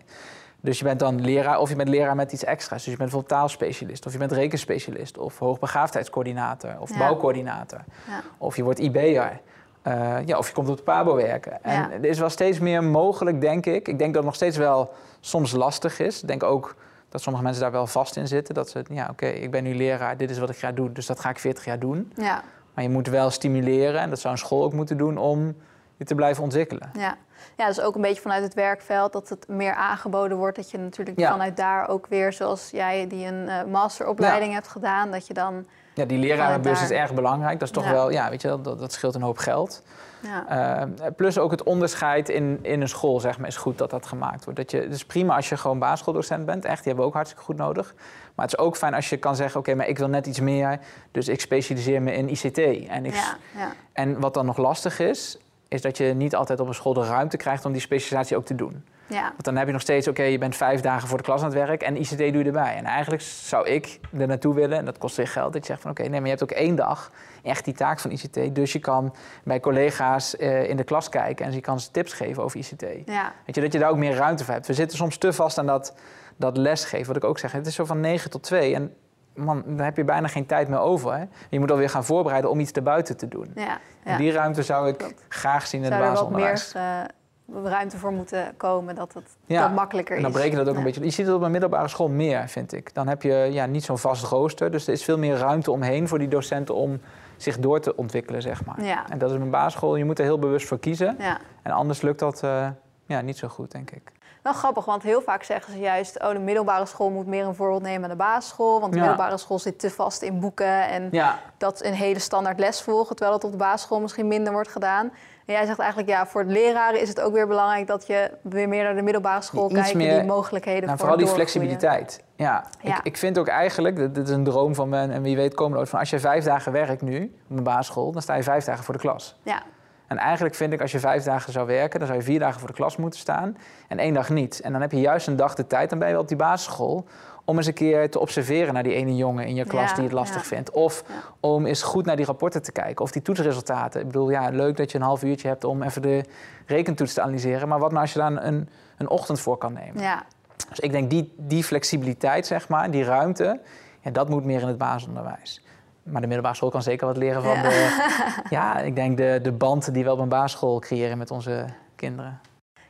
Dus 0.61 0.78
je 0.78 0.84
bent 0.84 0.98
dan 0.98 1.20
leraar 1.20 1.58
of 1.58 1.68
je 1.68 1.76
bent 1.76 1.88
leraar 1.88 2.14
met 2.14 2.32
iets 2.32 2.44
extra's. 2.44 2.82
Dus 2.82 2.92
je 2.92 2.98
bent 2.98 3.11
bijvoorbeeld 3.11 3.40
taalspecialist 3.40 4.06
of 4.06 4.12
je 4.12 4.18
bent 4.18 4.32
rekenspecialist 4.32 5.18
of 5.18 5.38
hoogbegaafdheidscoördinator 5.38 6.76
of 6.80 6.98
bouwcoördinator. 6.98 7.84
Ja. 8.06 8.22
Of 8.38 8.56
je 8.56 8.62
wordt 8.62 8.78
IB'er. 8.78 9.40
Uh, 9.82 10.26
ja, 10.26 10.38
of 10.38 10.48
je 10.48 10.54
komt 10.54 10.68
op 10.68 10.76
de 10.76 10.82
Pabo 10.82 11.14
werken. 11.14 11.64
En 11.64 11.92
er 11.92 12.04
is 12.04 12.18
wel 12.18 12.28
steeds 12.28 12.58
meer 12.58 12.84
mogelijk, 12.84 13.40
denk 13.40 13.66
ik. 13.66 13.88
Ik 13.88 13.98
denk 13.98 14.14
dat 14.14 14.14
het 14.14 14.24
nog 14.24 14.34
steeds 14.34 14.56
wel 14.56 14.92
soms 15.20 15.52
lastig 15.52 15.98
is. 15.98 16.22
Ik 16.22 16.28
denk 16.28 16.42
ook 16.42 16.74
dat 17.09 17.23
sommige 17.23 17.44
mensen 17.44 17.62
daar 17.62 17.73
wel 17.73 17.87
vast 17.87 18.16
in 18.16 18.29
zitten. 18.29 18.55
Dat 18.55 18.71
ze, 18.71 18.85
ja, 18.90 19.09
oké, 19.11 19.27
ik 19.27 19.51
ben 19.51 19.62
nu 19.62 19.75
leraar, 19.75 20.16
dit 20.16 20.31
is 20.31 20.38
wat 20.38 20.51
ik 20.51 20.57
ga 20.57 20.73
doen, 20.73 20.92
dus 20.92 21.07
dat 21.07 21.21
ga 21.21 21.31
ik 21.31 21.38
40 21.38 21.64
jaar 21.64 21.79
doen. 21.79 22.12
Ja. 22.16 22.42
Maar 22.75 22.85
je 22.85 22.90
moet 22.90 23.07
wel 23.09 23.31
stimuleren, 23.31 24.01
en 24.01 24.11
dat 24.11 24.21
zou 24.21 24.33
een 24.33 24.38
school 24.38 24.62
ook 24.64 24.73
moeten 24.73 24.97
doen, 24.97 25.16
om 25.16 25.57
je 25.97 26.05
te 26.05 26.14
blijven 26.14 26.42
ontwikkelen. 26.42 26.90
Ja. 26.92 27.16
Ja, 27.59 27.66
dus 27.66 27.81
ook 27.81 27.94
een 27.94 28.01
beetje 28.01 28.21
vanuit 28.21 28.42
het 28.42 28.55
werkveld 28.55 29.12
dat 29.12 29.29
het 29.29 29.49
meer 29.49 29.75
aangeboden 29.75 30.37
wordt. 30.37 30.57
Dat 30.57 30.71
je 30.71 30.79
natuurlijk 30.79 31.21
vanuit 31.21 31.57
daar 31.57 31.88
ook 31.88 32.07
weer, 32.07 32.33
zoals 32.33 32.71
jij 32.71 33.07
die 33.07 33.27
een 33.27 33.47
uh, 33.47 33.64
masteropleiding 33.64 34.53
hebt 34.53 34.68
gedaan, 34.68 35.11
dat 35.11 35.27
je 35.27 35.35
dan 35.35 35.66
ja, 35.94 36.05
die 36.05 36.18
lerarenbus 36.18 36.83
is 36.83 36.90
erg 36.90 37.14
belangrijk. 37.14 37.59
Dat 37.59 37.68
is 37.68 37.75
toch 37.75 37.90
wel, 37.90 38.11
ja, 38.11 38.31
weet 38.31 38.42
je, 38.42 38.49
dat, 38.49 38.79
dat 38.79 38.92
scheelt 38.92 39.14
een 39.14 39.23
hoop 39.23 39.38
geld. 39.38 39.83
Ja. 40.21 40.87
Uh, 40.87 41.07
plus 41.16 41.38
ook 41.38 41.51
het 41.51 41.62
onderscheid 41.62 42.29
in, 42.29 42.59
in 42.62 42.81
een 42.81 42.88
school, 42.88 43.21
zeg 43.21 43.38
maar, 43.38 43.49
is 43.49 43.57
goed 43.57 43.79
dat 43.79 43.90
dat 43.90 44.07
gemaakt 44.07 44.44
wordt. 44.44 44.59
Dat 44.59 44.71
je, 44.71 44.81
het 44.81 44.94
is 44.94 45.05
prima 45.05 45.37
als 45.37 45.49
je 45.49 45.57
gewoon 45.57 45.79
basisschooldocent 45.79 46.47
bent, 46.47 46.64
echt, 46.64 46.77
die 46.77 46.87
hebben 46.87 47.03
we 47.03 47.09
ook 47.09 47.14
hartstikke 47.14 47.44
goed 47.44 47.57
nodig. 47.57 47.94
Maar 48.35 48.47
het 48.47 48.59
is 48.59 48.64
ook 48.64 48.77
fijn 48.77 48.94
als 48.94 49.09
je 49.09 49.16
kan 49.16 49.37
zeggen, 49.37 49.61
oké, 49.61 49.75
maar 49.75 49.88
ik 49.88 49.99
wil 49.99 50.09
net 50.09 50.27
iets 50.27 50.40
meer, 50.40 50.79
dus 51.11 51.29
ik 51.29 51.40
specialiseer 51.40 52.03
me 52.03 52.12
in 52.12 52.29
ICT. 52.29 52.59
En, 52.88 53.05
ik, 53.05 53.14
ja, 53.14 53.37
ja. 53.57 53.73
en 53.92 54.21
wat 54.21 54.35
dan 54.35 54.47
nog 54.47 54.57
lastig 54.57 54.99
is, 54.99 55.38
is 55.68 55.83
dat 55.83 55.96
je 55.96 56.04
niet 56.04 56.35
altijd 56.35 56.61
op 56.61 56.68
een 56.68 56.74
school 56.74 56.92
de 56.92 57.04
ruimte 57.04 57.37
krijgt 57.37 57.64
om 57.64 57.72
die 57.72 57.81
specialisatie 57.81 58.37
ook 58.37 58.44
te 58.44 58.54
doen. 58.54 58.85
Ja. 59.09 59.22
Want 59.22 59.44
dan 59.44 59.57
heb 59.57 59.66
je 59.66 59.72
nog 59.72 59.83
steeds, 59.83 60.09
oké, 60.09 60.22
je 60.22 60.38
bent 60.38 60.57
vijf 60.57 60.81
dagen 60.81 61.09
voor 61.09 61.18
de 61.18 61.24
klas 61.24 61.40
aan 61.40 61.46
het 61.46 61.54
werk 61.54 61.83
en 61.83 61.96
ICT 61.96 62.18
doe 62.18 62.38
je 62.38 62.44
erbij. 62.44 62.76
En 62.76 62.85
eigenlijk 62.85 63.22
zou 63.22 63.68
ik 63.68 64.00
er 64.18 64.26
naartoe 64.26 64.54
willen, 64.54 64.78
en 64.78 64.85
dat 64.85 64.98
kost 64.98 65.16
weer 65.16 65.28
geld, 65.28 65.52
dat 65.52 65.62
je 65.62 65.68
zegt 65.68 65.83
van 65.83 65.90
oké, 65.90 66.02
nee, 66.02 66.11
maar 66.11 66.22
je 66.22 66.28
hebt 66.28 66.42
ook 66.42 66.50
één 66.50 66.74
dag 66.74 67.11
echt 67.42 67.64
die 67.64 67.74
taak 67.74 68.00
van 68.00 68.11
ICT. 68.11 68.54
Dus 68.54 68.72
je 68.72 68.78
kan 68.78 69.14
bij 69.44 69.61
collega's 69.61 70.35
uh, 70.38 70.68
in 70.68 70.76
de 70.76 70.85
klas 70.85 71.09
kijken 71.09 71.46
en 71.46 71.52
je 71.52 71.61
kan 71.61 71.81
ze 71.81 71.90
tips 71.90 72.12
geven 72.12 72.42
over 72.42 72.59
ICT. 72.59 72.85
Ja. 73.04 73.33
Weet 73.46 73.54
je, 73.54 73.61
dat 73.61 73.72
je 73.72 73.78
daar 73.78 73.90
ook 73.90 73.96
meer 73.96 74.14
ruimte 74.14 74.44
voor 74.44 74.54
hebt. 74.54 74.66
We 74.66 74.74
zitten 74.74 74.96
soms 74.96 75.16
te 75.16 75.33
vast 75.33 75.59
aan 75.59 75.66
dat, 75.66 75.94
dat 76.37 76.57
lesgeven, 76.57 77.07
wat 77.07 77.16
ik 77.16 77.24
ook 77.24 77.38
zeg. 77.38 77.52
Het 77.52 77.66
is 77.66 77.74
zo 77.74 77.85
van 77.85 78.00
9 78.00 78.31
tot 78.31 78.42
2 78.42 78.74
en 78.74 78.94
man, 79.38 79.62
dan 79.66 79.78
heb 79.85 79.96
je 79.96 80.04
bijna 80.04 80.28
geen 80.28 80.46
tijd 80.46 80.68
meer 80.68 80.78
over. 80.78 81.16
Hè? 81.16 81.24
Je 81.50 81.59
moet 81.59 81.70
alweer 81.70 81.90
gaan 81.90 82.04
voorbereiden 82.04 82.50
om 82.50 82.61
iets 82.61 82.72
erbuiten 82.72 83.16
te 83.16 83.28
doen. 83.28 83.50
Ja, 83.54 83.78
ja. 84.09 84.16
die 84.16 84.33
ruimte 84.33 84.62
zou 84.62 84.88
ik 84.88 85.14
graag 85.29 85.66
zien 85.66 85.85
in 85.85 85.92
het 85.92 86.01
basisonderwijs. 86.01 86.68
Zou 86.68 86.85
er 86.85 87.01
wat 87.44 87.62
meer 87.62 87.64
uh, 87.64 87.71
ruimte 87.71 87.97
voor 87.97 88.12
moeten 88.12 88.55
komen, 88.57 88.94
dat 88.94 89.14
het 89.14 89.37
ja. 89.47 89.68
makkelijker 89.68 90.16
is. 90.16 90.25
En 90.25 90.31
dan 90.31 90.40
breken 90.40 90.59
dat 90.59 90.68
ook 90.68 90.77
een 90.77 90.83
beetje. 90.83 91.05
Je 91.05 91.11
ziet 91.11 91.27
het 91.27 91.35
op 91.35 91.42
een 91.42 91.51
middelbare 91.51 91.88
school 91.88 92.09
meer, 92.09 92.49
vind 92.49 92.73
ik. 92.73 92.94
Dan 92.94 93.09
heb 93.09 93.23
je 93.23 93.49
ja, 93.51 93.66
niet 93.66 93.85
zo'n 93.85 93.99
vast 93.99 94.25
rooster. 94.25 94.71
Dus 94.71 94.87
er 94.87 94.92
is 94.92 95.05
veel 95.05 95.18
meer 95.18 95.37
ruimte 95.37 95.71
omheen 95.71 96.09
voor 96.09 96.18
die 96.18 96.29
docenten 96.29 96.75
om 96.75 97.01
zich 97.37 97.59
door 97.59 97.81
te 97.81 97.97
ontwikkelen, 97.97 98.42
zeg 98.42 98.64
maar. 98.64 98.79
En 99.09 99.18
dat 99.18 99.31
is 99.31 99.40
een 99.40 99.51
basisschool, 99.51 99.97
je 99.97 100.05
moet 100.05 100.18
er 100.18 100.25
heel 100.25 100.38
bewust 100.38 100.66
voor 100.66 100.79
kiezen. 100.79 101.16
Ja. 101.18 101.38
En 101.62 101.73
anders 101.73 102.03
lukt 102.03 102.18
dat 102.18 102.42
uh, 102.44 102.68
ja, 103.07 103.21
niet 103.21 103.37
zo 103.37 103.49
goed, 103.49 103.71
denk 103.71 103.90
ik. 103.90 104.12
Wel 104.42 104.53
grappig, 104.53 104.85
want 104.85 105.03
heel 105.03 105.20
vaak 105.20 105.42
zeggen 105.42 105.72
ze 105.72 105.79
juist... 105.79 106.22
oh, 106.22 106.31
de 106.31 106.38
middelbare 106.38 106.87
school 106.87 107.11
moet 107.11 107.27
meer 107.27 107.46
een 107.46 107.55
voorbeeld 107.55 107.83
nemen 107.83 108.03
aan 108.03 108.11
de 108.11 108.16
basisschool... 108.16 108.81
want 108.81 108.92
de 108.92 108.98
middelbare 108.98 109.37
school 109.37 109.59
zit 109.59 109.79
te 109.79 109.90
vast 109.90 110.22
in 110.22 110.40
boeken... 110.40 110.88
en 110.88 111.11
dat 111.57 111.85
een 111.85 111.94
hele 111.94 112.18
standaard 112.18 112.59
les 112.59 112.83
volgen... 112.83 113.16
terwijl 113.16 113.37
het 113.37 113.44
op 113.44 113.51
de 113.51 113.57
basisschool 113.57 114.01
misschien 114.01 114.29
minder 114.29 114.53
wordt 114.53 114.68
gedaan. 114.68 115.12
En 115.46 115.55
jij 115.55 115.66
zegt 115.66 115.79
eigenlijk, 115.79 116.09
ja, 116.11 116.27
voor 116.27 116.46
de 116.46 116.53
leraren 116.53 117.01
is 117.01 117.09
het 117.09 117.20
ook 117.20 117.33
weer 117.33 117.46
belangrijk... 117.46 117.87
dat 117.87 118.07
je 118.07 118.31
weer 118.42 118.68
meer 118.68 118.85
naar 118.85 118.94
de 118.94 119.03
middelbare 119.03 119.42
school 119.42 119.68
kijkt... 119.68 119.94
Meer, 119.94 120.18
die 120.18 120.29
mogelijkheden 120.29 120.87
nou, 120.87 120.98
Vooral 120.98 121.16
die 121.16 121.27
flexibiliteit. 121.27 122.24
Ja, 122.37 122.64
Ik, 122.83 123.01
ik, 123.03 123.16
vind 123.16 123.38
ook 123.38 123.48
eigenlijk, 123.48 124.14
dit 124.14 124.29
is 124.29 124.35
een 124.35 124.44
droom 124.44 124.74
van 124.74 124.88
me... 124.88 124.98
en 124.98 125.22
wie 125.22 125.37
weet 125.37 125.55
komen 125.55 125.72
we 125.72 125.79
ooit 125.79 125.88
van... 125.88 125.98
als 125.98 126.11
je 126.11 126.18
vijf 126.18 126.44
dagen 126.44 126.72
werkt 126.72 127.03
nu 127.03 127.35
op 127.51 127.57
een 127.57 127.62
basisschool... 127.62 128.12
dan 128.12 128.22
sta 128.22 128.35
je 128.35 128.42
vijf 128.42 128.64
dagen 128.64 128.85
voor 128.85 128.94
de 128.94 129.01
klas. 129.01 129.37
Ja. 129.42 129.62
En 130.09 130.18
eigenlijk 130.18 130.55
vind 130.55 130.73
ik, 130.73 130.81
als 130.81 130.92
je 130.92 130.99
vijf 130.99 131.25
dagen 131.25 131.53
zou 131.53 131.66
werken, 131.66 131.99
dan 131.99 132.09
zou 132.09 132.21
je 132.21 132.25
vier 132.25 132.38
dagen 132.38 132.59
voor 132.59 132.68
de 132.68 132.75
klas 132.75 132.97
moeten 132.97 133.21
staan 133.21 133.57
en 133.88 133.99
één 133.99 134.14
dag 134.14 134.31
niet. 134.31 134.61
En 134.61 134.73
dan 134.73 134.81
heb 134.81 134.92
je 134.92 135.01
juist 135.01 135.27
een 135.27 135.37
dag 135.37 135.55
de 135.55 135.66
tijd, 135.66 135.90
dan 135.90 135.99
ben 135.99 136.09
je 136.09 136.14
wel 136.14 136.23
op 136.23 136.29
die 136.29 136.37
basisschool, 136.37 137.07
om 137.44 137.57
eens 137.57 137.66
een 137.66 137.75
keer 137.75 138.11
te 138.11 138.21
observeren 138.21 138.75
naar 138.75 138.83
die 138.83 138.94
ene 138.94 139.16
jongen 139.16 139.47
in 139.47 139.55
je 139.55 139.64
klas 139.64 139.94
die 139.94 140.05
het 140.05 140.12
lastig 140.12 140.47
vindt. 140.47 140.71
Of 140.71 141.05
om 141.40 141.66
eens 141.66 141.83
goed 141.83 142.05
naar 142.05 142.16
die 142.16 142.25
rapporten 142.25 142.62
te 142.62 142.73
kijken, 142.73 143.05
of 143.05 143.11
die 143.11 143.23
toetsresultaten. 143.23 144.01
Ik 144.01 144.07
bedoel, 144.07 144.31
ja, 144.31 144.49
leuk 144.49 144.77
dat 144.77 144.90
je 144.92 144.99
een 144.99 145.05
half 145.05 145.23
uurtje 145.23 145.49
hebt 145.49 145.64
om 145.64 145.83
even 145.83 146.03
de 146.03 146.25
rekentoets 146.66 147.14
te 147.14 147.21
analyseren, 147.21 147.68
maar 147.68 147.79
wat 147.79 147.90
nou 147.90 148.03
als 148.03 148.12
je 148.12 148.18
daar 148.18 148.44
een, 148.44 148.68
een 148.97 149.09
ochtend 149.09 149.40
voor 149.40 149.57
kan 149.57 149.73
nemen? 149.73 150.03
Ja. 150.03 150.25
Dus 150.68 150.81
ik 150.81 150.90
denk 150.90 151.11
die, 151.11 151.33
die 151.37 151.64
flexibiliteit, 151.64 152.47
zeg 152.47 152.68
maar, 152.68 152.90
die 152.90 153.05
ruimte, 153.05 153.61
ja, 154.01 154.11
dat 154.11 154.29
moet 154.29 154.44
meer 154.44 154.61
in 154.61 154.66
het 154.66 154.79
basisonderwijs. 154.79 155.62
Maar 156.11 156.21
de 156.21 156.27
middelbare 156.27 156.55
school 156.55 156.71
kan 156.71 156.83
zeker 156.83 157.07
wat 157.07 157.16
leren 157.16 157.42
van 157.42 157.57
ja. 157.57 157.62
de... 157.62 158.07
Ja, 158.51 158.79
ik 158.79 158.94
denk 158.94 159.16
de, 159.16 159.38
de 159.42 159.53
band 159.53 159.94
die 159.94 160.05
we 160.05 160.12
op 160.12 160.18
een 160.18 160.29
basisschool 160.29 160.79
creëren 160.79 161.18
met 161.18 161.31
onze 161.31 161.64
kinderen. 161.97 162.40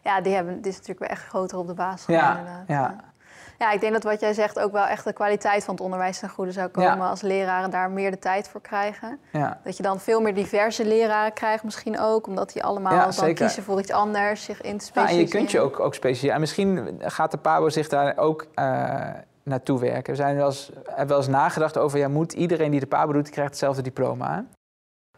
Ja, 0.03 0.21
die, 0.21 0.35
hebben, 0.35 0.61
die 0.61 0.71
is 0.71 0.77
natuurlijk 0.77 1.01
wel 1.01 1.09
echt 1.09 1.27
groter 1.27 1.59
op 1.59 1.67
de 1.67 1.75
basisschool 1.75 2.15
ja, 2.15 2.39
inderdaad. 2.39 2.65
Ja. 2.67 2.97
ja, 3.59 3.71
ik 3.71 3.81
denk 3.81 3.93
dat 3.93 4.03
wat 4.03 4.21
jij 4.21 4.33
zegt 4.33 4.59
ook 4.59 4.73
wel 4.73 4.87
echt 4.87 5.05
de 5.05 5.13
kwaliteit 5.13 5.65
van 5.65 5.75
het 5.75 5.83
onderwijs 5.83 6.19
ten 6.19 6.29
goede 6.29 6.53
zou 6.53 6.69
komen... 6.69 7.09
als 7.09 7.21
leraren 7.21 7.71
daar 7.71 7.91
meer 7.91 8.11
de 8.11 8.19
tijd 8.19 8.49
voor 8.49 8.61
krijgen. 8.61 9.19
Ja. 9.33 9.61
Dat 9.65 9.77
je 9.77 9.83
dan 9.83 10.01
veel 10.01 10.21
meer 10.21 10.35
diverse 10.35 10.87
leraren 10.87 11.33
krijgt 11.33 11.65
misschien 11.65 11.99
ook... 11.99 12.27
omdat 12.27 12.53
die 12.53 12.65
allemaal 12.65 13.11
dan 13.13 13.35
kiezen 13.35 13.63
voor 13.63 13.79
iets 13.79 13.91
anders, 13.91 14.45
zich 14.45 14.61
in 14.61 14.79
te 14.79 14.85
specialiseren. 14.85 15.27
Ja, 15.27 15.33
en 15.33 15.39
je 15.39 15.39
kunt 15.39 15.51
je 15.51 15.61
ook, 15.61 15.81
ook 15.81 15.95
specialiseren. 15.95 16.35
En 16.35 16.41
misschien 16.41 17.01
gaat 17.01 17.31
de 17.31 17.39
PABO 17.39 17.69
zich 17.69 17.89
daar 17.89 18.17
ook... 18.17 18.47
Uh, 18.55 19.01
naartoe 19.49 19.81
werken. 19.81 20.13
We 20.13 20.19
zijn 20.19 20.37
wel 20.37 20.47
eens, 20.47 20.71
hebben 20.85 21.09
wel 21.09 21.17
eens 21.17 21.27
nagedacht 21.27 21.79
over, 21.79 21.99
ja, 21.99 22.09
moet 22.09 22.33
iedereen 22.33 22.71
die 22.71 22.81
de 22.81 22.87
PABO 22.87 23.13
doet, 23.13 23.31
krijgt 23.31 23.51
hetzelfde 23.51 23.83
diploma. 23.83 24.45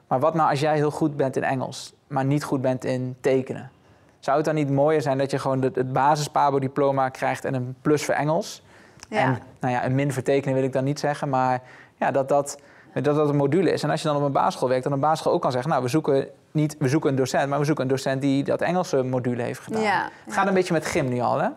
Maar 0.08 0.20
wat 0.20 0.34
nou 0.34 0.50
als 0.50 0.60
jij 0.60 0.74
heel 0.74 0.90
goed 0.90 1.16
bent 1.16 1.36
in 1.36 1.44
Engels, 1.44 1.92
maar 2.06 2.24
niet 2.24 2.44
goed 2.44 2.60
bent 2.60 2.84
in 2.84 3.16
tekenen? 3.20 3.70
Zou 4.18 4.36
het 4.36 4.46
dan 4.46 4.54
niet 4.54 4.70
mooier 4.70 5.02
zijn 5.02 5.18
dat 5.18 5.30
je 5.30 5.38
gewoon 5.38 5.62
het, 5.62 5.76
het 5.76 5.92
basis 5.92 6.28
PABO-diploma 6.28 7.08
krijgt 7.08 7.44
en 7.44 7.54
een 7.54 7.76
plus 7.82 8.04
voor 8.04 8.14
Engels? 8.14 8.62
Ja. 9.08 9.18
En 9.18 9.38
nou 9.60 9.74
ja, 9.74 9.84
een 9.84 9.94
min 9.94 10.12
voor 10.12 10.22
tekenen 10.22 10.54
wil 10.54 10.64
ik 10.64 10.72
dan 10.72 10.84
niet 10.84 11.00
zeggen, 11.00 11.28
maar 11.28 11.62
ja, 11.96 12.10
dat 12.10 12.28
dat, 12.28 12.58
dat 12.94 13.04
dat 13.04 13.28
een 13.28 13.36
module 13.36 13.72
is. 13.72 13.82
En 13.82 13.90
als 13.90 14.02
je 14.02 14.08
dan 14.08 14.16
op 14.16 14.22
een 14.22 14.32
basisschool 14.32 14.68
werkt, 14.68 14.84
dan 14.84 14.92
een 14.92 15.00
basisschool 15.00 15.32
ook 15.32 15.42
kan 15.42 15.52
zeggen, 15.52 15.70
nou, 15.70 15.82
we 15.82 15.88
zoeken 15.88 16.28
niet, 16.50 16.76
we 16.78 16.88
zoeken 16.88 17.10
een 17.10 17.16
docent, 17.16 17.48
maar 17.48 17.58
we 17.58 17.64
zoeken 17.64 17.84
een 17.84 17.90
docent 17.90 18.20
die 18.20 18.44
dat 18.44 18.60
Engelse 18.60 19.02
module 19.02 19.42
heeft 19.42 19.60
gedaan. 19.60 19.82
Ja, 19.82 20.10
het 20.24 20.34
gaat 20.34 20.46
een 20.46 20.54
beetje 20.54 20.72
met 20.72 20.86
gym 20.86 21.08
nu 21.08 21.20
al, 21.20 21.40
hè? 21.40 21.48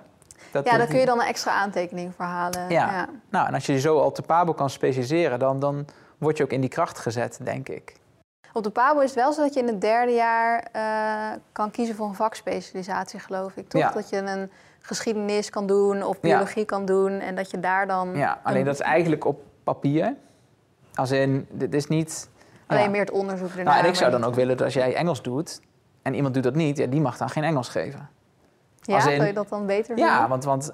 Ja, 0.54 0.78
daar 0.78 0.88
kun 0.88 1.00
je 1.00 1.06
dan 1.06 1.20
een 1.20 1.28
extra 1.28 1.52
aantekening 1.52 2.14
voor 2.16 2.26
halen. 2.26 2.70
Ja. 2.70 3.10
Nou, 3.30 3.48
en 3.48 3.54
als 3.54 3.66
je 3.66 3.80
zo 3.80 4.00
al 4.00 4.12
te 4.12 4.22
Pabo 4.22 4.54
kan 4.54 4.70
specialiseren, 4.70 5.40
dan, 5.40 5.60
dan 5.60 5.86
word 6.18 6.38
je 6.38 6.44
ook 6.44 6.52
in 6.52 6.62
die 6.62 6.70
kracht 6.70 7.00
gezet, 7.00 7.40
denk 7.44 7.70
ik. 7.70 8.02
Op 8.54 8.64
de 8.64 8.70
PABO 8.70 9.00
is 9.00 9.06
het 9.06 9.20
wel 9.20 9.34
zo 9.34 9.42
dat 9.42 9.54
je 9.54 9.60
in 9.60 9.68
het 9.68 9.82
derde 9.82 10.12
jaar 10.12 10.68
uh, 10.76 11.42
kan 11.52 11.72
kiezen 11.72 11.96
voor 11.96 12.08
een 12.08 12.16
vakspecialisatie, 12.16 13.20
geloof 13.20 13.56
ik. 13.56 13.70
Toch? 13.70 13.82
Ja. 13.82 13.92
Dat 13.92 14.10
je 14.10 14.18
een 14.18 14.52
geschiedenis 14.80 15.50
kan 15.50 15.68
doen 15.68 16.04
of 16.04 16.20
biologie 16.20 16.66
kan 16.66 16.86
doen 16.86 17.20
en 17.20 17.36
dat 17.36 17.52
je 17.52 17.60
daar 17.60 17.88
dan... 17.88 18.16
Ja, 18.16 18.40
alleen 18.44 18.66
dat 18.66 18.74
is 18.74 18.80
eigenlijk 18.80 19.26
op 19.26 19.42
papier. 19.64 20.16
Als 20.96 21.12
in, 21.12 21.48
dit 21.52 21.74
is 21.74 21.88
niet... 21.88 22.30
Alleen 22.68 22.92
meer 22.92 23.00
het 23.00 23.12
onderzoek 23.12 23.50
ernaar. 23.50 23.66
Nou, 23.66 23.80
en 23.80 23.86
ik 23.86 23.96
zou 23.96 24.12
dan 24.12 24.24
ook 24.24 24.36
willen 24.36 24.58
dat 24.58 24.66
als 24.66 24.74
jij 24.74 24.96
Engels 24.96 25.22
doet 25.22 25.62
en 26.02 26.14
iemand 26.14 26.34
doet 26.34 26.44
dat 26.44 26.56
niet, 26.56 26.78
ja, 26.78 26.86
die 26.86 27.02
mag 27.02 27.18
dan 27.18 27.30
geen 27.30 27.44
Engels 27.44 27.70
geven. 27.70 28.10
Ja, 28.84 29.10
in, 29.10 29.18
wil 29.18 29.28
je 29.28 29.34
dat 29.34 29.50
dan 29.50 29.66
beter 29.66 29.98
Ja, 29.98 30.28
want, 30.28 30.44
want, 30.44 30.74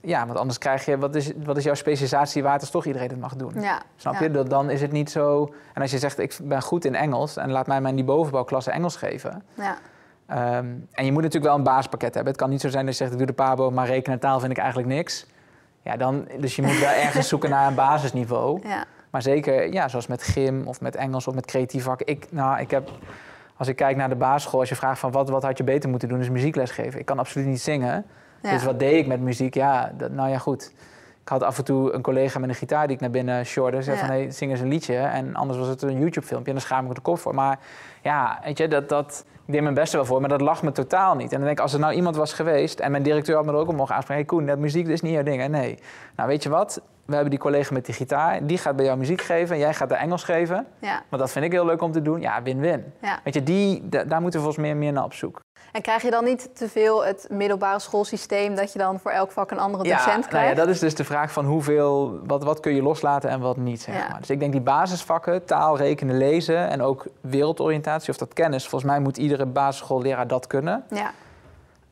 ja, 0.00 0.26
want 0.26 0.38
anders 0.38 0.58
krijg 0.58 0.84
je... 0.84 0.98
Wat 0.98 1.14
is, 1.14 1.32
wat 1.44 1.56
is 1.56 1.64
jouw 1.64 1.74
specialisatie 1.74 2.42
waar 2.42 2.60
als 2.60 2.70
toch 2.70 2.86
iedereen 2.86 3.08
het 3.08 3.20
mag 3.20 3.36
doen? 3.36 3.60
Ja, 3.60 3.82
Snap 3.96 4.20
je? 4.20 4.30
Dat, 4.30 4.50
dan 4.50 4.70
is 4.70 4.80
het 4.80 4.92
niet 4.92 5.10
zo... 5.10 5.54
En 5.74 5.82
als 5.82 5.90
je 5.90 5.98
zegt, 5.98 6.18
ik 6.18 6.38
ben 6.42 6.62
goed 6.62 6.84
in 6.84 6.94
Engels... 6.94 7.36
en 7.36 7.50
laat 7.50 7.66
mij 7.66 7.80
in 7.82 7.94
die 7.94 8.04
bovenbouwklasse 8.04 8.70
Engels 8.70 8.96
geven... 8.96 9.42
Ja. 9.54 9.78
Ehm, 10.26 10.66
en 10.92 11.04
je 11.04 11.12
moet 11.12 11.22
natuurlijk 11.22 11.44
wel 11.44 11.54
een 11.54 11.62
basispakket 11.62 12.14
hebben. 12.14 12.32
Het 12.32 12.42
kan 12.42 12.50
niet 12.50 12.60
zo 12.60 12.68
zijn 12.68 12.84
dat 12.84 12.96
je 12.96 13.00
zegt, 13.00 13.12
ik 13.12 13.18
doe 13.18 13.26
de 13.26 13.32
pabo... 13.32 13.70
maar 13.70 13.86
rekenen 13.86 14.14
en 14.14 14.20
taal 14.20 14.40
vind 14.40 14.52
ik 14.52 14.58
eigenlijk 14.58 14.88
niks. 14.88 15.26
Ja, 15.82 15.96
dan, 15.96 16.28
dus 16.38 16.56
je 16.56 16.62
moet 16.62 16.78
wel 16.78 16.92
ergens 17.04 17.28
zoeken 17.28 17.50
naar 17.50 17.66
een 17.66 17.74
basisniveau. 17.74 18.68
Ja. 18.68 18.84
Maar 19.10 19.22
zeker, 19.22 19.72
ja, 19.72 19.88
zoals 19.88 20.06
met 20.06 20.22
gym 20.22 20.66
of 20.66 20.80
met 20.80 20.96
Engels 20.96 21.26
of 21.26 21.34
met 21.34 21.46
creatief 21.46 21.84
vak. 21.84 22.02
Ik, 22.02 22.26
nou, 22.30 22.60
ik 22.60 22.70
heb 22.70 22.90
als 23.60 23.68
ik 23.68 23.76
kijk 23.76 23.96
naar 23.96 24.08
de 24.08 24.14
basisschool, 24.14 24.60
als 24.60 24.68
je 24.68 24.74
vraagt 24.74 24.98
van 24.98 25.10
wat, 25.10 25.28
wat 25.28 25.42
had 25.42 25.58
je 25.58 25.64
beter 25.64 25.90
moeten 25.90 26.08
doen, 26.08 26.20
is 26.20 26.30
muziekles 26.30 26.70
geven. 26.70 27.00
Ik 27.00 27.06
kan 27.06 27.18
absoluut 27.18 27.46
niet 27.46 27.60
zingen. 27.60 28.04
Dus 28.40 28.64
wat 28.64 28.78
deed 28.78 28.98
ik 28.98 29.06
met 29.06 29.20
muziek? 29.20 29.54
Ja, 29.54 29.92
dat, 29.96 30.10
nou 30.10 30.30
ja, 30.30 30.38
goed. 30.38 30.72
Ik 31.22 31.28
had 31.28 31.42
af 31.42 31.58
en 31.58 31.64
toe 31.64 31.92
een 31.92 32.02
collega 32.02 32.38
met 32.38 32.48
een 32.48 32.54
gitaar 32.54 32.86
die 32.86 32.96
ik 32.96 33.02
naar 33.02 33.10
binnen 33.10 33.46
shorde. 33.46 33.82
Zei 33.82 33.98
van, 33.98 34.08
hey, 34.08 34.30
zing 34.30 34.50
eens 34.50 34.60
een 34.60 34.68
liedje. 34.68 34.96
En 34.96 35.34
anders 35.34 35.58
was 35.58 35.68
het 35.68 35.82
een 35.82 35.98
YouTube-filmpje 35.98 36.52
en 36.52 36.56
dan 36.58 36.66
schaam 36.66 36.86
ik 36.86 36.94
de 36.94 37.00
kop 37.00 37.18
voor. 37.18 37.34
Maar 37.34 37.58
ja, 38.02 38.40
weet 38.44 38.58
je, 38.58 38.68
dat, 38.68 38.88
dat, 38.88 39.24
ik 39.46 39.52
deed 39.52 39.62
mijn 39.62 39.74
beste 39.74 39.96
wel 39.96 40.04
voor, 40.04 40.20
maar 40.20 40.28
dat 40.28 40.40
lag 40.40 40.62
me 40.62 40.72
totaal 40.72 41.14
niet. 41.14 41.32
En 41.32 41.36
dan 41.36 41.46
denk 41.46 41.56
ik, 41.56 41.60
als 41.60 41.72
er 41.72 41.78
nou 41.78 41.92
iemand 41.92 42.16
was 42.16 42.32
geweest... 42.32 42.80
en 42.80 42.90
mijn 42.90 43.02
directeur 43.02 43.36
had 43.36 43.44
me 43.44 43.52
er 43.52 43.58
ook 43.58 43.68
op 43.68 43.76
mogen 43.76 43.94
aanspreken... 43.94 44.24
hey 44.26 44.36
Koen, 44.36 44.46
dat 44.46 44.58
muziek 44.58 44.86
is 44.86 45.00
niet 45.00 45.12
jouw 45.12 45.22
ding. 45.22 45.48
Nee. 45.48 45.78
Nou, 46.16 46.28
weet 46.28 46.42
je 46.42 46.48
wat? 46.48 46.80
we 47.10 47.16
hebben 47.16 47.30
die 47.30 47.40
collega 47.40 47.74
met 47.74 47.84
die 47.84 47.94
gitaar, 47.94 48.46
die 48.46 48.58
gaat 48.58 48.76
bij 48.76 48.84
jou 48.84 48.98
muziek 48.98 49.20
geven, 49.20 49.58
jij 49.58 49.74
gaat 49.74 49.88
de 49.88 49.94
Engels 49.94 50.24
geven. 50.24 50.66
Ja. 50.80 51.02
Want 51.08 51.22
dat 51.22 51.30
vind 51.30 51.44
ik 51.44 51.52
heel 51.52 51.64
leuk 51.64 51.82
om 51.82 51.92
te 51.92 52.02
doen. 52.02 52.20
Ja, 52.20 52.42
win-win. 52.42 52.84
Ja. 53.00 53.20
Weet 53.24 53.34
je, 53.34 53.42
die, 53.42 53.88
daar 53.88 54.20
moeten 54.20 54.40
we 54.40 54.44
volgens 54.46 54.56
mij 54.56 54.74
meer 54.74 54.92
naar 54.92 55.04
op 55.04 55.12
zoek. 55.12 55.40
En 55.72 55.82
krijg 55.82 56.02
je 56.02 56.10
dan 56.10 56.24
niet 56.24 56.50
te 56.52 56.68
veel 56.68 57.04
het 57.04 57.26
middelbare 57.30 57.78
schoolsysteem 57.78 58.54
dat 58.54 58.72
je 58.72 58.78
dan 58.78 59.00
voor 59.00 59.10
elk 59.10 59.32
vak 59.32 59.50
een 59.50 59.58
andere 59.58 59.82
docent 59.82 60.04
krijgt? 60.04 60.30
Nou 60.30 60.46
ja, 60.46 60.54
dat 60.54 60.68
is 60.68 60.78
dus 60.78 60.94
de 60.94 61.04
vraag 61.04 61.32
van 61.32 61.44
hoeveel, 61.44 62.20
wat, 62.26 62.44
wat 62.44 62.60
kun 62.60 62.74
je 62.74 62.82
loslaten 62.82 63.30
en 63.30 63.40
wat 63.40 63.56
niet. 63.56 63.80
Zeg 63.80 64.08
maar. 64.08 64.20
Dus 64.20 64.30
ik 64.30 64.40
denk 64.40 64.52
die 64.52 64.60
basisvakken, 64.60 65.44
taal, 65.44 65.76
rekenen, 65.76 66.16
lezen 66.16 66.68
en 66.68 66.82
ook 66.82 67.06
wereldoriëntatie 67.20 68.10
of 68.10 68.16
dat 68.16 68.32
kennis. 68.32 68.68
Volgens 68.68 68.90
mij 68.90 69.00
moet 69.00 69.16
iedere 69.16 69.46
basisschoolleraar 69.46 70.26
dat 70.26 70.46
kunnen. 70.46 70.84
Ja. 70.90 71.12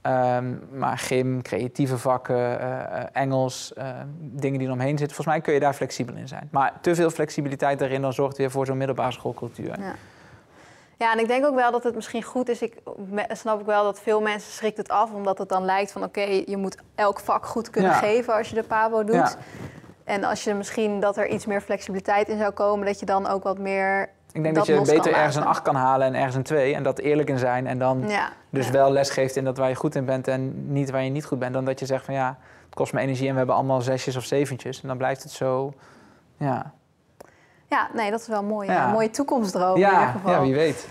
Ehm, 0.01 0.55
maar 0.73 0.99
gym, 0.99 1.43
creatieve 1.43 1.99
vakken, 1.99 2.61
uh, 2.61 3.03
Engels, 3.13 3.73
uh, 3.79 3.85
dingen 4.19 4.59
die 4.59 4.69
eromheen 4.69 4.99
zitten. 4.99 5.17
Volgens 5.17 5.27
mij 5.27 5.41
kun 5.41 5.55
je 5.55 5.61
daar 5.61 5.75
flexibel 5.75 6.15
in 6.15 6.29
zijn. 6.29 6.49
Maar 6.51 6.73
te 6.81 6.95
veel 6.95 7.11
flexibiliteit 7.11 7.79
daarin, 7.79 8.03
dan 8.03 8.13
zorgt 8.13 8.37
weer 8.37 8.51
voor 8.51 8.67
zo'n 8.67 8.77
middelbare 8.77 9.13
schoolcultuur. 9.13 9.81
Ja. 9.81 9.95
Ja, 10.99 11.13
en 11.13 11.19
ik 11.19 11.29
denk 11.29 11.45
ook 11.45 11.55
wel 11.55 11.71
dat 11.71 11.85
het 11.85 11.95
misschien 11.95 12.23
goed 12.23 12.49
is. 12.49 12.63
Ik 12.63 12.77
snap 13.29 13.61
ik 13.61 13.67
wel 13.67 13.85
dat 13.85 14.01
veel 14.01 14.21
mensen 14.21 14.53
schrikt 14.53 14.77
het 14.77 14.89
af, 14.89 15.13
omdat 15.13 15.39
het 15.39 15.49
dan 15.49 15.65
lijkt 15.65 15.93
van 15.93 16.03
oké, 16.03 16.43
je 16.47 16.57
moet 16.57 16.77
elk 16.95 17.21
vak 17.21 17.47
goed 17.47 17.71
kunnen 17.71 17.95
geven 17.95 18.35
als 18.35 18.49
je 18.49 18.55
de 18.55 18.63
PABO 18.63 19.05
doet. 19.05 19.15
Ja. 19.15 19.35
En 20.05 20.25
als 20.25 20.45
je 20.45 20.55
misschien 20.55 21.01
dat 21.01 21.17
er 21.17 21.29
iets 21.29 21.47
meer 21.47 21.61
flexibiliteit 21.61 22.29
in 22.29 22.39
zou 22.39 22.51
komen, 22.53 22.87
dat 22.87 23.01
je 23.01 23.07
dan 23.07 23.27
ook 23.27 23.43
wat 23.43 23.59
meer. 23.59 24.11
Ik 24.33 24.43
denk 24.43 24.55
dat, 24.55 24.67
je 24.67 24.81
beter 24.81 25.13
ergens 25.13 25.37
een 25.37 25.45
8 25.45 25.63
kan 25.63 25.75
halen 25.75 26.07
en 26.07 26.15
ergens 26.15 26.35
een 26.35 26.43
2 26.43 26.75
en 26.75 26.83
dat 26.83 26.99
eerlijk 26.99 27.29
in 27.29 27.39
zijn. 27.39 27.67
En 27.67 27.79
dan 27.79 28.11
dus 28.51 28.71
wel 28.71 28.93
les 28.93 29.11
geeft 29.11 29.37
in 29.37 29.45
dat 29.45 29.57
waar 29.57 29.69
je 29.69 29.75
goed 29.75 29.95
in 29.95 30.05
bent 30.05 30.29
en 30.29 30.73
niet 30.73 30.91
waar 30.91 31.03
je 31.03 31.11
niet 31.11 31.25
goed 31.25 31.39
bent. 31.39 31.53
Dan 31.53 31.65
dat 31.65 31.79
je 31.79 31.87
zegt 31.87 32.05
van 32.05 32.15
ja, 32.15 32.39
het 32.65 32.75
kost 32.75 32.93
me 32.93 33.01
energie 33.01 33.27
en 33.27 33.33
we 33.33 33.39
hebben 33.39 33.57
allemaal 33.57 33.81
zesjes 33.81 34.17
of 34.17 34.25
zeventjes. 34.25 34.83
En 34.83 34.89
dan 34.89 34.97
blijft 34.97 35.23
het 35.23 35.33
zo. 35.33 35.73
Ja, 36.37 36.73
ja, 37.69 37.89
nee, 37.93 38.11
dat 38.11 38.21
is 38.21 38.27
wel 38.27 38.43
mooi. 38.43 38.69
Een 38.69 38.91
mooie 38.91 39.11
toekomstdroom 39.11 39.77
in 39.77 39.91
ieder 39.91 40.07
geval. 40.07 40.33
Ja, 40.33 40.41
wie 40.41 40.55
weet. 40.55 40.89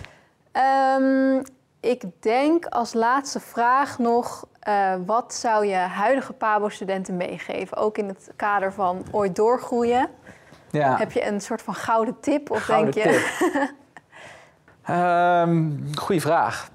Um, 0.99 1.41
ik 1.79 2.03
denk 2.19 2.65
als 2.65 2.93
laatste 2.93 3.39
vraag 3.39 3.99
nog... 3.99 4.45
Uh, 4.67 4.93
wat 5.05 5.33
zou 5.33 5.65
je 5.65 5.75
huidige 5.75 6.33
PABO-studenten 6.33 7.17
meegeven? 7.17 7.77
Ook 7.77 7.97
in 7.97 8.07
het 8.07 8.31
kader 8.35 8.73
van 8.73 9.05
ooit 9.11 9.35
doorgroeien. 9.35 10.09
Ja. 10.71 10.97
Heb 10.97 11.11
je 11.11 11.25
een 11.25 11.41
soort 11.41 11.61
van 11.61 11.75
gouden 11.75 12.19
tip? 12.19 12.51
Of 12.51 12.63
gouden 12.63 12.93
denk 12.93 13.07
je... 13.07 13.35
tip. 13.51 14.95
um, 14.95 15.83
goeie 16.01 16.21
vraag. 16.21 16.69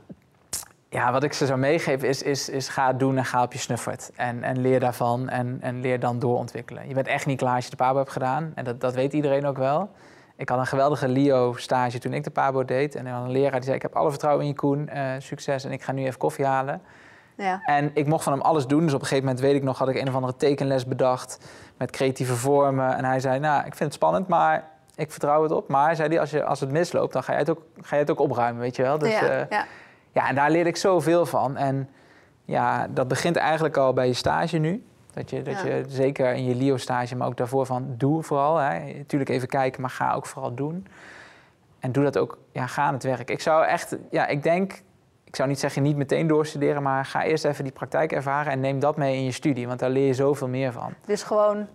Ja, 0.92 1.12
wat 1.12 1.22
ik 1.22 1.32
ze 1.32 1.46
zou 1.46 1.58
meegeven 1.58 2.08
is, 2.08 2.22
is, 2.22 2.48
is 2.48 2.68
ga 2.68 2.86
het 2.86 2.98
doen 2.98 3.16
en 3.16 3.24
ga 3.24 3.42
op 3.42 3.52
je 3.52 3.58
snuffert. 3.58 4.10
En, 4.16 4.42
en 4.42 4.60
leer 4.60 4.80
daarvan 4.80 5.28
en, 5.28 5.58
en 5.60 5.80
leer 5.80 6.00
dan 6.00 6.18
doorontwikkelen. 6.18 6.88
Je 6.88 6.94
bent 6.94 7.06
echt 7.06 7.26
niet 7.26 7.38
klaar 7.38 7.54
als 7.54 7.64
je 7.64 7.70
de 7.70 7.76
PABO 7.76 7.98
hebt 7.98 8.10
gedaan. 8.10 8.52
En 8.54 8.64
dat, 8.64 8.80
dat 8.80 8.94
weet 8.94 9.12
iedereen 9.12 9.46
ook 9.46 9.56
wel. 9.56 9.90
Ik 10.36 10.48
had 10.48 10.58
een 10.58 10.66
geweldige 10.66 11.08
LIO-stage 11.08 11.98
toen 11.98 12.12
ik 12.12 12.24
de 12.24 12.30
PABO 12.30 12.64
deed. 12.64 12.94
En 12.94 13.06
een 13.06 13.30
leraar 13.30 13.52
die 13.52 13.62
zei, 13.62 13.76
ik 13.76 13.82
heb 13.82 13.96
alle 13.96 14.10
vertrouwen 14.10 14.42
in 14.44 14.48
je 14.48 14.56
Koen. 14.56 14.90
Uh, 14.94 15.10
succes 15.18 15.64
en 15.64 15.72
ik 15.72 15.82
ga 15.82 15.92
nu 15.92 16.04
even 16.04 16.18
koffie 16.18 16.44
halen. 16.44 16.82
Ja. 17.36 17.60
En 17.64 17.90
ik 17.94 18.06
mocht 18.06 18.24
van 18.24 18.32
hem 18.32 18.42
alles 18.42 18.66
doen. 18.66 18.84
Dus 18.84 18.94
op 18.94 19.00
een 19.00 19.06
gegeven 19.06 19.24
moment, 19.24 19.44
weet 19.44 19.54
ik 19.54 19.62
nog, 19.62 19.78
had 19.78 19.88
ik 19.88 19.96
een 19.96 20.08
of 20.08 20.14
andere 20.14 20.36
tekenles 20.36 20.86
bedacht. 20.86 21.38
Met 21.76 21.90
creatieve 21.90 22.34
vormen. 22.34 22.96
En 22.96 23.04
hij 23.04 23.20
zei, 23.20 23.38
nou, 23.38 23.58
ik 23.58 23.74
vind 23.74 23.78
het 23.78 23.94
spannend, 23.94 24.28
maar 24.28 24.64
ik 24.94 25.10
vertrouw 25.10 25.42
het 25.42 25.52
op. 25.52 25.68
Maar 25.68 25.96
zei 25.96 26.08
hij, 26.08 26.20
als, 26.20 26.30
je, 26.30 26.44
als 26.44 26.60
het 26.60 26.70
misloopt, 26.70 27.12
dan 27.12 27.22
ga 27.22 27.32
je 27.32 27.38
het 27.38 27.50
ook, 27.50 27.62
ga 27.80 27.94
je 27.94 28.02
het 28.02 28.10
ook 28.10 28.20
opruimen, 28.20 28.60
weet 28.60 28.76
je 28.76 28.82
wel. 28.82 28.98
Dus, 28.98 29.12
ja, 29.12 29.40
uh, 29.40 29.44
ja. 29.48 29.66
Ja, 30.12 30.28
en 30.28 30.34
daar 30.34 30.50
leer 30.50 30.66
ik 30.66 30.76
zoveel 30.76 31.26
van. 31.26 31.56
En 31.56 31.88
ja, 32.44 32.88
dat 32.88 33.08
begint 33.08 33.36
eigenlijk 33.36 33.76
al 33.76 33.92
bij 33.92 34.06
je 34.06 34.12
stage 34.12 34.58
nu. 34.58 34.84
Dat 35.14 35.30
je, 35.30 35.42
dat 35.42 35.60
je 35.60 35.84
zeker 35.88 36.34
in 36.34 36.44
je 36.44 36.54
LIO-stage, 36.54 37.16
maar 37.16 37.26
ook 37.26 37.36
daarvoor 37.36 37.66
van 37.66 37.94
doe 37.96 38.22
vooral. 38.22 38.56
Hè. 38.56 38.92
Natuurlijk 38.96 39.30
even 39.30 39.48
kijken, 39.48 39.80
maar 39.80 39.90
ga 39.90 40.14
ook 40.14 40.26
vooral 40.26 40.54
doen. 40.54 40.86
En 41.78 41.92
doe 41.92 42.04
dat 42.04 42.18
ook, 42.18 42.38
ja, 42.52 42.66
ga 42.66 42.82
aan 42.82 42.94
het 42.94 43.02
werk. 43.02 43.30
Ik 43.30 43.40
zou 43.40 43.64
echt, 43.64 43.96
ja, 44.10 44.26
ik 44.26 44.42
denk, 44.42 44.82
ik 45.24 45.36
zou 45.36 45.48
niet 45.48 45.60
zeggen 45.60 45.82
niet 45.82 45.96
meteen 45.96 46.26
doorstuderen, 46.26 46.82
maar 46.82 47.04
ga 47.04 47.24
eerst 47.24 47.44
even 47.44 47.64
die 47.64 47.72
praktijk 47.72 48.12
ervaren 48.12 48.52
en 48.52 48.60
neem 48.60 48.78
dat 48.78 48.96
mee 48.96 49.16
in 49.16 49.24
je 49.24 49.32
studie, 49.32 49.66
want 49.66 49.78
daar 49.78 49.90
leer 49.90 50.06
je 50.06 50.14
zoveel 50.14 50.48
meer 50.48 50.72
van. 50.72 50.94
Dus 51.06 51.22
gewoon 51.22 51.66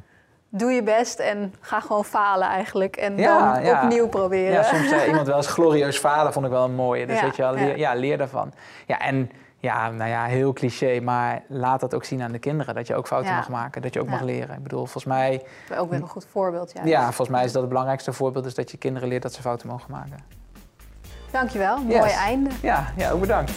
doe 0.49 0.71
je 0.71 0.83
best 0.83 1.19
en 1.19 1.53
ga 1.59 1.79
gewoon 1.79 2.05
falen 2.05 2.47
eigenlijk. 2.47 2.95
En 2.95 3.15
dan 3.17 3.67
opnieuw 3.67 4.07
proberen. 4.07 4.51
Ja, 4.51 4.63
soms 4.63 4.89
zei 4.89 5.07
iemand 5.07 5.27
wel 5.27 5.37
eens 5.37 5.47
glorieus 5.47 5.97
falen, 5.97 6.33
vond 6.33 6.45
ik 6.45 6.51
wel 6.51 6.63
een 6.63 6.75
mooie. 6.75 7.05
Dus 7.05 7.21
weet 7.21 7.35
je 7.35 7.41
wel, 7.41 7.53
leer, 7.53 7.77
ja. 7.77 7.93
leer 7.93 8.17
daarvan. 8.17 8.53
Ja, 8.85 8.99
en 8.99 9.31
ja, 9.59 9.89
nou 9.89 10.09
ja, 10.09 10.25
heel 10.25 10.53
cliché, 10.53 10.99
maar 10.99 11.43
laat 11.47 11.79
dat 11.79 11.93
ook 11.93 12.03
zien 12.03 12.21
aan 12.21 12.31
de 12.31 12.39
kinderen. 12.39 12.75
Dat 12.75 12.87
je 12.87 12.95
ook 12.95 13.07
fouten 13.07 13.33
mag 13.33 13.49
maken, 13.49 13.81
dat 13.81 13.93
je 13.93 14.01
ook 14.01 14.07
mag 14.07 14.21
leren. 14.21 14.55
Ik 14.55 14.63
bedoel, 14.63 14.79
volgens 14.79 15.05
mij... 15.05 15.43
Ook 15.77 15.89
weer 15.89 16.01
een 16.01 16.07
goed 16.07 16.25
voorbeeld, 16.31 16.71
ja. 16.73 16.81
Ja, 16.85 17.03
volgens 17.03 17.29
mij 17.29 17.43
is 17.43 17.51
dat 17.51 17.61
het 17.61 17.69
belangrijkste 17.69 18.13
voorbeeld, 18.13 18.45
is 18.45 18.55
dat 18.55 18.71
je 18.71 18.77
kinderen 18.77 19.09
leert 19.09 19.21
dat 19.21 19.33
ze 19.33 19.41
fouten 19.41 19.67
mogen 19.67 19.91
maken. 19.91 20.17
Dankjewel, 21.31 21.77
mooi 21.77 22.11
einde. 22.11 22.49
Ja, 22.61 22.93
ja, 22.95 23.11
ook 23.11 23.19
bedankt. 23.19 23.51